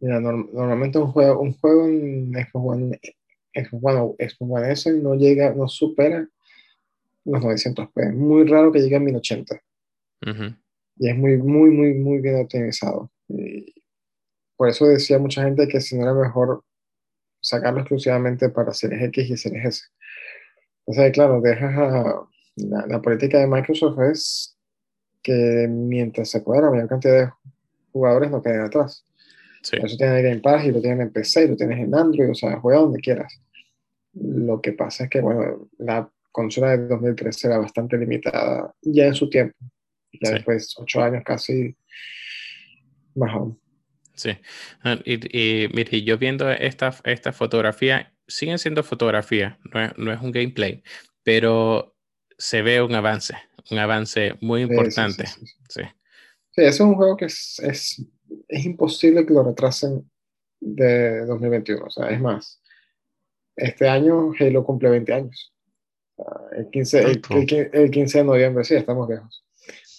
Mira, 0.00 0.20
normalmente 0.20 0.98
un 0.98 1.10
juego, 1.10 1.40
un 1.40 1.54
juego 1.54 1.86
en 1.86 2.32
Xbox 2.32 3.00
One, 3.54 4.72
S 4.72 4.92
no 4.92 5.14
llega, 5.14 5.54
no 5.54 5.68
supera 5.68 6.28
los 7.24 7.42
900p. 7.42 7.90
Es 8.08 8.14
muy 8.14 8.46
raro 8.46 8.72
que 8.72 8.80
llegue 8.80 8.96
a 8.96 9.00
1080. 9.00 9.60
ujú, 10.26 10.54
y 10.96 11.08
es 11.08 11.16
muy, 11.16 11.38
muy, 11.38 11.70
muy, 11.70 11.94
muy 11.94 12.18
bien 12.18 12.36
optimizado. 12.36 13.10
Y 13.28 13.74
por 14.56 14.68
eso 14.68 14.86
decía 14.86 15.18
mucha 15.18 15.42
gente 15.42 15.66
que 15.66 15.80
si 15.80 15.96
no 15.96 16.02
era 16.02 16.14
mejor 16.14 16.62
sacarlo 17.40 17.80
exclusivamente 17.80 18.50
para 18.50 18.74
Series 18.74 19.02
X 19.04 19.30
y 19.30 19.36
Series 19.36 19.64
S. 19.64 19.84
Sea, 20.88 21.10
claro, 21.10 21.40
dejas 21.40 21.74
a, 21.74 22.28
la, 22.56 22.86
la 22.86 23.00
política 23.00 23.38
de 23.38 23.46
Microsoft 23.46 23.98
es 24.12 24.58
que 25.22 25.66
mientras 25.68 26.30
se 26.30 26.42
pueda 26.42 26.62
la 26.62 26.70
mayor 26.70 26.88
cantidad 26.88 27.26
de 27.26 27.32
jugadores 27.92 28.30
no 28.30 28.42
queden 28.42 28.62
atrás. 28.62 29.04
Sí, 29.62 29.76
eso 29.82 29.96
tienen 29.96 30.16
el 30.16 30.22
Game 30.24 30.40
Pass 30.40 30.64
y 30.66 30.70
lo 30.72 30.80
tienen 30.80 31.02
en 31.02 31.12
PC 31.12 31.44
y 31.44 31.48
lo 31.48 31.56
tienes 31.56 31.78
en 31.78 31.94
Android, 31.94 32.30
o 32.30 32.34
sea, 32.34 32.58
juega 32.60 32.80
donde 32.80 33.00
quieras. 33.00 33.40
Lo 34.14 34.60
que 34.60 34.72
pasa 34.72 35.04
es 35.04 35.10
que, 35.10 35.20
bueno, 35.20 35.68
la 35.78 36.10
consola 36.32 36.76
de 36.76 36.88
2013 36.88 37.46
era 37.48 37.58
bastante 37.58 37.96
limitada 37.96 38.74
ya 38.82 39.06
en 39.06 39.14
su 39.14 39.28
tiempo. 39.28 39.56
Ya 40.12 40.28
Sí. 40.30 40.34
después, 40.34 40.74
ocho 40.78 41.02
años 41.02 41.22
casi, 41.24 41.76
más 43.14 43.32
aún. 43.32 43.60
sí. 44.14 44.30
Ah, 44.82 44.98
Y, 45.04 45.64
y, 45.64 45.68
mire, 45.68 46.02
yo 46.02 46.18
viendo 46.18 46.50
esta, 46.50 46.94
esta 47.04 47.32
fotografía, 47.32 48.12
siguen 48.26 48.58
siendo 48.58 48.82
fotografía, 48.82 49.58
no 49.72 49.82
es, 49.84 49.92
no 49.96 50.12
es 50.12 50.20
un 50.20 50.32
gameplay, 50.32 50.82
pero 51.22 51.94
se 52.38 52.62
ve 52.62 52.82
un 52.82 52.94
avance, 52.94 53.34
un 53.70 53.78
avance 53.78 54.34
muy 54.40 54.62
importante. 54.62 55.26
Sí, 55.26 55.46
sí, 55.46 55.54
sí. 55.68 55.82
Sí, 56.52 56.62
es 56.62 56.80
un 56.80 56.94
juego 56.96 57.16
que 57.16 57.26
es, 57.26 57.60
es, 57.60 58.04
es 58.48 58.64
imposible 58.64 59.24
que 59.26 59.34
lo 59.34 59.42
retrasen 59.42 60.10
de 60.60 61.24
2021. 61.26 61.84
O 61.86 61.90
sea, 61.90 62.10
es 62.10 62.20
más, 62.20 62.60
este 63.56 63.88
año 63.88 64.32
Halo 64.38 64.64
cumple 64.64 64.90
20 64.90 65.12
años. 65.12 65.54
El, 66.56 66.68
15, 66.70 66.98
el, 67.00 67.22
el 67.30 67.70
el 67.72 67.90
15 67.90 68.18
de 68.18 68.24
noviembre, 68.24 68.64
sí, 68.64 68.74
estamos 68.74 69.08
lejos. 69.08 69.44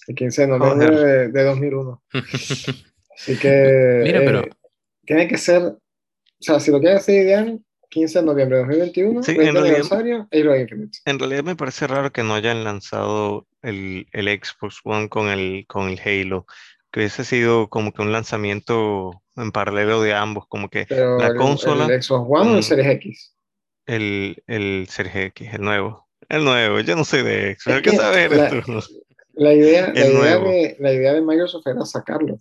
El 0.07 0.15
15 0.15 0.41
de 0.43 0.47
noviembre 0.47 0.95
de, 0.95 1.27
de 1.29 1.43
2001. 1.43 2.03
Así 3.17 3.37
que 3.39 4.01
Mira, 4.03 4.19
eh, 4.21 4.25
pero- 4.25 4.43
tiene 5.05 5.27
que 5.27 5.37
ser, 5.37 5.63
o 5.63 5.79
sea, 6.39 6.59
si 6.59 6.71
lo 6.71 6.79
quieres 6.79 6.99
hacer 6.99 7.23
ideal, 7.25 7.59
15 7.89 8.19
de 8.19 8.25
noviembre 8.25 8.57
de 8.57 8.63
2021, 8.63 9.23
Sí, 9.23 9.33
20 9.33 9.47
en 9.49 9.53
realidad- 9.55 9.75
aniversario, 9.75 10.27
Halo 10.31 10.55
Infinite. 10.59 10.97
En 11.05 11.19
realidad 11.19 11.43
me 11.43 11.55
parece 11.55 11.87
raro 11.87 12.11
que 12.11 12.23
no 12.23 12.35
hayan 12.35 12.63
lanzado 12.63 13.47
el, 13.63 14.07
el 14.13 14.27
Xbox 14.27 14.79
One 14.83 15.09
con 15.09 15.27
el, 15.27 15.65
con 15.67 15.89
el 15.89 15.99
Halo, 15.99 16.45
que 16.91 16.99
hubiese 17.01 17.23
sido 17.23 17.67
como 17.69 17.91
que 17.93 18.01
un 18.01 18.11
lanzamiento 18.11 19.21
en 19.37 19.51
paralelo 19.51 20.01
de 20.01 20.13
ambos, 20.13 20.45
como 20.47 20.69
que 20.69 20.85
Pero 20.87 21.17
la 21.17 21.27
el, 21.27 21.35
consola 21.35 21.85
el 21.85 22.01
Xbox 22.03 22.27
One 22.29 22.51
o 22.51 22.57
el 22.57 22.63
Series 22.63 22.87
X. 22.87 23.35
el, 23.85 24.43
el 24.47 24.87
Series 24.89 25.15
X, 25.15 25.53
el 25.53 25.61
nuevo, 25.61 26.07
El 26.29 26.43
nuevo, 26.43 26.79
yo 26.81 26.95
no 26.95 27.03
soy 27.05 27.23
de 27.23 27.55
Xbox. 27.55 27.67
Es 27.77 27.81
¿Qué 27.81 27.91
que 27.91 27.97
sabes 27.97 28.31
la-? 28.31 28.49
La 29.33 29.53
idea, 29.53 29.93
la 29.95 30.05
idea, 30.05 30.37
de, 30.39 30.75
la 30.79 30.93
idea 30.93 31.13
de 31.13 31.21
Microsoft 31.21 31.65
era 31.65 31.85
sacarlo 31.85 32.37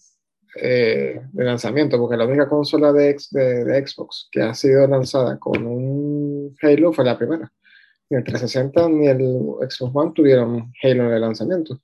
eh, 0.60 1.20
de 1.32 1.44
lanzamiento, 1.44 1.96
porque 1.98 2.16
la 2.16 2.26
única 2.26 2.48
consola 2.48 2.92
de, 2.92 3.16
de- 3.30 3.64
de 3.64 3.86
Xbox 3.86 4.28
que 4.32 4.42
ha 4.42 4.52
sido 4.54 4.86
lanzada 4.88 5.38
con 5.38 5.64
un 5.64 6.56
Halo 6.60 6.92
fue 6.92 7.04
la 7.04 7.16
primera. 7.16 7.50
Ni 8.10 8.18
el 8.18 8.24
360 8.24 8.88
ni 8.88 9.06
el 9.06 9.20
Xbox 9.70 9.92
One 9.94 10.12
tuvieron 10.16 10.72
Halo 10.82 11.14
el 11.14 11.20
lanzamiento. 11.20 11.80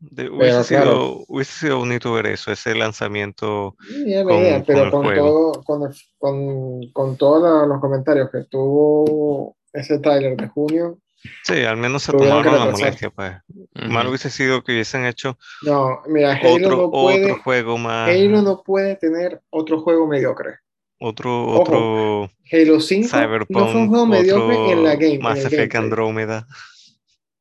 De- 0.00 0.28
hubiese, 0.28 0.64
sido, 0.64 0.82
claro. 0.82 1.24
hubiese 1.28 1.52
sido 1.60 1.78
bonito 1.78 2.12
ver 2.12 2.26
eso, 2.26 2.52
ese 2.52 2.74
lanzamiento. 2.74 3.76
Y 4.04 4.12
es 4.12 4.24
la 4.24 4.30
Con- 4.32 4.44
con 4.52 4.64
pero 4.66 4.90
con, 4.90 5.04
juego. 5.04 5.52
todo, 5.52 5.64
con, 5.64 5.92
con, 6.18 6.80
con 6.92 7.16
todos 7.16 7.66
los 7.68 7.80
comentarios 7.80 8.30
que 8.30 8.44
tuvo 8.50 9.56
ese 9.72 9.98
trailer 9.98 10.36
de 10.36 10.48
junio, 10.48 10.98
Sí, 11.44 11.64
al 11.64 11.76
menos 11.76 12.02
se 12.02 12.12
tomaron 12.12 12.58
la 12.58 12.64
molestia, 12.70 13.10
pues. 13.10 13.34
Mal 13.74 14.06
hubiese 14.06 14.30
sido 14.30 14.64
que 14.64 14.72
hubiesen 14.72 15.04
hecho 15.04 15.36
no, 15.62 16.00
mira, 16.08 16.32
Halo 16.32 16.54
otro, 16.54 16.76
no 16.78 16.90
puede, 16.90 17.24
otro 17.32 17.42
juego 17.42 17.76
más, 17.76 18.08
Halo 18.08 18.40
no 18.40 18.62
puede 18.62 18.96
tener 18.96 19.38
otro 19.50 19.82
juego 19.82 20.06
mediocre. 20.06 20.60
otro, 20.98 21.44
Ojo, 21.46 21.60
otro 21.60 22.30
Halo 22.50 22.80
5 22.80 23.08
Cyberpunk, 23.08 23.50
no 23.50 23.68
fue 23.70 23.80
un 23.82 23.88
juego 23.90 24.06
mediocre 24.06 24.72
en 24.72 24.82
la 24.82 24.94
game. 24.96 25.20
el 25.22 25.46
Effect. 25.46 25.74
Andrómeda. 25.74 26.46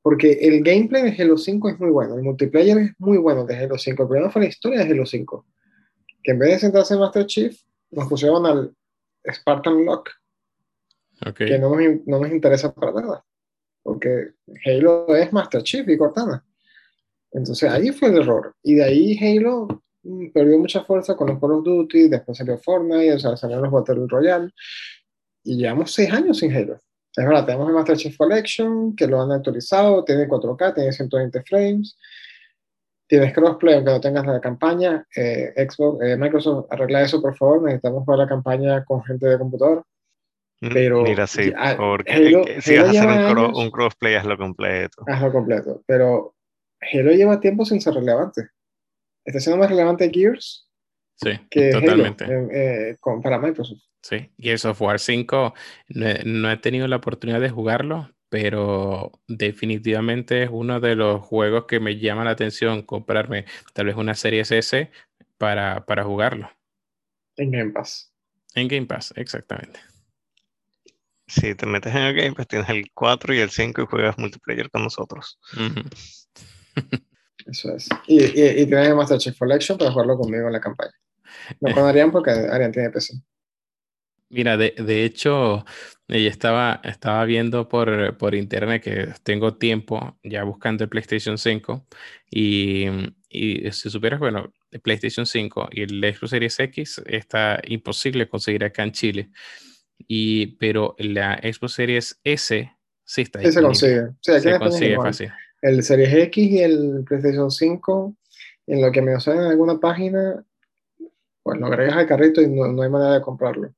Porque 0.01 0.31
el 0.41 0.63
gameplay 0.63 1.03
de 1.03 1.21
Halo 1.21 1.37
5 1.37 1.69
es 1.69 1.79
muy 1.79 1.91
bueno, 1.91 2.15
el 2.15 2.23
multiplayer 2.23 2.77
es 2.77 2.91
muy 2.99 3.17
bueno 3.17 3.45
de 3.45 3.57
Halo 3.57 3.77
5. 3.77 4.03
El 4.03 4.07
problema 4.07 4.31
fue 4.31 4.43
la 4.43 4.47
historia 4.47 4.79
de 4.83 4.91
Halo 4.91 5.05
5. 5.05 5.45
Que 6.23 6.31
en 6.31 6.39
vez 6.39 6.51
de 6.51 6.59
sentarse 6.59 6.93
en 6.93 7.01
Master 7.01 7.25
Chief, 7.25 7.59
nos 7.91 8.07
pusieron 8.07 8.45
al 8.45 8.73
Spartan 9.29 9.83
Lock, 9.85 10.09
Ok. 11.25 11.37
que 11.37 11.59
no 11.59 11.69
nos, 11.75 12.05
no 12.05 12.19
nos 12.19 12.31
interesa 12.31 12.73
para 12.73 12.93
nada. 12.93 13.25
Porque 13.83 14.31
Halo 14.65 15.15
es 15.15 15.33
Master 15.33 15.63
Chief 15.63 15.87
y 15.87 15.97
Cortana. 15.97 16.45
Entonces 17.31 17.69
ahí 17.69 17.91
fue 17.91 18.09
el 18.09 18.17
error. 18.17 18.55
Y 18.63 18.75
de 18.75 18.83
ahí 18.83 19.17
Halo 19.17 19.67
mm, 20.03 20.29
perdió 20.31 20.57
mucha 20.57 20.83
fuerza 20.83 21.15
con 21.15 21.27
los 21.27 21.39
Call 21.39 21.51
of 21.51 21.63
Duty, 21.63 22.07
después 22.09 22.37
salió 22.37 22.57
Fortnite, 22.57 23.13
o 23.13 23.19
sea, 23.19 23.37
salieron 23.37 23.63
los 23.63 23.73
Battle 23.73 24.05
Royale. 24.07 24.51
Y 25.43 25.57
llevamos 25.57 25.91
seis 25.91 26.11
años 26.11 26.37
sin 26.39 26.53
Halo. 26.53 26.79
Es 27.15 27.25
verdad, 27.25 27.45
tenemos 27.45 27.67
el 27.67 27.73
Master 27.75 27.97
Chief 27.97 28.15
Collection, 28.15 28.95
que 28.95 29.07
lo 29.07 29.21
han 29.21 29.31
actualizado, 29.31 30.03
tiene 30.03 30.27
4K, 30.27 30.73
tiene 30.75 30.91
120 30.91 31.41
frames. 31.43 31.97
Tienes 33.07 33.33
crossplay, 33.33 33.73
aunque 33.75 33.91
no 33.91 33.99
tengas 33.99 34.25
la 34.27 34.39
campaña. 34.39 35.05
Eh, 35.15 35.51
Xbox, 35.67 36.03
eh, 36.05 36.15
Microsoft, 36.15 36.67
arregla 36.69 37.01
eso, 37.01 37.19
por 37.21 37.35
favor. 37.35 37.63
Necesitamos 37.63 38.03
jugar 38.03 38.19
la 38.19 38.27
campaña 38.27 38.85
con 38.85 39.03
gente 39.03 39.25
de 39.27 39.39
computador. 39.39 39.83
Pero, 40.61 41.01
Mira, 41.03 41.25
sí, 41.25 41.51
porque 41.77 42.11
Halo- 42.13 42.43
si 42.61 42.75
Halo 42.75 42.85
vas 42.87 42.95
a 42.97 42.99
hacer 42.99 43.07
un, 43.09 43.15
cro- 43.37 43.45
años- 43.45 43.57
un 43.57 43.71
crossplay, 43.71 44.15
hazlo 44.15 44.37
completo. 44.37 45.03
Hazlo 45.07 45.31
completo. 45.31 45.81
Pero 45.87 46.35
Halo 46.81 47.11
lleva 47.11 47.39
tiempo 47.39 47.65
sin 47.65 47.81
ser 47.81 47.95
relevante. 47.95 48.49
Está 49.25 49.39
siendo 49.39 49.59
más 49.59 49.69
relevante 49.69 50.09
Gears 50.13 50.69
Sí, 51.15 51.31
que 51.49 51.71
totalmente. 51.71 52.25
Halo 52.25 52.51
eh, 52.51 52.89
eh, 52.91 52.97
con- 52.99 53.21
para 53.21 53.39
Microsoft. 53.39 53.81
Sí, 54.01 54.31
Gears 54.37 54.65
of 54.65 54.81
War 54.81 54.99
5 54.99 55.53
no 55.89 56.07
he, 56.07 56.23
no 56.23 56.51
he 56.51 56.57
tenido 56.57 56.87
la 56.87 56.97
oportunidad 56.97 57.41
de 57.41 57.49
jugarlo, 57.49 58.13
pero 58.29 59.11
definitivamente 59.27 60.43
es 60.43 60.49
uno 60.51 60.79
de 60.79 60.95
los 60.95 61.21
juegos 61.21 61.65
que 61.65 61.79
me 61.79 61.97
llama 61.97 62.23
la 62.23 62.31
atención 62.31 62.83
comprarme 62.83 63.45
tal 63.73 63.87
vez 63.87 63.95
una 63.95 64.15
serie 64.15 64.41
S 64.41 64.89
para, 65.37 65.85
para 65.85 66.03
jugarlo. 66.03 66.49
En 67.35 67.51
Game 67.51 67.71
Pass. 67.71 68.13
En 68.55 68.67
Game 68.67 68.85
Pass, 68.85 69.13
exactamente. 69.15 69.79
Si 71.27 71.53
te 71.55 71.65
metes 71.65 71.93
en 71.93 72.01
el 72.01 72.15
game, 72.15 72.33
pues 72.33 72.47
tienes 72.47 72.69
el 72.69 72.91
4 72.91 73.33
y 73.35 73.39
el 73.39 73.49
5 73.49 73.81
y 73.81 73.85
juegas 73.85 74.17
multiplayer 74.17 74.69
con 74.71 74.83
nosotros. 74.83 75.39
Eso 77.45 77.75
es. 77.75 77.87
Y, 78.07 78.23
y, 78.23 78.61
y 78.61 78.65
tienes 78.65 78.87
el 78.87 78.95
Master 78.95 79.17
Chief 79.19 79.37
Collection 79.37 79.77
para 79.77 79.91
jugarlo 79.91 80.17
conmigo 80.17 80.47
en 80.47 80.53
la 80.53 80.59
campaña. 80.59 80.91
No 81.61 81.73
con 81.73 81.85
Arián 81.85 82.11
porque 82.11 82.31
Arián 82.31 82.71
tiene 82.71 82.89
PC. 82.89 83.13
Mira, 84.29 84.57
de, 84.57 84.75
de 84.77 85.05
hecho, 85.05 85.65
eh, 86.07 86.27
estaba, 86.27 86.81
estaba 86.83 87.25
viendo 87.25 87.67
por, 87.67 88.15
por 88.17 88.35
internet 88.35 88.83
que 88.83 89.07
tengo 89.23 89.55
tiempo 89.57 90.17
ya 90.23 90.43
buscando 90.43 90.83
el 90.83 90.89
PlayStation 90.89 91.37
5 91.37 91.87
y, 92.29 92.85
y 93.29 93.71
si 93.71 93.89
supieras, 93.89 94.19
bueno, 94.19 94.53
el 94.71 94.81
PlayStation 94.81 95.25
5 95.25 95.69
y 95.71 95.81
el 95.81 96.15
Xbox 96.15 96.29
Series 96.29 96.59
X 96.59 97.01
está 97.05 97.59
imposible 97.65 98.29
conseguir 98.29 98.63
acá 98.63 98.83
en 98.83 98.91
Chile, 98.91 99.29
y, 100.07 100.57
pero 100.57 100.95
la 100.99 101.39
Xbox 101.41 101.73
Series 101.73 102.19
S 102.23 102.71
sí 103.03 103.21
está 103.21 103.41
Sí 103.41 103.51
se 103.51 103.61
consigue. 103.61 104.09
Se 104.21 104.59
consigue 104.59 104.95
fácil. 104.95 105.31
El 105.61 105.83
Series 105.83 106.13
X 106.13 106.51
y 106.51 106.59
el 106.59 107.03
PlayStation 107.05 107.49
5, 107.49 108.15
en 108.67 108.81
lo 108.81 108.91
que 108.91 109.01
me 109.01 109.19
sale 109.19 109.41
en 109.41 109.47
alguna 109.47 109.79
página, 109.79 110.45
pues 111.43 111.59
lo 111.59 111.65
agregas 111.65 111.97
al 111.97 112.07
carrito 112.07 112.41
y 112.41 112.47
no, 112.47 112.67
no 112.67 112.83
hay 112.83 112.89
manera 112.89 113.15
de 113.15 113.21
comprarlo. 113.21 113.73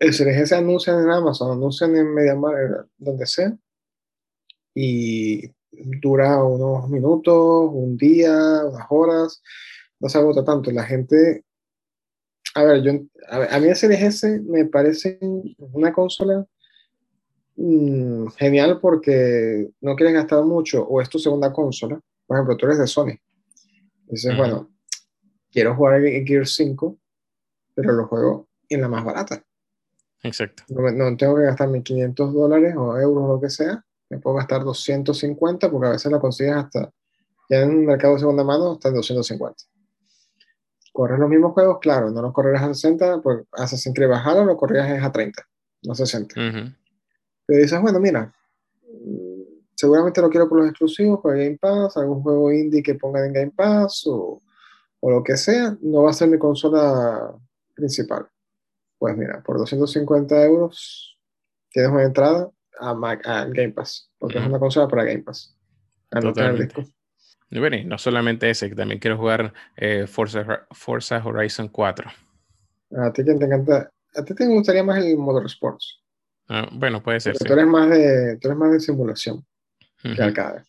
El 0.00 0.14
Series 0.14 0.38
S 0.38 0.54
anuncian 0.54 0.98
en 0.98 1.10
Amazon, 1.10 1.52
anuncian 1.52 1.94
en 1.94 2.14
MediaMarkt, 2.14 2.88
donde 2.96 3.26
sea, 3.26 3.54
y 4.74 5.52
dura 5.70 6.42
unos 6.42 6.88
minutos, 6.88 7.70
un 7.70 7.98
día, 7.98 8.64
unas 8.64 8.86
horas, 8.88 9.42
no 9.98 10.08
se 10.08 10.16
agota 10.16 10.42
tanto. 10.42 10.70
La 10.70 10.84
gente, 10.84 11.44
a 12.54 12.64
ver, 12.64 12.82
yo, 12.82 12.92
a, 13.28 13.38
ver, 13.40 13.52
a 13.52 13.60
mí 13.60 13.68
el 13.68 13.76
Series 13.76 14.02
S 14.02 14.40
me 14.40 14.64
parece 14.64 15.18
una 15.58 15.92
consola 15.92 16.46
mm, 17.56 18.28
genial 18.38 18.80
porque 18.80 19.68
no 19.82 19.96
quieres 19.96 20.14
gastar 20.14 20.42
mucho 20.44 20.82
o 20.82 21.02
es 21.02 21.10
tu 21.10 21.18
segunda 21.18 21.52
consola. 21.52 22.00
Por 22.26 22.38
ejemplo, 22.38 22.56
tú 22.56 22.64
eres 22.64 22.78
de 22.78 22.86
Sony. 22.86 23.18
Dices, 24.06 24.34
bueno, 24.34 24.70
quiero 25.52 25.76
jugar 25.76 26.02
en 26.06 26.26
Gear 26.26 26.46
5, 26.46 26.96
pero 27.74 27.92
lo 27.92 28.06
juego 28.06 28.48
en 28.70 28.80
la 28.80 28.88
más 28.88 29.04
barata. 29.04 29.44
Exacto. 30.22 30.64
No, 30.68 31.16
tengo 31.16 31.36
que 31.36 31.42
gastarme 31.42 31.82
500 31.82 32.34
dólares 32.34 32.74
o 32.76 32.98
euros, 32.98 33.28
lo 33.28 33.40
que 33.40 33.50
sea. 33.50 33.82
Me 34.08 34.18
puedo 34.18 34.36
gastar 34.36 34.64
250 34.64 35.70
porque 35.70 35.86
a 35.86 35.92
veces 35.92 36.10
la 36.10 36.18
consigues 36.18 36.54
hasta, 36.54 36.90
ya 37.48 37.60
en 37.60 37.70
un 37.70 37.86
mercado 37.86 38.14
de 38.14 38.20
segunda 38.20 38.44
mano, 38.44 38.72
hasta 38.72 38.88
en 38.88 38.94
250. 38.94 39.64
Corres 40.92 41.18
los 41.18 41.28
mismos 41.28 41.52
juegos, 41.52 41.78
claro, 41.80 42.10
no 42.10 42.20
los 42.20 42.32
correrás 42.32 42.62
a 42.62 42.74
60, 42.74 43.20
pues 43.22 43.44
Assassin's 43.52 43.94
Creed 43.94 44.10
Valhalla 44.10 44.44
lo 44.44 44.56
corrías 44.56 44.90
es 44.90 45.02
a 45.02 45.12
30, 45.12 45.46
no 45.84 45.94
60. 45.94 46.34
Ujú. 46.34 46.74
Pero 47.46 47.62
dices, 47.62 47.80
bueno, 47.80 48.00
mira, 48.00 48.34
seguramente 49.76 50.20
lo 50.20 50.28
quiero 50.28 50.48
por 50.48 50.58
los 50.58 50.68
exclusivos, 50.68 51.20
por 51.20 51.36
el 51.36 51.44
Game 51.44 51.58
Pass, 51.58 51.96
algún 51.96 52.22
juego 52.22 52.52
indie 52.52 52.82
que 52.82 52.96
pongan 52.96 53.26
en 53.26 53.32
Game 53.32 53.52
Pass 53.52 54.04
o, 54.06 54.42
o 55.00 55.10
lo 55.10 55.22
que 55.22 55.36
sea, 55.36 55.76
no 55.80 56.02
va 56.02 56.10
a 56.10 56.14
ser 56.14 56.28
mi 56.28 56.38
consola 56.38 57.32
principal. 57.74 58.26
Pues 59.00 59.16
mira, 59.16 59.42
por 59.42 59.56
250 59.56 60.44
euros 60.44 61.18
tienes 61.72 61.90
una 61.90 62.04
entrada 62.04 62.50
a, 62.78 62.92
Mac- 62.94 63.26
a 63.26 63.46
Game 63.46 63.70
Pass, 63.72 64.10
porque 64.18 64.38
es 64.38 64.44
una 64.44 64.58
consola 64.58 64.88
para 64.88 65.04
Game 65.04 65.22
Pass. 65.22 65.56
Disco. 66.58 66.84
Y 67.50 67.58
bueno, 67.60 67.76
y 67.76 67.84
no 67.84 67.96
solamente 67.96 68.50
ese, 68.50 68.68
que 68.68 68.76
también 68.76 69.00
quiero 69.00 69.16
jugar 69.16 69.54
eh, 69.76 70.06
Forza, 70.06 70.66
Forza 70.70 71.22
Horizon 71.24 71.68
4. 71.68 72.10
A 72.94 73.10
ti 73.10 73.24
que 73.24 73.34
te 73.34 73.44
encanta, 73.46 73.90
a 74.14 74.22
ti 74.24 74.34
te 74.34 74.46
gustaría 74.46 74.84
más 74.84 75.02
el 75.02 75.16
Motorsports, 75.16 76.02
Ah, 76.48 76.68
bueno, 76.72 77.02
puede 77.02 77.20
ser. 77.20 77.36
sí. 77.38 77.44
tú 77.46 77.52
eres 77.54 77.66
más 77.66 77.88
de, 77.88 78.36
tú 78.38 78.48
eres 78.48 78.58
más 78.58 78.72
de 78.72 78.80
simulación 78.80 79.46
que 80.02 80.10
Ujú. 80.10 80.22
arcade. 80.24 80.64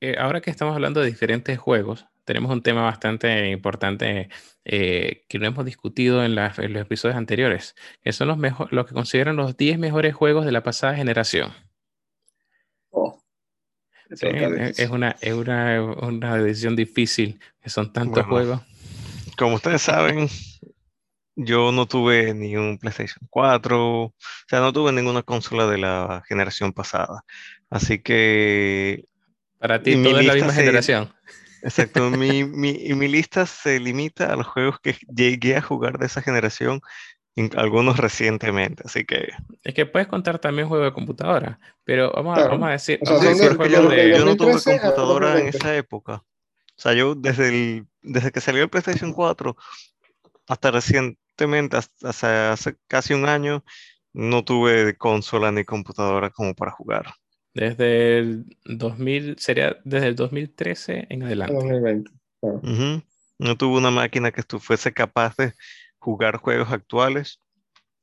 Eh, 0.00 0.16
ahora 0.18 0.40
que 0.40 0.50
estamos 0.50 0.74
hablando 0.74 1.00
de 1.00 1.06
diferentes 1.06 1.58
juegos, 1.58 2.06
tenemos 2.24 2.50
un 2.52 2.62
tema 2.62 2.82
bastante 2.82 3.50
importante 3.50 4.28
eh, 4.64 5.24
que 5.28 5.38
no 5.38 5.46
hemos 5.46 5.64
discutido 5.64 6.24
en, 6.24 6.34
los 6.34 6.58
episodios 6.58 7.16
anteriores, 7.16 7.74
que 8.02 8.12
son 8.12 8.28
los, 8.28 8.36
mejo- 8.36 8.68
los 8.70 8.86
que 8.86 8.94
consideran 8.94 9.36
los 9.36 9.56
10 9.56 9.78
mejores 9.78 10.14
juegos 10.14 10.44
de 10.44 10.52
la 10.52 10.62
pasada 10.62 10.94
generación. 10.94 11.52
Oh, 12.90 13.22
Sí, 14.14 14.26
es, 14.28 14.88
una, 14.88 15.16
es 15.20 15.32
una, 15.34 15.82
una 15.82 16.36
decisión 16.36 16.76
difícil, 16.76 17.40
que 17.60 17.70
son 17.70 17.92
tantos 17.92 18.24
Bueno. 18.26 18.28
juegos. 18.28 18.60
Como 19.36 19.56
ustedes 19.56 19.82
saben, 19.82 20.28
yo 21.34 21.72
no 21.72 21.86
tuve 21.86 22.32
ni 22.32 22.56
un 22.56 22.78
PlayStation 22.78 23.26
4, 23.30 24.02
o 24.04 24.14
sea, 24.48 24.60
no 24.60 24.72
tuve 24.72 24.92
ninguna 24.92 25.22
consola 25.22 25.66
de 25.66 25.78
la 25.78 26.22
generación 26.28 26.72
pasada. 26.72 27.24
Así 27.68 27.98
que, 27.98 29.06
Para 29.58 29.82
ti, 29.82 29.94
todo 30.02 30.18
es 30.18 30.26
la 30.26 30.34
lista 30.34 30.34
misma 30.34 30.52
se- 30.52 30.60
generación. 30.60 31.12
exacto, 31.62 32.10
mi, 32.10 32.44
mi, 32.44 32.70
y 32.70 32.94
mi 32.94 33.08
lista 33.08 33.46
se 33.46 33.80
limita 33.80 34.32
a 34.32 34.36
los 34.36 34.46
juegos 34.46 34.78
que 34.80 34.96
llegué 35.14 35.56
a 35.56 35.62
jugar 35.62 35.98
de 35.98 36.06
esa 36.06 36.22
generación, 36.22 36.80
in- 37.34 37.50
algunos 37.56 37.96
recientemente. 37.98 38.82
Así 38.86 39.04
que, 39.04 39.28
Es 39.64 39.74
que 39.74 39.86
puedes 39.86 40.08
contar 40.08 40.38
también 40.38 40.68
juegos 40.68 40.86
de 40.86 40.92
computadora, 40.92 41.58
pero 41.84 42.12
vamos 42.12 42.32
a, 42.32 42.40
Claro. 42.40 42.50
vamos 42.52 42.68
a 42.68 42.72
decir, 42.72 42.98
O 43.02 43.06
sea, 43.06 43.14
vamos 43.16 43.26
a 43.26 43.28
decir 43.48 43.58
yo, 43.70 43.88
desde 43.88 43.96
de... 43.96 44.18
yo 44.18 44.24
no 44.24 44.36
tuve 44.36 44.52
2013 44.52 44.70
a 44.70 44.80
computadora 44.82 45.26
en 45.28 45.32
2020. 45.46 45.58
esa 45.58 45.76
época. 45.76 46.14
O 46.14 46.78
sea, 46.80 46.92
yo 46.92 47.14
desde, 47.14 47.48
el, 47.48 47.86
desde 48.02 48.30
que 48.32 48.40
salió 48.42 48.62
el 48.62 48.68
PlayStation 48.68 49.12
4 49.12 49.56
hasta 50.46 50.70
recientemente, 50.70 51.76
hasta, 51.78 52.08
hasta 52.10 52.52
hace 52.52 52.76
casi 52.86 53.14
un 53.14 53.26
año, 53.26 53.64
no 54.12 54.44
tuve 54.44 54.96
consola 54.96 55.50
ni 55.52 55.64
computadora 55.64 56.30
como 56.30 56.54
para 56.54 56.70
jugar. 56.70 57.14
Desde 57.56 58.18
el 58.18 58.44
2000, 58.66 59.36
sería 59.38 59.78
desde 59.84 60.08
el 60.08 60.14
2013 60.14 61.06
en 61.08 61.22
adelante. 61.22 61.54
2020. 61.54 62.10
claro. 62.40 62.56
Ujú. 62.62 63.02
No 63.38 63.56
tuvo 63.56 63.78
una 63.78 63.90
máquina 63.90 64.30
que 64.30 64.42
fuese 64.60 64.92
capaz 64.92 65.34
de 65.36 65.54
jugar 65.98 66.36
juegos 66.36 66.70
actuales 66.70 67.40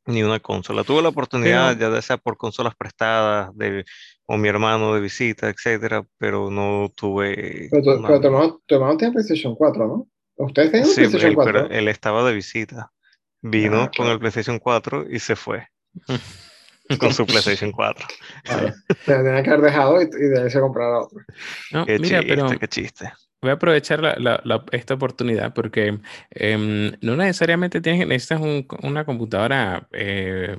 ni 0.07 0.23
una 0.23 0.39
consola. 0.39 0.83
Tuve 0.83 1.03
la 1.03 1.09
oportunidad, 1.09 1.77
ya 1.77 2.01
sea 2.01 2.17
por 2.17 2.35
consolas 2.35 2.75
prestadas 2.75 3.55
de, 3.55 3.85
o 4.25 4.37
mi 4.37 4.47
hermano 4.49 4.95
de 4.95 5.01
visita, 5.01 5.49
etcétera, 5.49 6.03
pero 6.17 6.49
no 6.49 6.91
tuve 6.95 7.67
Pero, 7.69 7.83
tu, 7.83 7.91
una- 7.91 8.07
pero 8.07 8.21
tu 8.21 8.27
hermano, 8.27 8.61
tu 8.65 8.75
hermano 8.75 8.97
tiene 8.97 9.13
PlayStation 9.13 9.53
4, 9.55 9.87
¿no? 9.87 10.07
¿Ustedes 10.45 10.71
tienen 10.71 10.89
Sí, 10.89 10.95
PlayStation 10.95 11.29
él, 11.29 11.35
4? 11.35 11.53
pero 11.53 11.69
él 11.71 11.87
estaba 11.89 12.27
de 12.27 12.33
visita. 12.33 12.91
Vino 13.41 13.81
Ah, 13.83 13.85
con 13.85 13.91
claro. 14.05 14.11
el 14.13 14.19
PlayStation 14.19 14.57
4 14.57 15.05
y 15.07 15.19
se 15.19 15.35
fue 15.35 15.67
con 16.99 17.13
su 17.13 17.25
PlayStation 17.25 17.71
4. 17.71 18.05
Claro. 18.43 18.73
Te 18.87 19.13
tenía 19.15 19.43
que 19.43 19.49
haber 19.49 19.61
dejado 19.61 20.01
y, 20.01 20.05
y 20.05 20.07
de 20.29 20.41
ahí 20.43 20.49
se 20.49 20.59
comprara 20.59 20.99
otro. 20.99 21.19
No, 21.71 21.85
Qué 21.85 21.99
mira, 21.99 22.19
chiste, 22.19 22.35
pero 22.35 22.59
qué 22.59 22.67
chiste. 22.67 23.11
voy 23.41 23.51
a 23.51 23.53
aprovechar 23.55 24.01
la- 24.01 24.15
la- 24.17 24.41
la- 24.43 24.63
esta 24.71 24.93
oportunidad 24.93 25.53
porque 25.53 25.99
em, 26.31 26.91
no 27.01 27.15
necesariamente 27.15 27.81
tienes, 27.81 28.07
necesitas 28.07 28.41
un- 28.41 28.67
una 28.83 29.05
computadora 29.05 29.87
eh, 29.91 30.57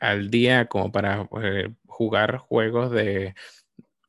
al 0.00 0.30
día 0.30 0.66
como 0.66 0.92
para 0.92 1.28
eh, 1.42 1.70
jugar 1.86 2.36
juegos 2.38 2.90
de, 2.92 3.34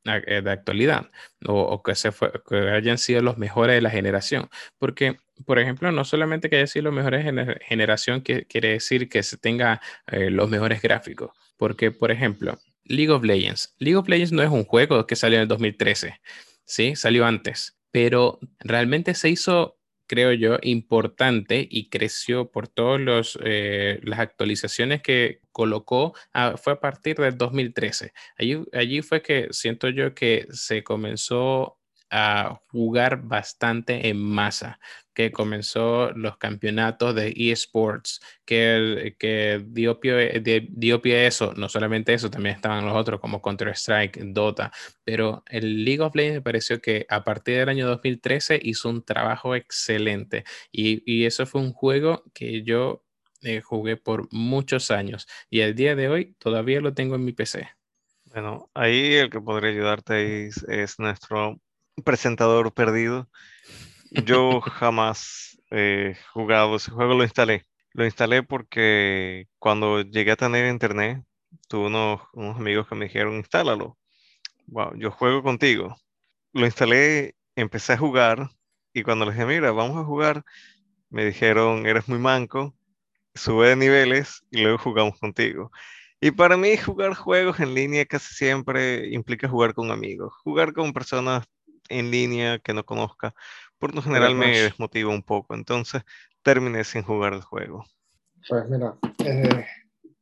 de 0.03 0.51
actualidad 0.51 1.09
o, 1.45 1.81
que, 1.83 1.95
se 1.95 2.11
fue- 2.11 2.31
que 2.47 2.57
hayan 2.69 2.97
sido 2.97 3.21
los 3.21 3.37
mejores 3.37 3.75
de 3.75 3.81
la 3.81 3.89
generación. 3.89 4.49
Porque, 4.77 5.17
por 5.45 5.59
ejemplo, 5.59 5.91
no 5.91 6.03
solamente 6.05 6.49
que 6.49 6.57
haya 6.57 6.67
sido 6.67 6.85
los 6.85 6.93
mejores 6.93 7.25
de 7.25 7.31
la 7.31 7.57
generación 7.61 8.21
que, 8.21 8.45
quiere 8.45 8.69
decir 8.69 9.09
que 9.09 9.23
se 9.23 9.37
tenga 9.37 9.81
eh, 10.07 10.29
los 10.29 10.49
mejores 10.49 10.81
gráficos. 10.81 11.31
Porque, 11.57 11.91
por 11.91 12.11
ejemplo, 12.11 12.57
League 12.83 13.11
of 13.11 13.23
Legends. 13.23 13.75
League 13.79 13.97
of 13.97 14.07
Legends 14.07 14.31
no 14.31 14.41
es 14.43 14.49
un 14.49 14.65
juego 14.65 15.05
que 15.05 15.15
salió 15.15 15.37
en 15.37 15.43
el 15.43 15.47
2013, 15.47 16.19
¿sí? 16.65 16.95
Salió 16.95 17.25
antes, 17.25 17.77
pero 17.91 18.39
realmente 18.59 19.13
se 19.13 19.29
hizo, 19.29 19.78
creo 20.10 20.34
yo, 20.34 20.57
importante 20.64 21.66
y 21.70 21.89
creció 21.89 22.51
por 22.51 22.68
todas 22.68 22.99
las 22.99 24.20
actualizaciones 24.20 25.01
que 25.03 25.41
colocó, 25.51 26.16
ah, 26.34 26.55
fue 26.57 26.74
a 26.74 26.80
partir 26.80 27.18
del 27.18 27.38
2013. 27.38 28.12
Allí, 28.38 28.57
allí 28.74 29.01
fue 29.01 29.22
que 29.22 29.47
siento 29.51 29.88
yo 29.89 30.16
que 30.16 30.47
se 30.51 30.84
comenzó 30.84 31.78
a 32.12 32.62
jugar 32.72 33.22
bastante 33.24 34.10
en 34.10 34.18
masa, 34.18 34.80
que 35.14 35.32
comenzó 35.32 36.12
los 36.12 36.38
campeonatos 36.38 37.14
de 37.16 37.34
eSports, 37.36 38.22
que, 38.45 39.16
que 39.20 39.64
dio, 39.68 39.99
pie, 39.99 40.41
dio 40.70 41.01
pie 41.01 41.16
a 41.18 41.28
eso, 41.28 41.53
no 41.55 41.70
solamente 41.70 42.14
eso, 42.14 42.30
también 42.32 42.55
estaban 42.55 42.86
los 42.86 42.95
otros 42.95 43.20
como 43.20 43.41
Counter-Strike, 43.41 44.20
Dota, 44.34 44.72
pero 45.03 45.43
el 45.47 45.84
League 45.84 46.01
of 46.01 46.16
Legends 46.16 46.38
me 46.38 46.41
pareció 46.41 46.82
que 46.82 47.05
a 47.10 47.24
partir 47.24 47.57
del 47.57 47.70
año 47.70 47.88
2013 47.88 48.60
hizo 48.62 48.89
un 48.89 49.03
trabajo 49.03 49.55
excelente 49.55 50.45
y, 50.72 51.03
y 51.05 51.26
eso 51.26 51.45
fue 51.45 51.62
un 51.62 51.74
juego 51.74 52.24
que 52.34 52.64
yo 52.64 53.03
eh, 53.41 53.62
jugué 53.62 53.95
por 53.95 54.28
muchos 54.34 54.91
años 54.91 55.28
y 55.49 55.62
el 55.62 55.74
día 55.74 55.95
de 55.95 56.10
hoy 56.10 56.36
todavía 56.39 56.82
lo 56.82 56.93
tengo 56.93 57.16
en 57.16 57.24
mi 57.24 57.32
PC. 57.32 57.70
Bueno, 58.26 58.70
ahí 58.74 59.16
el 59.16 59.30
que 59.30 59.39
podría 59.39 59.72
ayudarte 59.72 60.47
es, 60.47 60.64
es 60.64 60.99
nuestro 60.99 61.60
presentador 62.01 62.73
perdido. 62.73 63.29
Yo 64.11 64.61
jamás 64.61 65.59
he 65.71 66.15
jugado 66.33 66.75
ese 66.75 66.91
juego, 66.91 67.13
lo 67.13 67.23
instalé. 67.23 67.65
Lo 67.93 68.05
instalé 68.05 68.43
porque 68.43 69.47
cuando 69.57 70.01
llegué 70.01 70.31
a 70.31 70.35
tener 70.35 70.67
internet, 70.69 71.23
tuve 71.67 71.87
unos, 71.87 72.21
unos 72.33 72.57
amigos 72.57 72.87
que 72.87 72.95
me 72.95 73.05
dijeron, 73.05 73.35
instálalo. 73.35 73.97
Wow, 74.67 74.95
yo 74.97 75.11
juego 75.11 75.43
contigo. 75.43 75.95
Lo 76.53 76.65
instalé, 76.65 77.35
empecé 77.55 77.93
a 77.93 77.97
jugar 77.97 78.49
y 78.93 79.03
cuando 79.03 79.25
les 79.25 79.35
dije, 79.35 79.45
mira, 79.45 79.71
vamos 79.71 79.97
a 79.97 80.05
jugar, 80.05 80.43
me 81.09 81.25
dijeron, 81.25 81.85
eres 81.85 82.07
muy 82.07 82.19
manco, 82.19 82.75
sube 83.35 83.69
de 83.69 83.75
niveles 83.75 84.43
y 84.51 84.61
luego 84.61 84.77
jugamos 84.77 85.19
contigo. 85.19 85.71
Y 86.21 86.31
para 86.31 86.57
mí 86.57 86.75
jugar 86.77 87.13
juegos 87.13 87.59
en 87.59 87.73
línea 87.73 88.05
casi 88.05 88.33
siempre 88.35 89.07
implica 89.09 89.47
jugar 89.47 89.73
con 89.73 89.89
amigos. 89.89 90.33
Jugar 90.43 90.73
con 90.73 90.91
personas 90.91 91.45
en 91.89 92.11
línea 92.11 92.59
que 92.59 92.73
no 92.73 92.85
conozca, 92.85 93.33
por 93.77 93.93
lo 93.95 94.01
general 94.01 94.35
me 94.35 94.59
desmotiva 94.59 95.09
un 95.09 95.23
poco. 95.23 95.55
Entonces 95.55 96.03
terminé 96.43 96.83
sin 96.83 97.03
jugar 97.03 97.33
el 97.33 97.41
juego. 97.41 97.85
Pues 98.47 98.69
mira, 98.69 98.95
eh, 99.25 99.65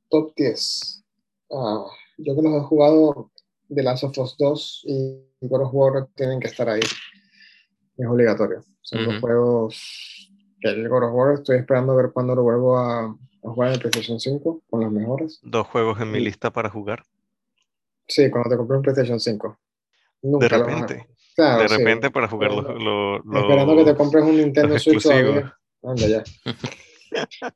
top 0.09 0.33
10. 0.35 1.03
Ah, 1.51 1.85
yo 2.17 2.35
que 2.35 2.41
los 2.41 2.53
he 2.55 2.65
jugado 2.65 3.31
de 3.69 3.83
Last 3.83 4.03
of 4.03 4.17
Us 4.17 4.35
2 4.37 4.83
y 4.85 5.21
God 5.41 5.61
of 5.61 5.69
War 5.73 6.07
tienen 6.15 6.39
que 6.39 6.47
estar 6.47 6.69
ahí. 6.69 6.81
Es 7.97 8.07
obligatorio. 8.07 8.63
Son 8.81 9.03
dos 9.03 9.13
Ujú. 9.15 9.21
juegos 9.21 10.31
que 10.61 10.69
el 10.69 10.87
God 10.89 11.03
of 11.03 11.13
War 11.13 11.33
estoy 11.35 11.57
esperando 11.57 11.93
a 11.93 11.95
ver 11.95 12.11
cuándo 12.11 12.35
lo 12.35 12.43
vuelvo 12.43 12.77
a, 12.77 13.05
a 13.05 13.17
jugar 13.41 13.69
en 13.69 13.75
el 13.75 13.79
PlayStation 13.81 14.19
5 14.19 14.61
con 14.69 14.81
los 14.81 14.91
mejores. 14.91 15.39
Dos 15.43 15.67
juegos 15.67 15.99
en 16.01 16.11
mi 16.11 16.19
lista 16.19 16.51
para 16.51 16.69
jugar. 16.69 17.03
Sí, 18.07 18.29
cuando 18.31 18.49
te 18.49 18.57
compré 18.57 18.77
un 18.77 18.83
PlayStation 18.83 19.19
5. 19.19 19.59
Nunca 20.21 20.47
De 20.47 20.57
repente, 20.57 21.07
Claro, 21.37 21.61
de 21.63 21.69
sí. 21.69 21.77
repente 21.77 22.09
para 22.09 22.27
jugar 22.27 22.51
los, 22.51 22.65
Bueno, 22.65 23.19
los- 23.19 23.41
Esperando 23.43 23.75
que 23.77 23.83
te 23.83 23.89
los- 23.91 23.97
compres 23.97 24.23
un 24.25 24.37
Nintendo 24.37 24.73
los 24.73 24.83
Switch 24.83 25.03
todavía. 25.03 25.55
Anda 25.83 26.07
ya. 26.07 26.23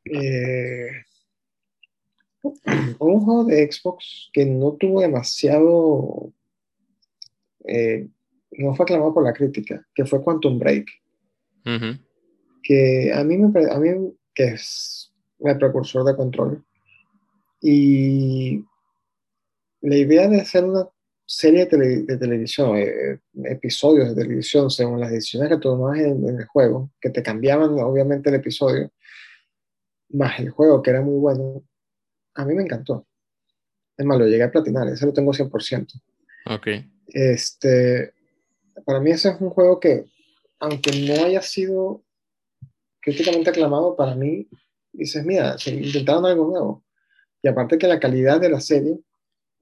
Eh, 0.06 0.92
un 3.00 3.20
juego 3.20 3.44
de 3.46 3.70
Xbox 3.72 4.30
que 4.34 4.46
no 4.46 4.74
tuvo 4.74 5.02
demasiado. 5.02 6.32
eh, 7.66 8.08
no 8.52 8.74
fue 8.76 8.84
aclamado 8.84 9.14
por 9.14 9.24
la 9.24 9.34
crítica, 9.34 9.86
que 9.94 10.06
fue 10.06 10.24
Quantum 10.24 10.58
Break. 10.60 10.88
Ujú. 11.66 12.00
Que 12.64 13.12
a 13.14 13.24
mí 13.24 13.38
me 13.38 13.48
a 13.72 13.78
mí 13.80 14.14
que 14.34 14.44
es 14.46 15.12
el 15.40 15.58
precursor 15.58 16.04
de 16.06 16.16
control. 16.16 16.64
Y 17.62 18.64
la 19.82 19.96
idea 19.98 20.28
de 20.28 20.42
hacer 20.42 20.64
una 20.66 20.88
serie 21.34 21.66
de, 21.66 21.68
tele- 21.68 22.06
de 22.06 22.18
televisión, 22.18 22.76
eh, 22.78 23.20
episodios 23.46 24.10
de 24.10 24.22
televisión, 24.24 24.70
según 24.70 25.00
las 25.00 25.12
decisiones 25.12 25.50
que 25.50 25.58
tomabas 25.58 26.00
en, 26.00 26.28
en 26.28 26.40
el 26.40 26.46
juego, 26.46 26.92
que 27.00 27.10
te 27.10 27.24
cambiaban 27.24 27.72
obviamente 27.80 28.30
el 28.30 28.36
episodio, 28.36 28.92
más 30.10 30.40
el 30.40 30.50
juego 30.50 30.82
que 30.82 30.90
era 30.90 31.02
muy 31.02 31.18
bueno, 31.20 31.64
a 32.36 32.46
mí 32.46 32.54
me 32.54 32.64
encantó. 32.64 33.08
Es 33.98 34.06
más, 34.06 34.18
lo 34.20 34.28
llegué 34.28 34.44
a 34.44 34.52
platinar, 34.52 34.88
ese 34.90 35.06
lo 35.06 35.14
tengo 35.14 35.32
100%. 35.32 36.02
Ok. 36.48 36.68
Este, 37.08 38.14
para 38.86 39.00
mí 39.00 39.12
ese 39.12 39.30
es 39.30 39.40
un 39.40 39.50
juego 39.52 39.80
que, 39.80 40.06
aunque 40.60 40.92
no 41.08 41.26
haya 41.26 41.42
sido 41.42 42.04
críticamente 43.00 43.50
aclamado, 43.52 43.96
para 43.96 44.16
mí, 44.16 44.48
dices, 44.92 45.26
mira, 45.26 45.58
se 45.58 45.72
intentaron 45.72 46.26
algo 46.26 46.46
nuevo. 46.48 46.84
Y 47.42 47.48
aparte 47.48 47.78
que 47.78 47.88
la 47.88 48.00
calidad 48.00 48.40
de 48.42 48.50
la 48.50 48.60
serie, 48.60 49.00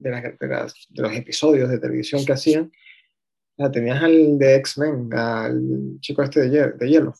de, 0.00 0.10
las- 0.10 0.38
de 0.38 0.46
las- 0.48 0.74
de 0.88 1.02
los 1.02 1.12
episodios 1.12 1.70
de 1.70 1.78
televisión 1.78 2.24
que 2.24 2.32
hacían, 2.32 2.72
la 3.56 3.70
tenías 3.70 4.02
al 4.02 4.38
de 4.38 4.54
X-Men, 4.56 5.10
al 5.14 5.98
chico 6.00 6.22
este 6.22 6.48
de, 6.48 6.72
de 6.72 6.88
hielo, 6.88 7.14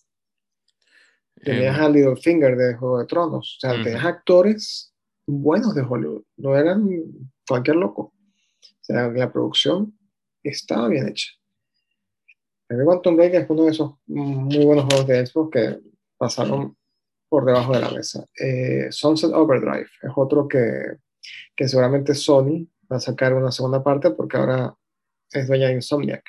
tenías 1.43 1.76
Em, 1.78 1.85
a 1.85 1.89
Littlefinger 1.89 2.57
de 2.57 2.74
Juego 2.74 2.99
de 2.99 3.07
Tronos, 3.07 3.57
o 3.57 3.61
sea, 3.61 3.74
Ujú. 3.74 3.83
tenías 3.85 4.05
actores 4.05 4.93
buenos 5.26 5.74
de 5.74 5.83
Hollywood, 5.83 6.24
no 6.37 6.57
eran 6.57 6.89
cualquier 7.47 7.76
loco. 7.76 8.12
O 8.12 8.83
sea, 8.85 9.09
la 9.09 9.31
producción 9.33 9.97
estaba 10.43 10.89
bien 10.89 11.09
hecha. 11.09 11.31
A 12.68 12.74
mí 12.74 12.85
Quantum 12.85 13.16
Break 13.16 13.35
es 13.35 13.51
uno 13.51 13.64
de 13.64 13.70
esos 13.72 13.95
muy 14.07 14.64
buenos 14.64 14.85
juegos 14.87 15.07
de 15.07 15.26
Xbox 15.26 15.51
que 15.53 15.81
pasaron 16.16 16.76
por 17.28 17.45
debajo 17.45 17.72
de 17.72 17.81
la 17.81 17.91
mesa. 17.91 18.24
Eh, 18.39 18.89
Sunset 18.91 19.33
Overdrive 19.33 19.89
es 20.03 20.11
otro 20.16 20.47
que, 20.49 20.97
que 21.57 21.68
seguramente 21.68 22.14
Sony 22.14 22.66
va 22.91 22.97
a 22.97 23.01
sacar 23.01 23.35
una 23.35 23.53
segunda 23.53 23.83
parte 23.83 24.11
porque 24.11 24.37
ahora 24.37 24.75
es 25.31 25.47
dueña 25.47 25.68
de 25.68 25.75
Insomniac. 25.75 26.25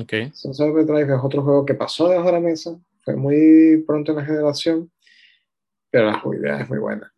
ok. 0.00 0.32
Sunset 0.32 0.68
Overdrive 0.68 1.14
es 1.14 1.20
otro 1.22 1.42
juego 1.42 1.64
que 1.64 1.74
pasó 1.74 2.08
debajo 2.08 2.26
de 2.26 2.32
la 2.32 2.40
mesa, 2.40 2.76
fue 3.04 3.16
muy 3.16 3.82
pronto 3.86 4.12
en 4.12 4.18
la 4.18 4.24
generación, 4.24 4.90
pero 5.90 6.06
la 6.06 6.18
jugabilidad 6.18 6.60
es 6.62 6.68
muy 6.68 6.78
buena. 6.78 7.12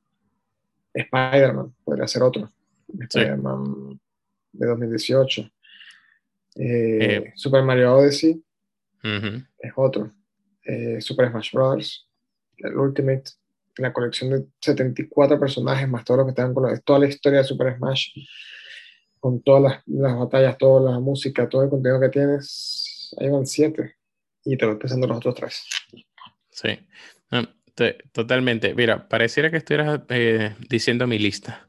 Spider-Man 0.95 1.75
podría 1.85 2.07
ser 2.07 2.23
otro. 2.23 2.51
Spider-Man 2.99 4.01
de 4.53 4.67
2018. 4.67 5.43
Eh, 6.57 7.17
Eh. 7.17 7.33
Super 7.35 7.63
Mario 7.65 7.97
Odyssey 7.97 8.43
es 9.59 9.73
otro. 9.77 10.13
Eh, 10.65 11.01
Super 11.01 11.31
Smash 11.31 11.53
Bros. 11.53 12.09
El 12.57 12.77
Ultimate, 12.77 13.25
la 13.79 13.93
colección 13.93 14.31
de 14.31 14.45
74 14.61 15.39
personajes, 15.39 15.89
más 15.89 16.05
todos 16.05 16.19
los 16.19 16.27
que 16.27 16.31
están 16.31 16.55
con 16.55 16.71
la, 16.71 16.79
toda 16.81 16.99
la 17.01 17.09
historia 17.09 17.39
de 17.41 17.45
Super 17.45 17.77
Smash, 17.77 18.09
con 19.21 19.43
todas 19.43 19.63
las, 19.63 19.83
las 19.87 20.19
batallas, 20.19 20.59
toda 20.59 20.93
la 20.93 21.01
música, 21.01 21.49
todo 21.49 21.65
el 21.65 21.71
contenido 21.71 22.01
que 22.01 22.09
tienes, 22.09 23.15
ahí 23.19 23.29
van 23.29 23.47
7. 23.47 23.97
Y 24.45 24.57
te 24.57 24.67
voy 24.67 24.77
pensando 24.77 25.07
los 25.07 25.17
otros 25.17 25.35
3. 25.35 25.65
Sí. 26.51 26.79
Te- 27.75 27.99
totalmente. 28.13 28.75
Mira, 28.75 29.09
pareciera 29.09 29.51
que 29.51 29.57
estuvieras 29.57 30.01
eh, 30.09 30.55
diciendo 30.69 31.07
mi 31.07 31.19
lista. 31.19 31.69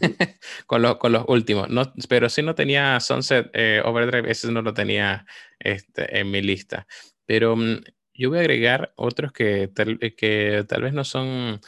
con, 0.66 0.82
los, 0.82 0.96
con 0.96 1.12
los 1.12 1.24
últimos. 1.28 1.68
No, 1.68 1.92
pero 2.08 2.28
sí 2.28 2.42
no 2.42 2.54
tenía 2.54 2.98
Sunset 3.00 3.50
eh, 3.52 3.82
Overdrive, 3.84 4.30
ese 4.30 4.50
no 4.50 4.62
lo 4.62 4.74
tenía 4.74 5.26
este, 5.58 6.18
en 6.18 6.30
mi 6.30 6.42
lista. 6.42 6.86
Pero 7.26 7.56
mm, 7.56 7.80
yo 8.20 8.28
voy 8.28 8.38
a 8.38 8.42
agregar 8.42 8.92
otros 8.96 9.32
que 9.32 9.68
tal, 9.68 9.98
que 9.98 10.64
tal 10.68 10.82
vez 10.82 10.92
no 10.92 11.04
son, 11.04 11.58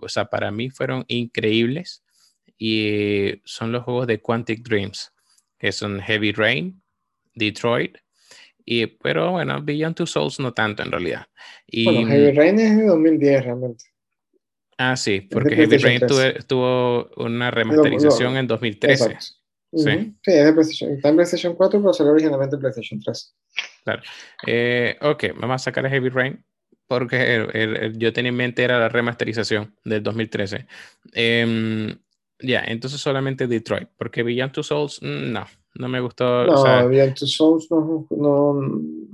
o 0.00 0.08
sea, 0.08 0.24
para 0.24 0.50
mí 0.50 0.68
fueron 0.68 1.04
increíbles 1.06 2.02
y 2.58 3.40
son 3.44 3.70
los 3.70 3.84
juegos 3.84 4.08
de 4.08 4.20
Quantic 4.20 4.66
Dreams, 4.66 5.12
que 5.56 5.70
son 5.70 6.00
Heavy 6.00 6.32
Rain, 6.32 6.82
Detroit, 7.34 7.98
y, 8.64 8.86
pero 8.86 9.30
bueno, 9.30 9.62
Beyond 9.62 9.94
Two 9.94 10.06
Souls 10.06 10.40
no 10.40 10.52
tanto 10.52 10.82
en 10.82 10.90
realidad. 10.90 11.26
Y, 11.68 11.84
bueno, 11.84 12.08
Heavy 12.08 12.32
Rain 12.32 12.58
es 12.58 12.76
de 12.76 12.86
2010 12.86 13.44
realmente. 13.44 13.84
Ah, 14.76 14.96
sí, 14.96 15.20
porque 15.20 15.54
Heavy 15.54 15.76
Rain 15.76 16.00
tuvo, 16.48 17.08
una 17.18 17.52
remasterización 17.52 18.36
en 18.36 18.48
2013. 18.48 19.16
Sí. 19.20 19.36
sí, 19.76 19.86
es 20.24 20.44
de 20.44 20.52
PlayStation. 20.52 20.90
Está 20.92 21.10
en 21.10 21.14
PlayStation 21.14 21.54
4, 21.54 21.80
pero 21.80 21.92
salió 21.92 22.12
originalmente 22.12 22.56
en 22.56 22.60
PlayStation 22.60 23.00
3. 23.00 23.34
Claro. 23.84 24.02
Eh, 24.46 24.96
ok, 25.00 25.24
vamos 25.36 25.54
a 25.56 25.64
sacar 25.64 25.86
a 25.86 25.90
Heavy 25.90 26.08
Rain 26.08 26.44
porque 26.86 27.92
yo 27.96 28.12
tenía 28.12 28.30
en 28.30 28.36
mente 28.36 28.62
era 28.62 28.78
la 28.78 28.88
remasterización 28.88 29.74
del 29.84 30.02
2013. 30.02 30.66
Em, 31.12 31.96
ya, 32.40 32.62
entonces 32.66 33.00
solamente 33.00 33.46
Detroit, 33.46 33.88
porque 33.96 34.22
Beyond 34.22 34.52
Two 34.52 34.62
Souls, 34.62 35.00
mm, 35.02 35.32
no, 35.32 35.46
no 35.74 35.88
me 35.88 36.00
gustó. 36.00 36.44
No, 36.44 36.62
o 36.62 36.88
Beyond 36.88 37.14
Two 37.14 37.26
Souls 37.26 37.70
no, 37.70 38.06
no, 38.10 38.60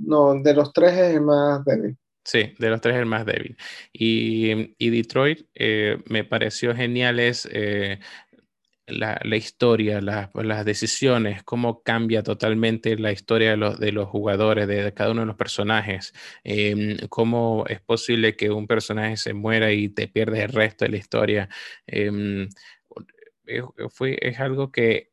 no, 0.05 0.43
de 0.43 0.55
los 0.55 0.73
tres 0.73 0.93
es 0.93 1.15
el 1.15 1.21
más 1.23 1.65
débil. 1.65 1.97
Sí, 2.25 2.55
de 2.59 2.69
los 2.69 2.81
tres 2.81 2.97
es 2.97 3.01
el 3.01 3.07
más 3.07 3.25
débil. 3.25 3.57
Y, 3.93 4.75
y 4.79 4.91
Detroit 4.91 5.47
eh, 5.55 5.99
me 6.07 6.25
pareció 6.25 6.75
genial 6.75 7.19
es 7.19 7.49
eh, 7.51 7.99
la, 8.91 9.21
la, 9.25 9.37
historia, 9.37 10.01
las 10.01 10.65
decisiones, 10.65 11.43
cómo 11.43 11.83
cambia 11.83 12.23
totalmente 12.23 12.97
la 12.97 13.13
historia 13.13 13.51
de 13.51 13.57
los, 13.57 13.79
de 13.79 13.93
los 13.93 14.09
jugadores, 14.09 14.69
de, 14.69 14.93
cada 14.95 15.11
uno 15.13 15.23
de 15.23 15.27
los 15.27 15.37
personajes, 15.37 16.13
em, 16.45 16.97
cómo 17.09 17.65
es 17.69 17.81
posible 17.81 18.37
que 18.37 18.51
un 18.51 18.67
personaje 18.67 19.17
se 19.17 19.33
muera 19.33 19.73
y 19.73 19.89
te 19.89 20.09
pierdes 20.09 20.45
el 20.45 20.53
resto 20.53 20.85
de 20.85 20.91
la 20.91 20.97
historia. 20.97 21.49
Em, 21.87 22.49
fue, 23.91 24.19
es 24.21 24.39
algo 24.41 24.71
que 24.71 25.11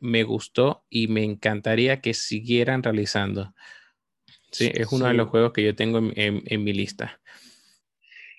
me 0.00 0.24
gustó 0.24 0.84
y 0.90 1.08
me 1.08 1.24
encantaría 1.24 2.00
que 2.00 2.12
siguieran 2.12 2.82
realizando. 2.82 3.54
Sí, 4.50 4.70
es 4.74 4.92
uno 4.92 5.06
de 5.06 5.14
los 5.14 5.28
juegos 5.28 5.52
que 5.52 5.64
yo 5.64 5.74
tengo 5.74 5.98
en, 5.98 6.42
en, 6.44 6.64
mi 6.64 6.72
lista. 6.72 7.20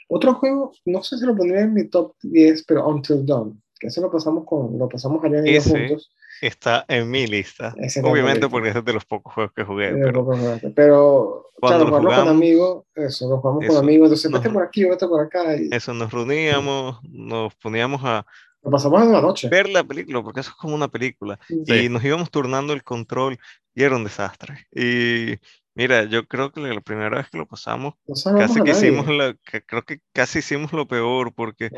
Otro 0.08 0.36
juego, 0.36 0.74
no 0.86 1.02
sé 1.02 1.18
si 1.18 1.26
lo 1.26 1.36
pondría 1.36 1.62
en 1.62 1.74
mi 1.74 1.88
top 1.90 2.16
10, 2.22 2.66
pero 2.66 2.88
Until 2.88 3.26
Dawn, 3.26 3.63
que 3.84 3.90
eso 3.90 4.00
lo 4.00 4.10
pasamos 4.10 4.46
con, 4.46 4.80
lo 4.80 4.88
pasamos 4.88 5.22
allá 5.26 5.40
en 5.44 5.62
juntos. 5.62 6.10
Está 6.42 6.86
en 6.88 7.12
mi 7.12 7.28
lista. 7.28 7.76
Obviamente 8.02 8.48
porque 8.48 8.70
es 8.70 8.86
de 8.86 8.94
los 8.94 9.04
pocos 9.04 9.34
juegos 9.34 9.52
que 9.54 9.66
jugué. 9.66 9.94
Pero, 9.94 10.26
pero 10.74 11.52
cuando 11.60 11.86
claro, 11.86 12.00
jugamos 12.00 12.20
con 12.20 12.28
amigos, 12.30 12.86
eso, 12.96 13.30
lo 13.30 13.40
jugamos 13.40 13.66
con 13.68 13.76
amigos, 13.76 14.06
entonces 14.06 14.32
vete 14.32 14.50
por 14.50 14.64
aquí, 14.64 14.86
vete 14.86 15.06
por 15.06 15.22
acá. 15.22 15.58
Y... 15.58 15.68
Eso, 15.70 15.94
nos 15.94 16.14
reuníamos, 16.14 17.00
nos 17.04 17.54
poníamos 17.56 18.02
a, 18.06 18.26
lo 18.64 18.72
pasamos 18.72 19.04
en 19.04 19.12
la 19.12 19.20
noche. 19.20 19.50
Ver 19.50 19.68
la 19.68 19.84
película, 19.84 20.24
porque 20.24 20.40
eso 20.40 20.52
es 20.52 20.56
como 20.56 20.74
una 20.76 20.88
película. 20.88 21.38
Y 21.50 21.90
nos 21.90 22.02
íbamos 22.06 22.32
turnando 22.32 22.72
el 22.72 22.84
control 22.84 23.38
y 23.76 23.84
era 23.84 23.98
un 23.98 24.06
desastre. 24.06 24.66
Y 24.72 25.38
mira, 25.76 26.04
yo 26.06 26.28
creo 26.28 26.52
que 26.52 26.62
la 26.62 26.82
primera 26.82 27.18
vez 27.18 27.30
que 27.30 27.38
lo 27.38 27.48
pasamos, 27.48 27.96
casi 28.38 28.62
que 28.62 28.72
hicimos 28.72 29.08
la, 29.08 29.36
creo 29.66 29.84
que 29.84 30.00
casi 30.14 30.40
hicimos 30.40 30.74
lo 30.74 30.88
peor, 30.88 31.34
porque 31.34 31.70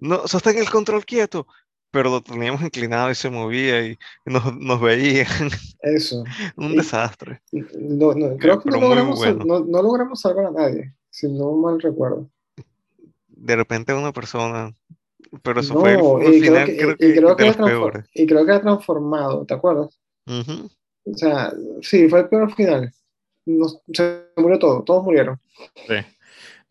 no, 0.00 0.18
no 0.18 0.28
sostén 0.28 0.58
el 0.58 0.70
control 0.70 1.04
quieto, 1.04 1.46
pero 1.90 2.10
lo 2.10 2.22
teníamos 2.22 2.62
inclinado 2.62 3.10
y 3.10 3.14
se 3.14 3.30
movía 3.30 3.86
y 3.86 3.98
nos, 4.26 4.54
nos 4.56 4.80
veían. 4.80 5.26
Eso. 5.82 6.24
un 6.56 6.76
desastre. 6.76 7.40
No, 7.52 8.14
no, 8.14 8.36
creo 8.36 8.60
que 8.60 8.70
no 8.70 8.80
logramos, 8.80 9.20
no, 9.46 9.60
no 9.60 9.82
logramos 9.82 10.20
salvar 10.20 10.46
a 10.46 10.50
nadie, 10.50 10.94
si 11.10 11.28
no 11.28 11.52
mal 11.52 11.80
recuerdo. 11.80 12.28
De 13.28 13.56
repente 13.56 13.94
una 13.94 14.12
persona 14.12 14.74
pero 15.42 15.60
eso 15.60 15.74
fue 15.74 15.94
el, 15.94 16.42
final, 16.42 16.64
creo 16.64 16.96
que, 16.96 17.08
y, 17.08 17.14
creo 17.14 17.36
que, 17.36 17.44
y 18.14 18.26
creo 18.26 18.46
que 18.46 18.52
ha 18.52 18.60
transformado, 18.60 19.44
¿te 19.44 19.54
acuerdas? 19.54 19.98
O 20.26 21.14
sea, 21.14 21.52
sí, 21.82 22.08
fue 22.08 22.20
el 22.20 22.28
peor 22.28 22.54
final. 22.54 22.92
Se 23.92 24.24
murió 24.36 24.58
todo, 24.58 24.82
todos 24.84 25.04
murieron. 25.04 25.40
Sí. 25.86 25.94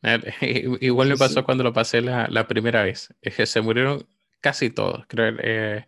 Igual 0.81 1.09
me 1.09 1.17
pasó 1.17 1.43
cuando 1.43 1.63
lo 1.63 1.73
pasé 1.73 2.01
la, 2.01 2.27
la, 2.29 2.47
primera 2.47 2.83
vez. 2.83 3.13
Es 3.21 3.35
que 3.35 3.45
se 3.45 3.61
murieron 3.61 4.05
casi 4.41 4.69
todos. 4.69 5.05
Creo 5.07 5.35
eh, 5.39 5.85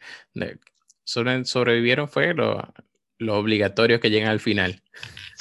sobrevivieron 1.04 2.08
fue 2.08 2.34
lo, 2.34 2.62
lo 3.20 3.38
obligatorio 3.38 4.00
que 4.00 4.10
llegan 4.10 4.30
al 4.30 4.40
final. 4.40 4.82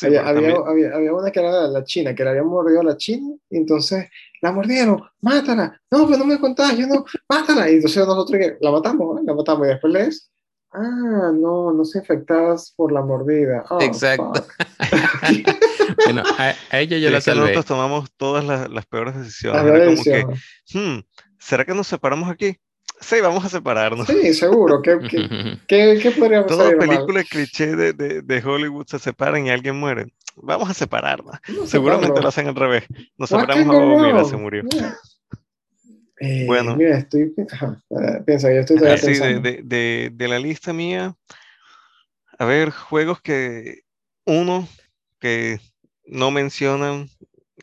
había, 0.02 0.26
había, 0.26 0.54
había, 0.94 1.12
una 1.12 1.30
que 1.30 1.40
era 1.40 1.66
la 1.68 1.84
china, 1.84 2.14
que 2.14 2.24
le 2.24 2.30
habían 2.30 2.46
mordido 2.46 2.80
a 2.80 2.84
la 2.84 2.96
china, 2.96 3.34
y 3.50 3.56
entonces 3.56 4.08
la 4.42 4.52
mordieron, 4.52 5.02
mátala, 5.20 5.80
no, 5.90 6.06
pero 6.06 6.18
no 6.18 6.24
me 6.26 6.36
yo 6.36 6.86
no, 6.86 7.04
mátala. 7.28 7.70
Y 7.70 7.76
entonces 7.76 8.06
nosotros 8.06 8.40
la 8.60 8.70
matamos, 8.70 9.20
la 9.24 9.34
matamos 9.34 9.66
y 9.66 9.70
después 9.70 9.92
lees, 9.92 10.30
ah, 10.72 11.32
no, 11.34 11.72
no 11.72 11.84
se 11.84 11.98
infectadas 11.98 12.72
por 12.76 12.92
la 12.92 13.02
mordida. 13.02 13.64
Oh, 13.70 13.80
Exacto. 13.80 14.46
bueno, 16.04 16.22
a, 16.38 16.54
ella 16.78 16.98
yo 16.98 17.10
la 17.10 17.20
salvé. 17.20 17.40
Nosotros 17.40 17.66
tomamos 17.66 18.10
todas 18.16 18.44
las, 18.44 18.68
las 18.70 18.86
peores 18.86 19.16
decisiones. 19.16 19.64
Era 19.64 19.86
como 19.86 20.02
que, 20.02 20.24
hmm, 20.78 21.00
¿será 21.38 21.64
que 21.64 21.74
nos 21.74 21.86
separamos 21.86 22.28
aquí? 22.28 22.58
Sí, 23.00 23.20
vamos 23.20 23.44
a 23.44 23.48
separarnos. 23.48 24.06
Sí, 24.06 24.34
seguro. 24.34 24.82
¿Qué, 24.82 24.98
qué, 25.08 25.28
qué, 25.68 25.98
qué 26.02 26.10
podríamos 26.10 26.48
Toda 26.48 26.76
película 26.76 27.22
cliché 27.24 27.76
de, 27.76 27.92
de, 27.92 28.22
de, 28.22 28.42
Hollywood 28.44 28.86
se 28.86 28.98
separan 28.98 29.46
y 29.46 29.50
alguien 29.50 29.76
muere. 29.76 30.06
Vamos 30.36 30.70
a 30.70 30.74
separarnos. 30.74 31.36
Seguramente 31.66 32.20
lo 32.20 32.28
hacen 32.28 32.48
al 32.48 32.56
revés. 32.56 32.84
Nos 33.16 33.28
separamos 33.28 33.74
a 33.74 33.78
oh, 33.78 33.98
mira, 33.98 34.24
se 34.24 34.36
murió. 34.36 34.62
Eh, 36.20 36.44
bueno. 36.46 36.76
Mira, 36.76 36.98
estoy. 36.98 37.32
Ajá, 37.52 37.82
piensa, 38.26 38.52
yo 38.52 38.60
estoy 38.60 38.78
así 38.88 39.12
de, 39.12 39.40
de, 39.40 39.60
de, 39.62 40.10
de 40.12 40.28
la 40.28 40.38
lista 40.38 40.72
mía. 40.72 41.14
A 42.38 42.44
ver, 42.44 42.70
juegos 42.70 43.20
que. 43.20 43.82
Uno 44.24 44.68
que 45.20 45.58
no 46.04 46.30
mencionan 46.30 47.08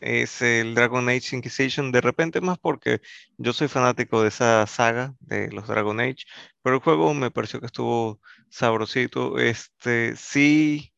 es 0.00 0.42
el 0.42 0.74
Dragon 0.74 1.08
Age 1.08 1.36
Inquisition, 1.36 1.92
de 1.92 2.00
repente 2.00 2.40
más 2.40 2.58
porque 2.58 3.00
yo 3.38 3.52
soy 3.52 3.68
fanático 3.68 4.22
de 4.22 4.28
esa 4.28 4.66
saga 4.66 5.14
de 5.20 5.50
los 5.52 5.66
Dragon 5.66 5.98
Age, 6.00 6.24
pero 6.62 6.76
el 6.76 6.82
juego 6.82 7.14
me 7.14 7.30
pareció 7.30 7.60
que 7.60 7.66
estuvo 7.66 8.20
sabrosito. 8.50 9.38
Este, 9.38 10.16
sí, 10.16 10.92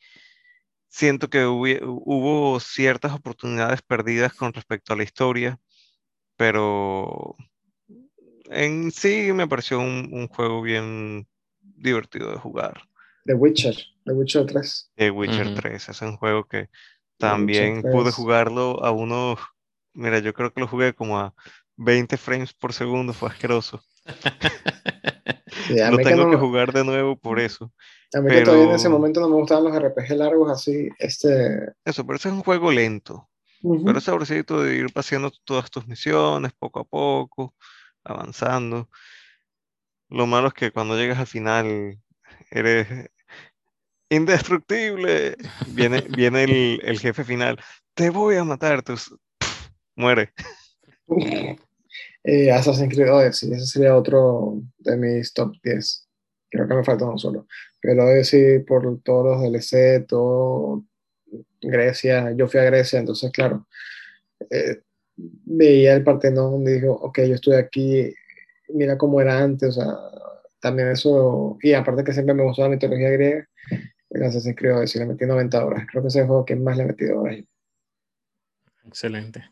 siento 0.88 1.30
que 1.30 1.46
hubo, 1.46 2.60
ciertas 2.60 3.12
oportunidades 3.12 3.82
perdidas 3.82 4.34
con 4.34 4.52
respecto 4.52 4.92
a 4.92 4.96
la 4.96 5.04
historia, 5.04 5.60
pero 6.36 7.36
en 8.50 8.90
sí 8.90 9.32
me 9.32 9.46
pareció 9.46 9.80
un, 9.80 10.28
juego 10.28 10.62
bien 10.62 11.26
divertido 11.60 12.30
de 12.30 12.38
jugar. 12.38 12.82
The 13.24 13.34
Witcher, 13.34 13.76
The 14.04 14.12
Witcher 14.12 14.46
3. 14.46 14.92
The 14.96 15.10
Witcher 15.10 15.54
3, 15.54 15.88
es 15.88 16.02
un 16.02 16.16
juego 16.16 16.44
que 16.44 16.68
también 17.18 17.82
pude 17.82 18.10
jugarlo 18.10 18.84
a 18.84 18.90
unos, 18.90 19.38
mira, 19.92 20.18
yo 20.20 20.32
creo 20.32 20.52
que 20.52 20.60
lo 20.60 20.68
jugué 20.68 20.94
como 20.94 21.18
a 21.18 21.34
20 21.76 22.16
frames 22.16 22.52
por 22.52 22.72
segundo, 22.72 23.12
fue 23.12 23.28
asqueroso. 23.28 23.82
lo 25.90 25.98
tengo 25.98 26.30
que, 26.30 26.36
jugar 26.36 26.72
de 26.72 26.84
nuevo 26.84 27.16
por 27.16 27.40
eso. 27.40 27.72
A 28.14 28.20
mí 28.20 28.30
que 28.30 28.42
todavía 28.42 28.66
en 28.66 28.74
ese 28.74 28.88
momento 28.88 29.20
no 29.20 29.28
me 29.28 29.34
gustaban 29.36 29.64
los 29.64 29.82
RPG 29.82 30.16
largos 30.16 30.50
así, 30.50 30.88
este... 30.98 31.72
Eso, 31.84 32.06
pero 32.06 32.16
ese 32.16 32.28
es 32.28 32.34
un 32.34 32.42
juego 32.42 32.72
lento. 32.72 33.28
Pero 33.60 33.98
es 33.98 34.04
sabrosito 34.04 34.62
de 34.62 34.76
ir 34.76 34.92
pasando 34.92 35.32
todas 35.44 35.70
tus 35.70 35.86
misiones 35.86 36.52
poco 36.58 36.80
a 36.80 36.84
poco, 36.84 37.54
avanzando. 38.04 38.88
Lo 40.08 40.26
malo 40.26 40.48
es 40.48 40.54
que 40.54 40.72
cuando 40.72 40.96
llegas 40.96 41.18
al 41.18 41.26
final 41.26 41.98
eres 42.50 43.10
indestructible. 44.08 45.36
Viene, 45.68 46.00
viene 46.16 46.44
el, 46.44 46.80
el, 46.82 46.98
jefe 46.98 47.24
final. 47.24 47.58
Te 47.94 48.10
voy 48.10 48.36
a 48.36 48.44
matar. 48.44 48.82
Tus... 48.82 49.14
muere. 49.96 50.32
Eh, 52.24 52.50
Assassin's 52.50 52.92
Creed 52.92 53.10
Odyssey, 53.10 53.52
ese 53.52 53.64
sería 53.64 53.96
otro 53.96 54.60
de 54.78 54.96
mis 54.98 55.32
top 55.32 55.54
10. 55.62 56.08
Creo 56.50 56.68
que 56.68 56.74
me 56.74 56.84
falta 56.84 57.06
uno 57.06 57.16
solo. 57.16 57.46
Pero 57.80 58.04
Odyssey, 58.04 58.58
por 58.64 59.00
todos 59.02 59.24
los 59.24 59.42
DLC, 59.42 60.06
todo 60.06 60.84
Grecia, 61.60 62.32
yo 62.36 62.46
fui 62.48 62.60
a 62.60 62.64
Grecia, 62.64 62.98
entonces, 62.98 63.30
claro, 63.32 63.66
eh, 64.50 64.82
veía 65.44 65.94
el 65.94 66.04
Partenón 66.04 66.62
y 66.62 66.72
dijo, 66.72 66.92
ok, 66.92 67.18
yo 67.28 67.34
estoy 67.34 67.56
aquí, 67.56 68.14
mira 68.68 68.96
cómo 68.96 69.20
era 69.20 69.38
antes, 69.42 69.70
o 69.70 69.72
sea, 69.80 69.94
también 70.60 70.88
eso, 70.88 71.58
y 71.62 71.72
aparte 71.72 72.04
que 72.04 72.12
siempre 72.12 72.34
me 72.34 72.44
gustó 72.44 72.62
la 72.62 72.68
mitología 72.68 73.10
griega, 73.10 73.46
Gracias, 74.10 74.44
se 74.44 74.54
creó 74.54 74.80
eso, 74.80 74.98
le 74.98 75.04
metí 75.04 75.26
90 75.26 75.62
horas. 75.66 75.86
Creo 75.90 76.00
que 76.02 76.08
ese 76.08 76.20
es 76.20 76.22
el 76.22 76.28
juego 76.28 76.46
que 76.46 76.56
más 76.56 76.78
le 76.78 76.84
he 76.84 76.86
metido 76.86 77.20
horas. 77.20 77.36
Excelente. 78.86 79.44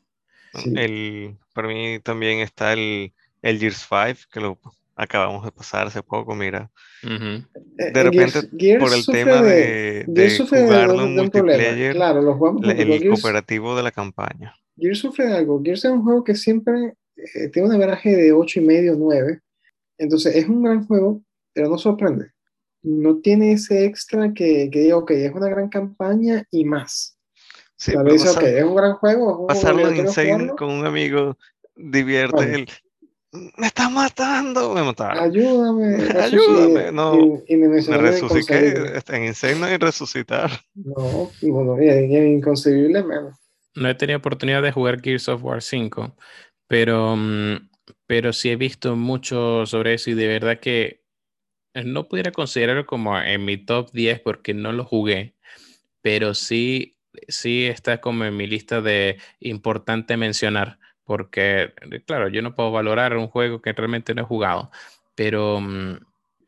El, 0.74 1.36
para 1.52 1.68
mí 1.68 2.00
también 2.02 2.38
está 2.40 2.72
el, 2.72 3.12
el 3.42 3.58
Gears 3.58 3.86
5, 3.86 4.20
que 4.32 4.40
lo 4.40 4.58
acabamos 4.94 5.44
de 5.44 5.52
pasar 5.52 5.88
hace 5.88 6.02
poco, 6.02 6.34
mira. 6.34 6.70
Ujú. 7.04 7.14
Eh, 7.76 7.92
De 7.92 8.00
eh, 8.00 8.02
repente, 8.04 8.38
Gears- 8.40 8.50
Gears 8.58 8.82
por 8.82 8.94
el 8.94 9.06
tema 9.06 9.42
de- 9.42 9.54
de, 9.54 10.04
de 10.08 10.22
de, 10.22 10.38
jugarlo 10.46 10.96
de- 10.96 11.04
en 11.04 11.16
de 11.16 11.22
multiplayer, 11.22 11.94
Claro, 11.94 12.22
los 12.22 12.36
jugamos 12.36 12.62
el 12.64 12.88
Gears, 12.98 13.20
cooperativo 13.20 13.76
de 13.76 13.82
la 13.82 13.90
campaña. 13.90 14.54
Gears 14.76 14.98
sufre 14.98 15.26
de 15.26 15.34
algo. 15.36 15.62
Gears 15.62 15.84
es 15.84 15.90
un 15.90 16.02
juego 16.04 16.22
que 16.24 16.34
siempre 16.34 16.94
eh, 17.16 17.48
tiene 17.48 17.68
un 17.68 17.74
averaje 17.74 18.14
de 18.14 18.32
8 18.32 18.60
y 18.60 18.64
medio, 18.64 18.94
9. 18.96 19.40
Entonces 19.98 20.36
es 20.36 20.48
un 20.48 20.62
gran 20.62 20.86
juego, 20.86 21.22
pero 21.54 21.68
no 21.68 21.78
sorprende. 21.78 22.30
No 22.82 23.18
tiene 23.20 23.52
ese 23.52 23.84
extra 23.84 24.32
que, 24.34 24.68
que 24.70 24.80
diga, 24.80 24.96
ok, 24.98 25.10
es 25.12 25.32
una 25.32 25.48
gran 25.48 25.68
campaña 25.68 26.44
y 26.50 26.64
más. 26.64 27.16
Sí, 27.76 27.92
Tal 27.92 28.04
vez, 28.04 28.22
pasa- 28.22 28.40
ok, 28.40 28.46
es 28.46 28.64
un 28.64 28.74
gran 28.76 28.92
juego, 28.94 29.38
un 29.40 29.46
pasarlo 29.48 29.88
en 29.88 29.96
Insane 29.96 30.48
con 30.56 30.70
un 30.70 30.86
amigo 30.86 31.36
divierte 31.74 32.54
el 32.54 32.68
me 33.58 33.66
estás 33.66 33.90
matando, 33.90 34.72
me 34.72 34.82
mataron. 34.82 35.22
Ayúdame, 35.22 35.96
Ayúdame, 36.20 36.92
no, 36.92 37.14
in- 37.14 37.32
Me 37.32 37.42
inimaginable 37.48 38.10
resucité, 38.12 38.68
inconcebible. 38.68 39.02
en 39.08 39.24
Insane 39.24 39.54
no 39.56 39.66
hay 39.66 39.76
resucitar. 39.76 40.50
No, 40.74 41.30
bueno, 41.42 41.82
y 41.82 41.88
en- 41.88 42.12
en 42.12 42.28
inconcebible 42.38 43.02
menos. 43.02 43.36
No 43.76 43.88
he 43.88 43.94
tenido 43.94 44.18
oportunidad 44.18 44.62
de 44.62 44.72
jugar 44.72 45.00
Gears 45.02 45.28
of 45.28 45.44
War 45.44 45.62
5, 45.62 46.16
pero, 46.66 47.14
mm, 47.16 47.68
pero 48.06 48.32
sí 48.32 48.50
he 48.50 48.56
visto 48.56 48.96
mucho 48.96 49.66
sobre 49.66 49.94
eso 49.94 50.10
y 50.10 50.14
de 50.14 50.26
verdad 50.28 50.60
que 50.60 51.04
no 51.74 52.08
pudiera 52.08 52.32
considerarlo 52.32 52.86
como 52.86 53.18
en 53.20 53.44
mi 53.44 53.58
top 53.58 53.90
10 53.92 54.20
porque 54.20 54.54
no 54.54 54.72
lo 54.72 54.84
jugué, 54.84 55.34
pero 56.02 56.34
sí, 56.34 56.96
sí 57.28 57.66
está 57.66 58.00
como 58.00 58.24
en 58.24 58.36
mi 58.36 58.46
lista 58.46 58.80
de 58.80 59.18
importante 59.40 60.16
mencionar, 60.16 60.78
porque 61.04 61.74
claro, 62.06 62.28
yo 62.28 62.42
no 62.42 62.54
puedo 62.54 62.72
valorar 62.72 63.16
un 63.16 63.28
juego 63.28 63.60
que 63.62 63.72
realmente 63.72 64.14
no 64.14 64.22
he 64.22 64.24
jugado, 64.24 64.70
pero 65.14 65.60
mm, 65.60 65.98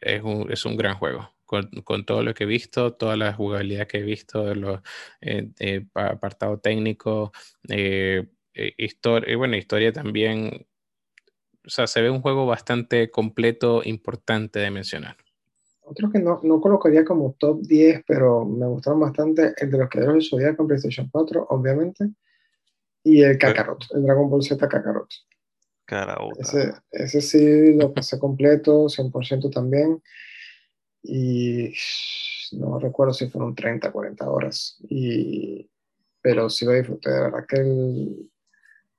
es 0.00 0.22
un, 0.22 0.52
es 0.52 0.64
un 0.64 0.76
gran 0.76 0.96
juego. 0.96 1.30
Con, 1.49 1.70
con 1.82 2.05
todo 2.05 2.22
lo 2.22 2.34
que 2.34 2.44
he 2.44 2.46
visto, 2.46 2.92
toda 2.92 3.16
la 3.16 3.32
jugabilidad 3.32 3.86
que 3.86 3.99
he 3.99 4.03
visto, 4.03 4.55
los 4.55 4.80
eh, 5.22 5.49
eh, 5.59 5.86
pa- 5.90 6.09
apartado 6.09 6.59
técnico, 6.59 7.32
eh, 7.70 8.28
eh, 8.53 8.74
historia, 8.76 9.34
bueno, 9.34 9.57
historia 9.57 9.90
también. 9.90 10.66
O 11.64 11.70
sea, 11.70 11.86
se 11.86 12.03
ve 12.03 12.11
un 12.11 12.20
juego 12.20 12.44
bastante 12.44 13.11
completo, 13.11 13.80
importante 13.82 14.59
de 14.59 14.70
mencionar. 14.70 15.16
Otros 15.80 16.12
que 16.12 16.18
no, 16.18 16.38
no 16.42 16.61
colocaría 16.61 17.03
como 17.03 17.34
top 17.38 17.62
10, 17.62 18.03
pero 18.07 18.44
me 18.44 18.66
gustaron 18.66 19.01
bastante, 19.01 19.55
el 19.57 19.70
de 19.70 19.78
los 19.78 19.88
creadores 19.88 20.24
del 20.24 20.28
Zodiac 20.28 20.57
con 20.57 20.66
PlayStation 20.66 21.09
4, 21.11 21.46
obviamente, 21.49 22.11
y 23.03 23.22
el 23.22 23.38
Kakarot, 23.38 23.86
el 23.94 24.03
Dragon 24.03 24.28
Ball 24.28 24.42
Z 24.42 24.68
Kakarot. 24.68 25.09
Ese, 26.38 26.74
ese 26.90 27.20
sí 27.22 27.72
lo 27.74 27.94
pasé 27.94 28.18
completo, 28.18 28.90
100% 28.90 29.49
también, 29.49 30.03
y 31.09 31.72
no 32.52 32.78
recuerdo 32.78 33.12
si 33.14 33.28
fueron 33.28 33.54
30, 33.54 33.90
40 33.90 34.28
horas, 34.30 34.76
y, 34.88 35.68
pero 36.20 36.48
sí 36.50 36.64
lo 36.64 36.72
disfruté, 36.72 37.11
de 37.11 37.20
verdad 37.20 37.46
que 37.48 37.56
el, 37.56 38.30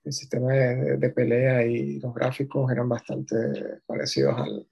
el 0.04 0.14
sistema 0.14 0.54
de, 0.54 0.98
de 0.98 1.10
pelea 1.12 1.66
y 1.66 2.00
los 2.00 2.14
gráficos 2.14 2.72
eran 2.72 2.90
bastante 2.90 3.36
parecidos 3.86 4.36
al, 4.38 4.68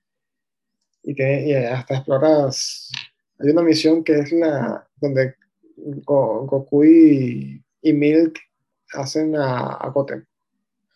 y, 1.03 1.13
tiene, 1.13 1.47
y 1.47 1.53
hasta 1.53 1.95
exploras. 1.97 2.91
Hay 3.39 3.49
una 3.51 3.61
misión 3.61 4.03
que 4.03 4.19
es 4.19 4.31
la 4.31 4.87
donde 4.97 5.35
Go- 5.77 6.45
Goku 6.47 6.83
y, 6.83 7.63
y 7.81 7.93
Milk 7.93 8.39
hacen 8.93 9.35
a, 9.35 9.73
a 9.73 9.89
Goten. 9.89 10.27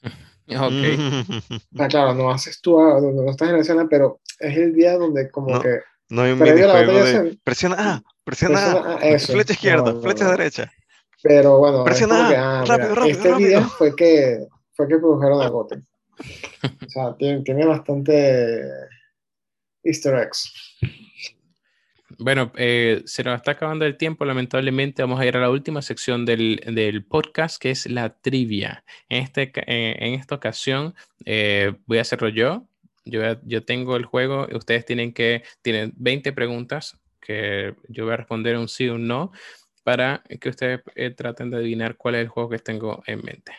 Ok. 0.50 0.74
Ah, 1.80 1.88
claro, 1.88 2.14
no 2.14 2.30
haces 2.30 2.60
tú, 2.60 2.78
no, 2.78 3.00
no 3.00 3.32
estás 3.32 3.48
en 3.50 3.56
la 3.56 3.62
escena, 3.62 3.88
pero 3.90 4.20
es 4.40 4.58
el 4.58 4.74
día 4.74 4.98
donde 4.98 5.30
como 5.32 5.52
No, 5.52 5.62
que 5.62 5.80
No 6.12 6.22
hay 6.24 6.32
un 6.34 6.40
minijuego 6.40 6.74
batalla 6.74 7.04
de 7.04 7.32
se- 7.32 7.38
presiona 7.44 7.76
A, 7.96 8.04
presiona 8.24 8.60
A, 8.60 8.72
presiona 8.74 8.98
A, 8.98 9.08
eso. 9.10 9.34
flecha 9.34 9.54
izquierda, 9.54 9.84
No, 9.86 9.94
no, 9.94 10.02
flecha 10.02 10.24
no. 10.26 10.32
derecha. 10.32 10.72
Pero 11.24 11.58
bueno, 11.60 11.78
es 11.80 11.84
Presiona 11.86 12.30
que, 12.30 12.36
ah, 12.36 12.64
rápido, 12.68 12.90
mira, 12.90 12.96
rápido, 12.96 13.12
este 13.18 13.30
rápido. 13.32 13.48
día 13.50 13.62
fue 13.62 13.96
que 13.96 14.48
fue 14.74 14.88
que 14.88 14.98
produjeron 14.98 15.42
a 15.42 15.48
Goten. 15.50 15.88
O 16.64 16.90
sea, 16.90 17.16
tiene, 17.18 17.42
tiene 17.44 17.66
bastante 17.66 18.64
easter 19.84 20.16
eggs. 20.16 20.52
Bueno, 22.18 22.52
eh, 22.56 23.02
se 23.06 23.24
nos 23.24 23.36
está 23.38 23.52
acabando 23.52 23.86
el 23.86 23.98
tiempo, 23.98 24.26
lamentablemente 24.26 25.02
vamos 25.02 25.20
a 25.20 25.26
ir 25.26 25.36
a 25.38 25.42
la 25.42 25.50
última 25.50 25.82
sección 25.82 26.26
del, 26.26 26.62
del 26.68 27.04
podcast, 27.06 27.60
que 27.60 27.72
es 27.72 27.90
la 27.90 28.10
trivia. 28.20 28.84
En, 29.10 29.24
este, 29.24 29.52
eh, 29.56 29.96
en 30.00 30.14
esta 30.14 30.36
ocasión 30.36 30.94
eh, 31.26 31.74
voy 31.88 31.98
a 31.98 32.02
hacerlo 32.02 32.30
yo. 32.30 32.68
Yo, 33.06 33.22
yo 33.44 33.64
tengo 33.66 33.96
el 33.96 34.06
juego 34.06 34.48
y 34.52 34.56
ustedes 34.56 34.86
tienen 34.86 35.14
que, 35.14 35.44
tienen 35.62 35.94
20 35.98 36.34
preguntas 36.34 37.00
que 37.20 37.76
yo 37.88 38.06
voy 38.06 38.14
a 38.14 38.18
responder 38.18 38.58
un 38.58 38.68
sí 38.68 38.88
o 38.90 38.96
un 38.96 39.08
no 39.08 39.32
para 39.84 40.24
que 40.40 40.50
ustedes 40.50 40.82
eh, 40.96 41.10
traten 41.12 41.50
de 41.50 41.58
adivinar 41.58 41.96
cuál 41.98 42.16
es 42.16 42.22
el 42.22 42.28
juego 42.28 42.50
que 42.50 42.60
tengo 42.60 43.02
en 43.08 43.22
mente. 43.24 43.54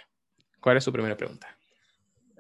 ¿Cuál 0.61 0.77
es 0.77 0.85
su 0.85 0.93
primera 0.93 1.17
pregunta? 1.17 1.49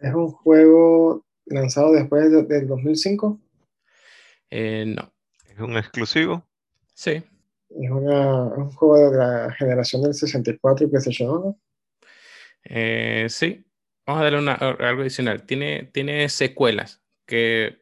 Es 0.00 0.14
un 0.14 0.30
juego 0.30 1.24
lanzado 1.46 1.92
después 1.92 2.30
de- 2.30 2.44
del 2.44 2.68
2005. 2.68 3.40
Eh, 4.50 4.84
no. 4.86 5.12
Es 5.48 5.58
un 5.58 5.76
exclusivo. 5.76 6.46
Es 6.86 6.92
Sí. 6.94 7.22
una- 7.70 8.48
es 8.52 8.58
un 8.58 8.70
juego 8.72 9.10
de 9.10 9.16
la 9.16 9.52
generación 9.58 10.02
del 10.02 10.14
64 10.14 10.86
y 10.86 10.90
PlayStation 10.90 11.30
1. 11.30 11.58
Eh, 12.64 13.26
sí. 13.28 13.64
Vamos 14.06 14.20
a 14.20 14.24
darle 14.24 14.38
una- 14.40 14.54
algo 14.54 15.02
adicional. 15.02 15.44
Tiene, 15.46 15.84
tiene 15.92 16.28
secuelas 16.28 17.02
que... 17.26 17.80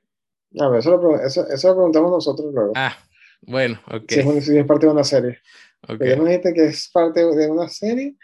A 0.58 0.68
ver, 0.68 0.80
eso 0.80 0.96
lo, 0.96 1.16
eso, 1.20 1.46
eso 1.48 1.68
lo 1.68 1.74
preguntamos 1.74 2.10
nosotros 2.10 2.52
luego. 2.52 2.72
Ah, 2.74 2.96
bueno, 3.42 3.80
ok. 3.86 4.04
Si, 4.10 4.20
es 4.20 4.26
un- 4.26 4.42
si 4.42 4.58
es 4.58 4.66
parte 4.66 4.86
de 4.86 4.92
una 4.92 5.04
serie. 5.04 5.38
ok. 5.82 5.96
Pero 5.98 6.10
ya 6.10 6.16
nos 6.16 6.26
dijiste 6.26 6.52
que 6.54 6.66
es 6.66 6.88
parte 6.90 7.20
de 7.24 7.48
una 7.50 7.68
serie 7.68 8.16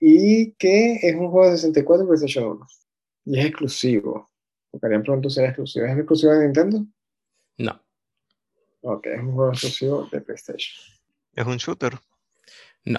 y 0.00 0.52
que 0.54 0.94
es 1.02 1.14
un 1.14 1.30
juego 1.30 1.50
de 1.50 1.56
64 1.56 2.04
y 2.04 2.06
PlayStation 2.08 2.44
1. 2.44 2.66
Y 3.26 3.38
es 3.38 3.46
exclusivo. 3.46 4.30
Si 4.72 4.76
es 4.78 4.82
exclusivo. 5.48 5.86
¿Es 5.86 5.96
exclusivo 5.98 6.32
de 6.32 6.44
Nintendo? 6.44 6.84
No, 7.58 7.80
Ok, 8.82 9.06
es 9.08 9.20
un 9.20 9.32
juego 9.34 9.52
exclusivo 9.52 10.08
de 10.10 10.20
PlayStation. 10.22 10.74
Es 11.34 11.46
un 11.46 11.58
shooter. 11.58 11.92
no, 12.86 12.98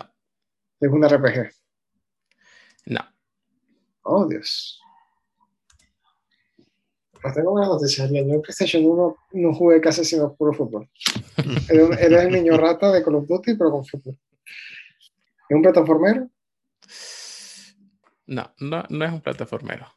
Es 0.80 0.90
un 0.92 1.04
RPG. 1.04 1.52
no. 2.86 3.00
Oh, 4.04 4.26
Dios. 4.28 4.82
Pues 7.22 7.36
tengo 7.36 7.52
buenas 7.52 7.70
noticias. 7.70 8.10
Yo 8.10 8.18
en 8.18 8.42
PlayStation 8.42 8.84
1 8.84 9.16
no 9.34 9.54
jugué 9.54 9.80
casi 9.80 10.04
sino 10.04 10.34
puro 10.34 10.54
fútbol. 10.54 10.90
Era, 11.70 11.96
era 11.96 12.24
el 12.24 12.32
niño 12.32 12.58
rata 12.58 12.92
de 12.92 13.04
Call 13.04 13.16
of 13.16 13.28
Duty, 13.28 13.56
pero 13.56 13.72
con 13.72 13.86
fútbol. 13.86 14.18
¿Es 15.50 15.56
un 15.56 15.62
plataformero? 15.62 16.30
No, 18.28 18.54
no, 18.60 18.84
no 18.90 19.06
es 19.06 19.12
un 19.12 19.22
plataformero. 19.22 19.88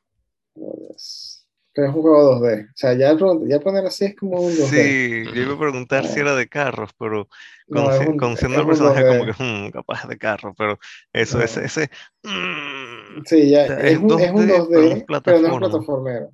Pero 1.75 1.89
es 1.89 1.95
un 1.95 2.03
juego 2.03 2.41
2D. 2.41 2.66
O 2.66 2.72
sea, 2.77 2.95
ya, 2.95 3.16
ya 3.49 3.61
poner 3.61 3.85
así 3.85 4.05
es 4.05 4.16
como 4.16 4.41
un 4.41 4.53
2D. 4.55 4.66
Sí, 4.68 5.25
yo 5.35 5.43
iba 5.43 5.55
a 5.55 5.59
preguntar 5.59 6.07
si 6.07 6.20
Ah. 6.20 6.22
era 6.22 6.35
de 6.37 6.49
carros, 6.49 6.91
pero 6.99 7.29
No, 7.66 7.91
es 7.91 7.99
conoci- 8.01 8.09
un- 8.11 8.16
conociendo 8.16 8.61
un 8.61 8.66
personaje 8.68 9.03
2D. 9.05 9.09
como 9.18 9.25
que 9.27 9.45
hmm, 9.45 9.70
capaz 9.72 10.07
de 10.07 10.16
carro, 10.18 10.55
pero 10.57 10.79
eso, 11.12 11.39
No. 11.39 11.45
ese, 11.45 11.64
ese 11.64 11.91
mm, 12.22 13.22
Sí, 13.27 13.51
ya, 13.51 13.64
O 13.64 13.66
sea, 13.66 13.81
es, 13.81 13.93
es 13.93 13.99
un, 13.99 14.20
es 14.20 14.31
un 14.31 14.47
2D, 14.47 14.47
2D, 14.49 14.68
pero 14.68 14.83
no 14.83 15.16
es 15.16 15.22
pero 15.22 15.41
no 15.41 15.47
es 15.49 15.59
plataformero. 15.59 16.31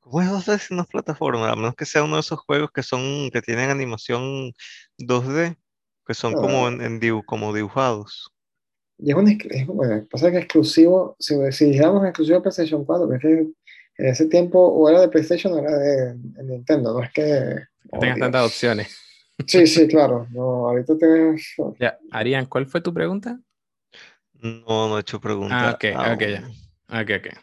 ¿cómo 0.00 0.20
es 0.22 0.28
2D 0.30 0.58
si 0.58 0.74
no 0.74 0.82
es 0.82 0.88
plataforma? 0.88 1.50
A 1.50 1.56
menos 1.56 1.74
que 1.74 1.84
sea 1.86 2.04
uno 2.04 2.14
de 2.16 2.20
esos 2.20 2.38
juegos 2.40 2.70
que 2.72 2.82
son, 2.82 3.30
que 3.32 3.40
tienen 3.42 3.70
animación 3.70 4.52
2D, 4.98 5.56
que 6.06 6.14
son 6.14 6.34
como 6.34 6.66
Ah. 6.66 6.68
en, 6.68 6.80
en 6.82 7.00
dibu- 7.00 7.24
como 7.24 7.52
dibujados. 7.54 8.30
Y 8.98 9.10
es 9.10 9.16
un, 9.16 9.28
es, 9.28 9.66
bueno, 9.66 10.06
pasa 10.10 10.30
que 10.30 10.38
exclusivo, 10.38 11.16
si, 11.18 11.34
si 11.52 11.66
dijéramos 11.66 12.04
exclusivo 12.04 12.36
de 12.38 12.42
PlayStation 12.42 12.84
4, 12.84 13.06
pero 13.08 13.16
es 13.16 13.22
que 13.22 13.52
en 13.98 14.06
ese 14.06 14.26
tiempo 14.26 14.58
o 14.60 14.88
era 14.88 15.00
de 15.00 15.08
PlayStation 15.08 15.52
o 15.54 15.58
era 15.58 15.76
de, 15.76 16.14
de 16.14 16.42
Nintendo, 16.44 16.92
no 16.92 17.02
es 17.02 17.12
que... 17.12 17.64
Oh, 17.90 18.00
tengas 18.00 18.18
tantas 18.18 18.46
opciones. 18.46 18.96
Sí, 19.46 19.66
sí, 19.66 19.86
claro. 19.86 20.26
No, 20.32 20.68
ahorita 20.68 20.96
tienes... 20.98 21.54
Ya, 21.78 21.98
Arián, 22.10 22.46
¿cuál 22.46 22.66
fue 22.66 22.80
tu 22.80 22.92
pregunta? 22.92 23.38
No, 24.40 24.88
no 24.88 24.96
he 24.98 25.00
hecho 25.00 25.20
pregunta. 25.20 25.70
Ah, 25.70 25.74
ok, 25.74 25.84
ok, 26.14 26.20
ya. 26.20 27.02
Ok, 27.02 27.10
ok. 27.18 27.38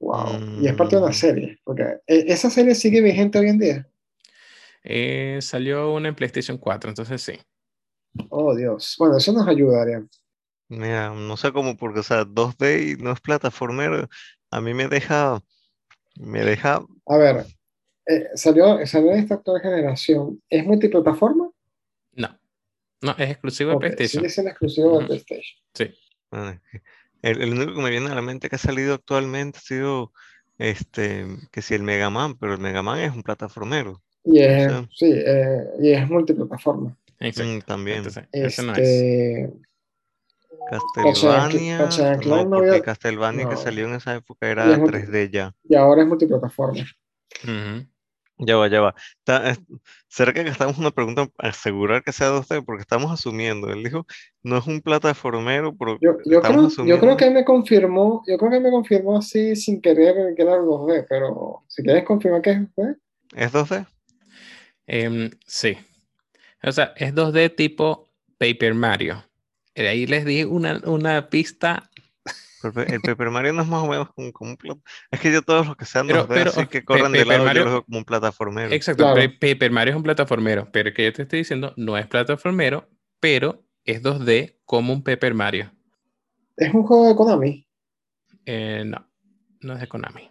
Wow. 0.00 0.40
Y 0.60 0.66
es 0.66 0.74
parte 0.74 0.96
de 0.96 1.02
una 1.02 1.10
Mm. 1.10 1.14
serie. 1.14 1.58
Porque 1.64 1.82
e- 2.06 2.24
esa 2.28 2.50
serie 2.50 2.74
sigue 2.74 3.00
vigente 3.00 3.38
hoy 3.38 3.48
en 3.48 3.58
día. 3.58 3.88
Eh, 4.84 5.38
salió 5.40 5.92
una 5.92 6.08
en 6.08 6.14
PlayStation 6.14 6.58
4, 6.58 6.90
entonces 6.90 7.22
sí. 7.22 7.38
Oh, 8.30 8.54
Dios. 8.54 8.96
Bueno, 8.98 9.16
eso 9.16 9.32
nos 9.32 9.46
ayudaría. 9.46 10.04
Mira, 10.68 11.10
no 11.10 11.36
sé 11.36 11.52
cómo, 11.52 11.76
porque, 11.76 12.00
o 12.00 12.02
sea, 12.02 12.24
2D 12.24 12.82
y 12.98 13.02
no 13.02 13.12
es 13.12 13.20
plataformero, 13.20 14.08
a 14.50 14.60
mí 14.60 14.74
me 14.74 14.88
deja, 14.88 15.40
me 16.16 16.44
deja, 16.44 16.84
A 17.06 17.16
ver, 17.16 17.46
eh, 18.06 18.28
salió, 18.34 18.84
salió 18.86 19.12
en 19.12 19.18
esta 19.20 19.34
actual 19.34 19.60
generación. 19.60 20.42
¿Es 20.48 20.64
multiplataforma? 20.64 21.50
No, 22.12 22.38
no, 23.00 23.12
es 23.12 23.30
exclusivo 23.30 23.72
de 23.72 23.78
PlayStation. 23.78 24.20
Sigue 24.22 24.30
siendo 24.30 24.50
exclusivo 24.50 25.00
de. 25.00 25.06
PlayStation. 25.06 25.58
Sí. 25.74 25.84
es 26.32 26.60
el, 27.22 27.42
el 27.42 27.52
único 27.52 27.74
que 27.74 27.82
me 27.82 27.90
viene 27.90 28.10
a 28.10 28.14
la 28.14 28.22
mente 28.22 28.48
que 28.48 28.56
ha 28.56 28.58
salido 28.58 28.94
actualmente 28.94 29.58
ha 29.58 29.62
sido 29.62 30.12
este, 30.58 31.26
que 31.50 31.62
si 31.62 31.74
el 31.74 31.82
Mega 31.82 32.10
Man, 32.10 32.36
pero 32.38 32.54
el 32.54 32.60
Mega 32.60 32.82
Man 32.82 33.00
es 33.00 33.12
un 33.12 33.22
plataformero. 33.22 34.02
Y 34.24 34.40
es, 34.40 34.72
Sí. 34.72 34.88
sí, 34.92 35.12
eh, 35.14 35.64
y 35.80 35.90
es 35.92 36.08
multiplataforma. 36.08 36.96
Exacto. 37.18 37.52
Mm, 37.52 37.60
también. 37.62 37.98
Entonces, 37.98 38.64
no 38.64 38.74
es. 38.76 39.50
Castlevania. 40.70 41.78
Ratchet 41.78 42.24
No, 42.26 42.44
no 42.44 42.50
porque 42.50 42.68
había- 42.70 42.82
Castlevania 42.82 43.48
que 43.48 43.56
salió 43.56 43.86
en 43.86 43.94
esa 43.94 44.14
época 44.14 44.48
era 44.48 44.70
es 44.72 44.78
multi- 44.78 44.98
3D 44.98 45.30
ya. 45.30 45.54
y 45.68 45.74
ahora 45.74 46.02
es 46.02 46.08
multiplataforma. 46.08 46.84
Ya 48.38 48.56
va, 48.56 48.66
ya 48.68 48.80
va. 48.80 48.94
Está- 49.18 49.50
es- 49.50 49.60
¿será 50.08 50.32
que 50.32 50.42
gastamos 50.42 50.76
una 50.78 50.90
pregunta 50.90 51.26
para 51.26 51.50
asegurar 51.50 52.02
que 52.02 52.10
sea 52.12 52.28
2D? 52.28 52.62
Porque 52.64 52.80
estamos 52.82 53.12
asumiendo. 53.12 53.68
Él 53.70 53.84
dijo, 53.84 54.04
no 54.42 54.56
es 54.58 54.66
un 54.66 54.80
plataformero, 54.80 55.76
pero 55.76 55.98
Yo, 56.00 56.16
yo, 56.24 56.38
estamos 56.38 56.42
creo, 56.42 56.60
yo 56.62 56.66
asumiendo. 56.66 57.00
creo 57.00 57.16
que 57.16 57.24
él 57.26 57.34
me 57.34 57.44
confirmó, 57.44 58.22
yo 58.26 58.36
creo 58.38 58.50
que 58.50 58.56
él 58.56 58.62
me 58.62 58.70
confirmó 58.70 59.18
así 59.18 59.54
sin 59.54 59.80
querer 59.80 60.34
que 60.34 60.42
era 60.42 60.56
2D, 60.56 61.06
pero 61.08 61.62
si 61.68 61.82
quieres 61.84 62.04
confirmar 62.04 62.42
que 62.42 62.50
es 62.50 62.58
2D, 62.74 62.96
¿Es 63.36 63.52
2D? 63.52 63.86
Em, 64.86 65.30
sí. 65.46 65.76
O 66.64 66.72
sea, 66.72 66.92
es 66.96 67.14
2D 67.14 67.48
tipo 67.54 68.08
Paper 68.38 68.74
Mario. 68.74 69.22
De 69.74 69.88
ahí 69.88 70.06
les 70.06 70.24
di 70.24 70.44
una, 70.44 70.80
una 70.84 71.28
pista. 71.28 71.88
Pero 72.62 72.82
el 72.82 73.00
Paper 73.00 73.30
Mario 73.30 73.52
no 73.54 73.62
es 73.62 73.68
más 73.68 73.82
o 73.82 73.88
menos 73.88 74.08
como, 74.14 74.32
como 74.32 74.50
un 74.52 74.56
plat- 74.56 74.80
Es 75.10 75.18
que 75.18 75.32
yo 75.32 75.42
todos 75.42 75.66
los 75.66 75.76
que 75.76 75.84
sean 75.84 76.06
Pero- 76.06 76.26
2D 76.28 76.34
pero, 76.34 76.50
así 76.50 76.60
oh, 76.60 76.68
que 76.68 76.84
corran 76.84 77.10
de 77.12 77.24
lado, 77.24 77.40
yo 77.40 77.44
Mario- 77.44 77.64
los 77.64 77.72
veo 77.72 77.84
como 77.84 77.98
un 77.98 78.04
plataformero. 78.04 78.72
Exacto, 78.72 79.02
Claro. 79.02 79.20
Pa- 79.20 79.36
Paper 79.40 79.70
Mario 79.72 79.92
es 79.92 79.96
un 79.96 80.02
plataformero, 80.04 80.68
pero 80.70 80.88
el 80.90 80.94
que 80.94 81.04
yo 81.06 81.12
te 81.12 81.22
estoy 81.22 81.40
diciendo 81.40 81.72
no 81.76 81.98
es 81.98 82.06
plataformero, 82.06 82.88
pero 83.18 83.64
es 83.84 84.00
2D 84.02 84.60
como 84.64 84.92
un 84.92 85.02
Paper 85.02 85.34
Mario. 85.34 85.72
es 86.56 86.72
un 86.72 86.84
juego 86.84 87.08
de 87.08 87.16
Konami. 87.16 87.66
Eh, 88.46 88.84
no, 88.86 89.10
no 89.62 89.72
es 89.74 89.80
de 89.80 89.88
Konami. 89.88 90.30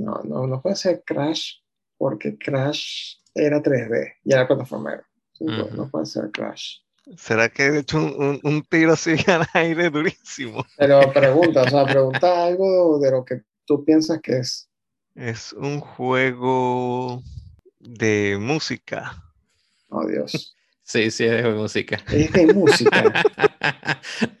No, 0.00 0.22
no, 0.24 0.46
no 0.48 0.60
puede 0.62 0.74
ser 0.74 1.02
Crash 1.06 1.58
porque 1.98 2.36
Crash 2.38 3.16
era 3.34 3.62
3D 3.62 4.14
y 4.24 4.32
era 4.32 4.48
plataformero. 4.48 5.04
Pues. 5.38 5.72
No 5.72 5.88
puede 5.90 6.06
ser 6.06 6.30
Crash. 6.32 6.78
¿Será 7.16 7.48
que 7.48 7.64
he 7.66 7.78
hecho 7.78 7.98
un, 7.98 8.14
un- 8.22 8.40
un 8.42 8.62
tiro 8.62 8.92
así 8.92 9.14
al 9.28 9.46
aire 9.54 9.90
durísimo? 9.90 10.64
Pero 10.76 11.12
pregunta, 11.12 11.62
o 11.62 11.68
sea, 11.70 11.88
pregunta 11.88 12.44
algo 12.44 12.98
de 12.98 13.10
lo 13.10 13.24
que 13.24 13.42
tú 13.64 13.84
piensas 13.84 14.20
que 14.20 14.38
es. 14.38 14.68
Es 15.14 15.52
un 15.52 15.80
juego 15.80 17.22
de 17.78 18.36
música. 18.40 19.22
Oh, 19.90 20.06
Dios. 20.06 20.54
Sí, 20.82 21.10
sí, 21.10 21.24
es 21.24 21.42
de 21.42 21.50
música. 21.50 21.98
Es 22.10 22.32
de 22.32 22.46
música. 22.48 23.14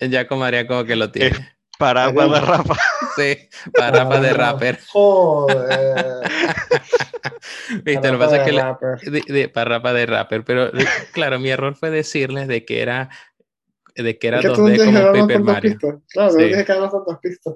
ya 0.00 0.26
como 0.26 0.40
María 0.40 0.66
como 0.66 0.84
que 0.84 0.96
lo 0.96 1.10
tiene. 1.10 1.53
Para 1.78 2.08
Ok. 2.08 2.14
para 2.14 2.40
rapa. 2.40 2.76
Sí, 3.16 3.36
para 3.76 3.98
rapa 4.04 4.20
de 4.20 4.32
rapper. 4.32 4.80
Joder. 4.88 6.22
Viste, 7.84 8.10
lo 8.10 8.18
que 8.18 8.18
Parapa 8.18 8.18
pasa 8.24 8.36
es 8.36 8.40
de 8.40 8.44
que 8.44 8.52
le- 8.52 8.62
rapper. 8.62 9.00
de, 9.00 9.32
de- 9.32 9.48
para 9.48 9.70
rapa 9.70 9.92
de 9.92 10.06
rapper, 10.06 10.44
pero 10.44 10.70
de- 10.70 10.86
claro, 11.12 11.38
mi 11.38 11.50
error 11.50 11.76
fue 11.76 11.90
decirles 11.90 12.48
de 12.48 12.64
que 12.64 12.82
era 12.82 13.10
de 13.94 14.18
que 14.18 14.26
era 14.26 14.38
Es 14.40 14.46
que 14.46 14.52
tú 14.52 14.62
no 14.62 14.68
2D 14.68 14.74
tienes 14.74 15.00
como 15.02 15.20
Paper 15.20 15.40
Mario. 15.40 15.70
pistas. 15.72 15.94
Claro, 16.08 16.32
no 16.32 16.38
Sí. 16.38 16.44
tienes 16.46 16.66
que 16.66 16.72
dar 16.72 16.90
tantas 16.90 17.18
pistas. 17.20 17.54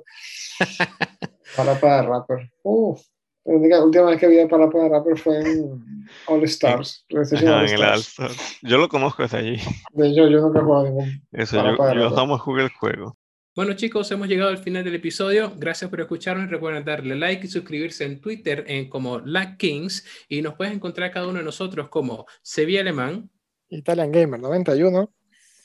Parapa 1.57 1.97
de 1.97 2.03
rapper. 2.03 2.51
Uf. 2.63 3.01
La 3.45 3.55
única- 3.55 3.83
última 3.85 4.05
vez 4.11 4.21
que 4.21 4.29
vi 4.29 4.39
a 4.41 4.47
Parapa 4.47 4.79
de 4.79 4.89
rapper 4.91 5.19
fue 5.19 5.39
en 5.41 6.07
All 6.27 6.45
Stars. 6.45 7.05
All 7.13 7.27
en 7.33 7.49
el 7.49 7.65
Stars. 8.01 8.59
Yo 8.63 8.79
lo 8.79 8.89
conozco 8.89 9.23
desde 9.23 9.39
allí. 9.39 9.57
De 9.93 10.09
hecho, 10.09 10.29
yo 10.29 10.41
nunca 10.41 10.61
he 10.61 10.63
jugado 10.63 10.85
ningún. 10.85 11.23
Eso, 11.33 11.57
yo, 11.57 11.77
para 11.77 11.95
yo 11.99 12.39
jugué 12.39 12.63
el 12.63 12.69
juego. 12.71 13.17
Bueno 13.59 13.73
chicos, 13.73 14.09
hemos 14.13 14.29
llegado 14.29 14.51
al 14.51 14.59
final 14.59 14.85
del 14.85 14.95
episodio. 14.95 15.53
Gracias 15.57 15.91
por 15.91 16.01
escucharnos. 16.01 16.49
Recuerden 16.49 16.85
darle 16.85 17.17
like 17.17 17.45
y 17.45 17.51
suscribirse 17.51 18.05
en 18.05 18.21
Twitter 18.21 18.65
en 18.69 18.89
como 18.89 19.19
La 19.19 19.57
Kings 19.57 20.07
y 20.29 20.43
nos 20.43 20.55
puedes 20.55 20.73
encontrar 20.73 21.11
cada 21.11 21.27
uno 21.27 21.39
de 21.39 21.45
nosotros 21.45 21.89
como 21.89 22.25
Sevilla 22.41 22.83
Alemán. 22.83 23.29
Italian 23.69 24.13
Gamer 24.13 24.39
91. 24.39 25.13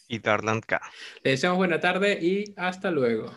Y 0.08 0.18
Darland 0.18 0.66
K. 0.66 0.82
Les 1.24 1.34
deseamos 1.34 1.60
buena 1.60 1.80
tarde 1.80 2.18
y 2.20 2.46
hasta 2.58 2.90
luego. 2.90 3.32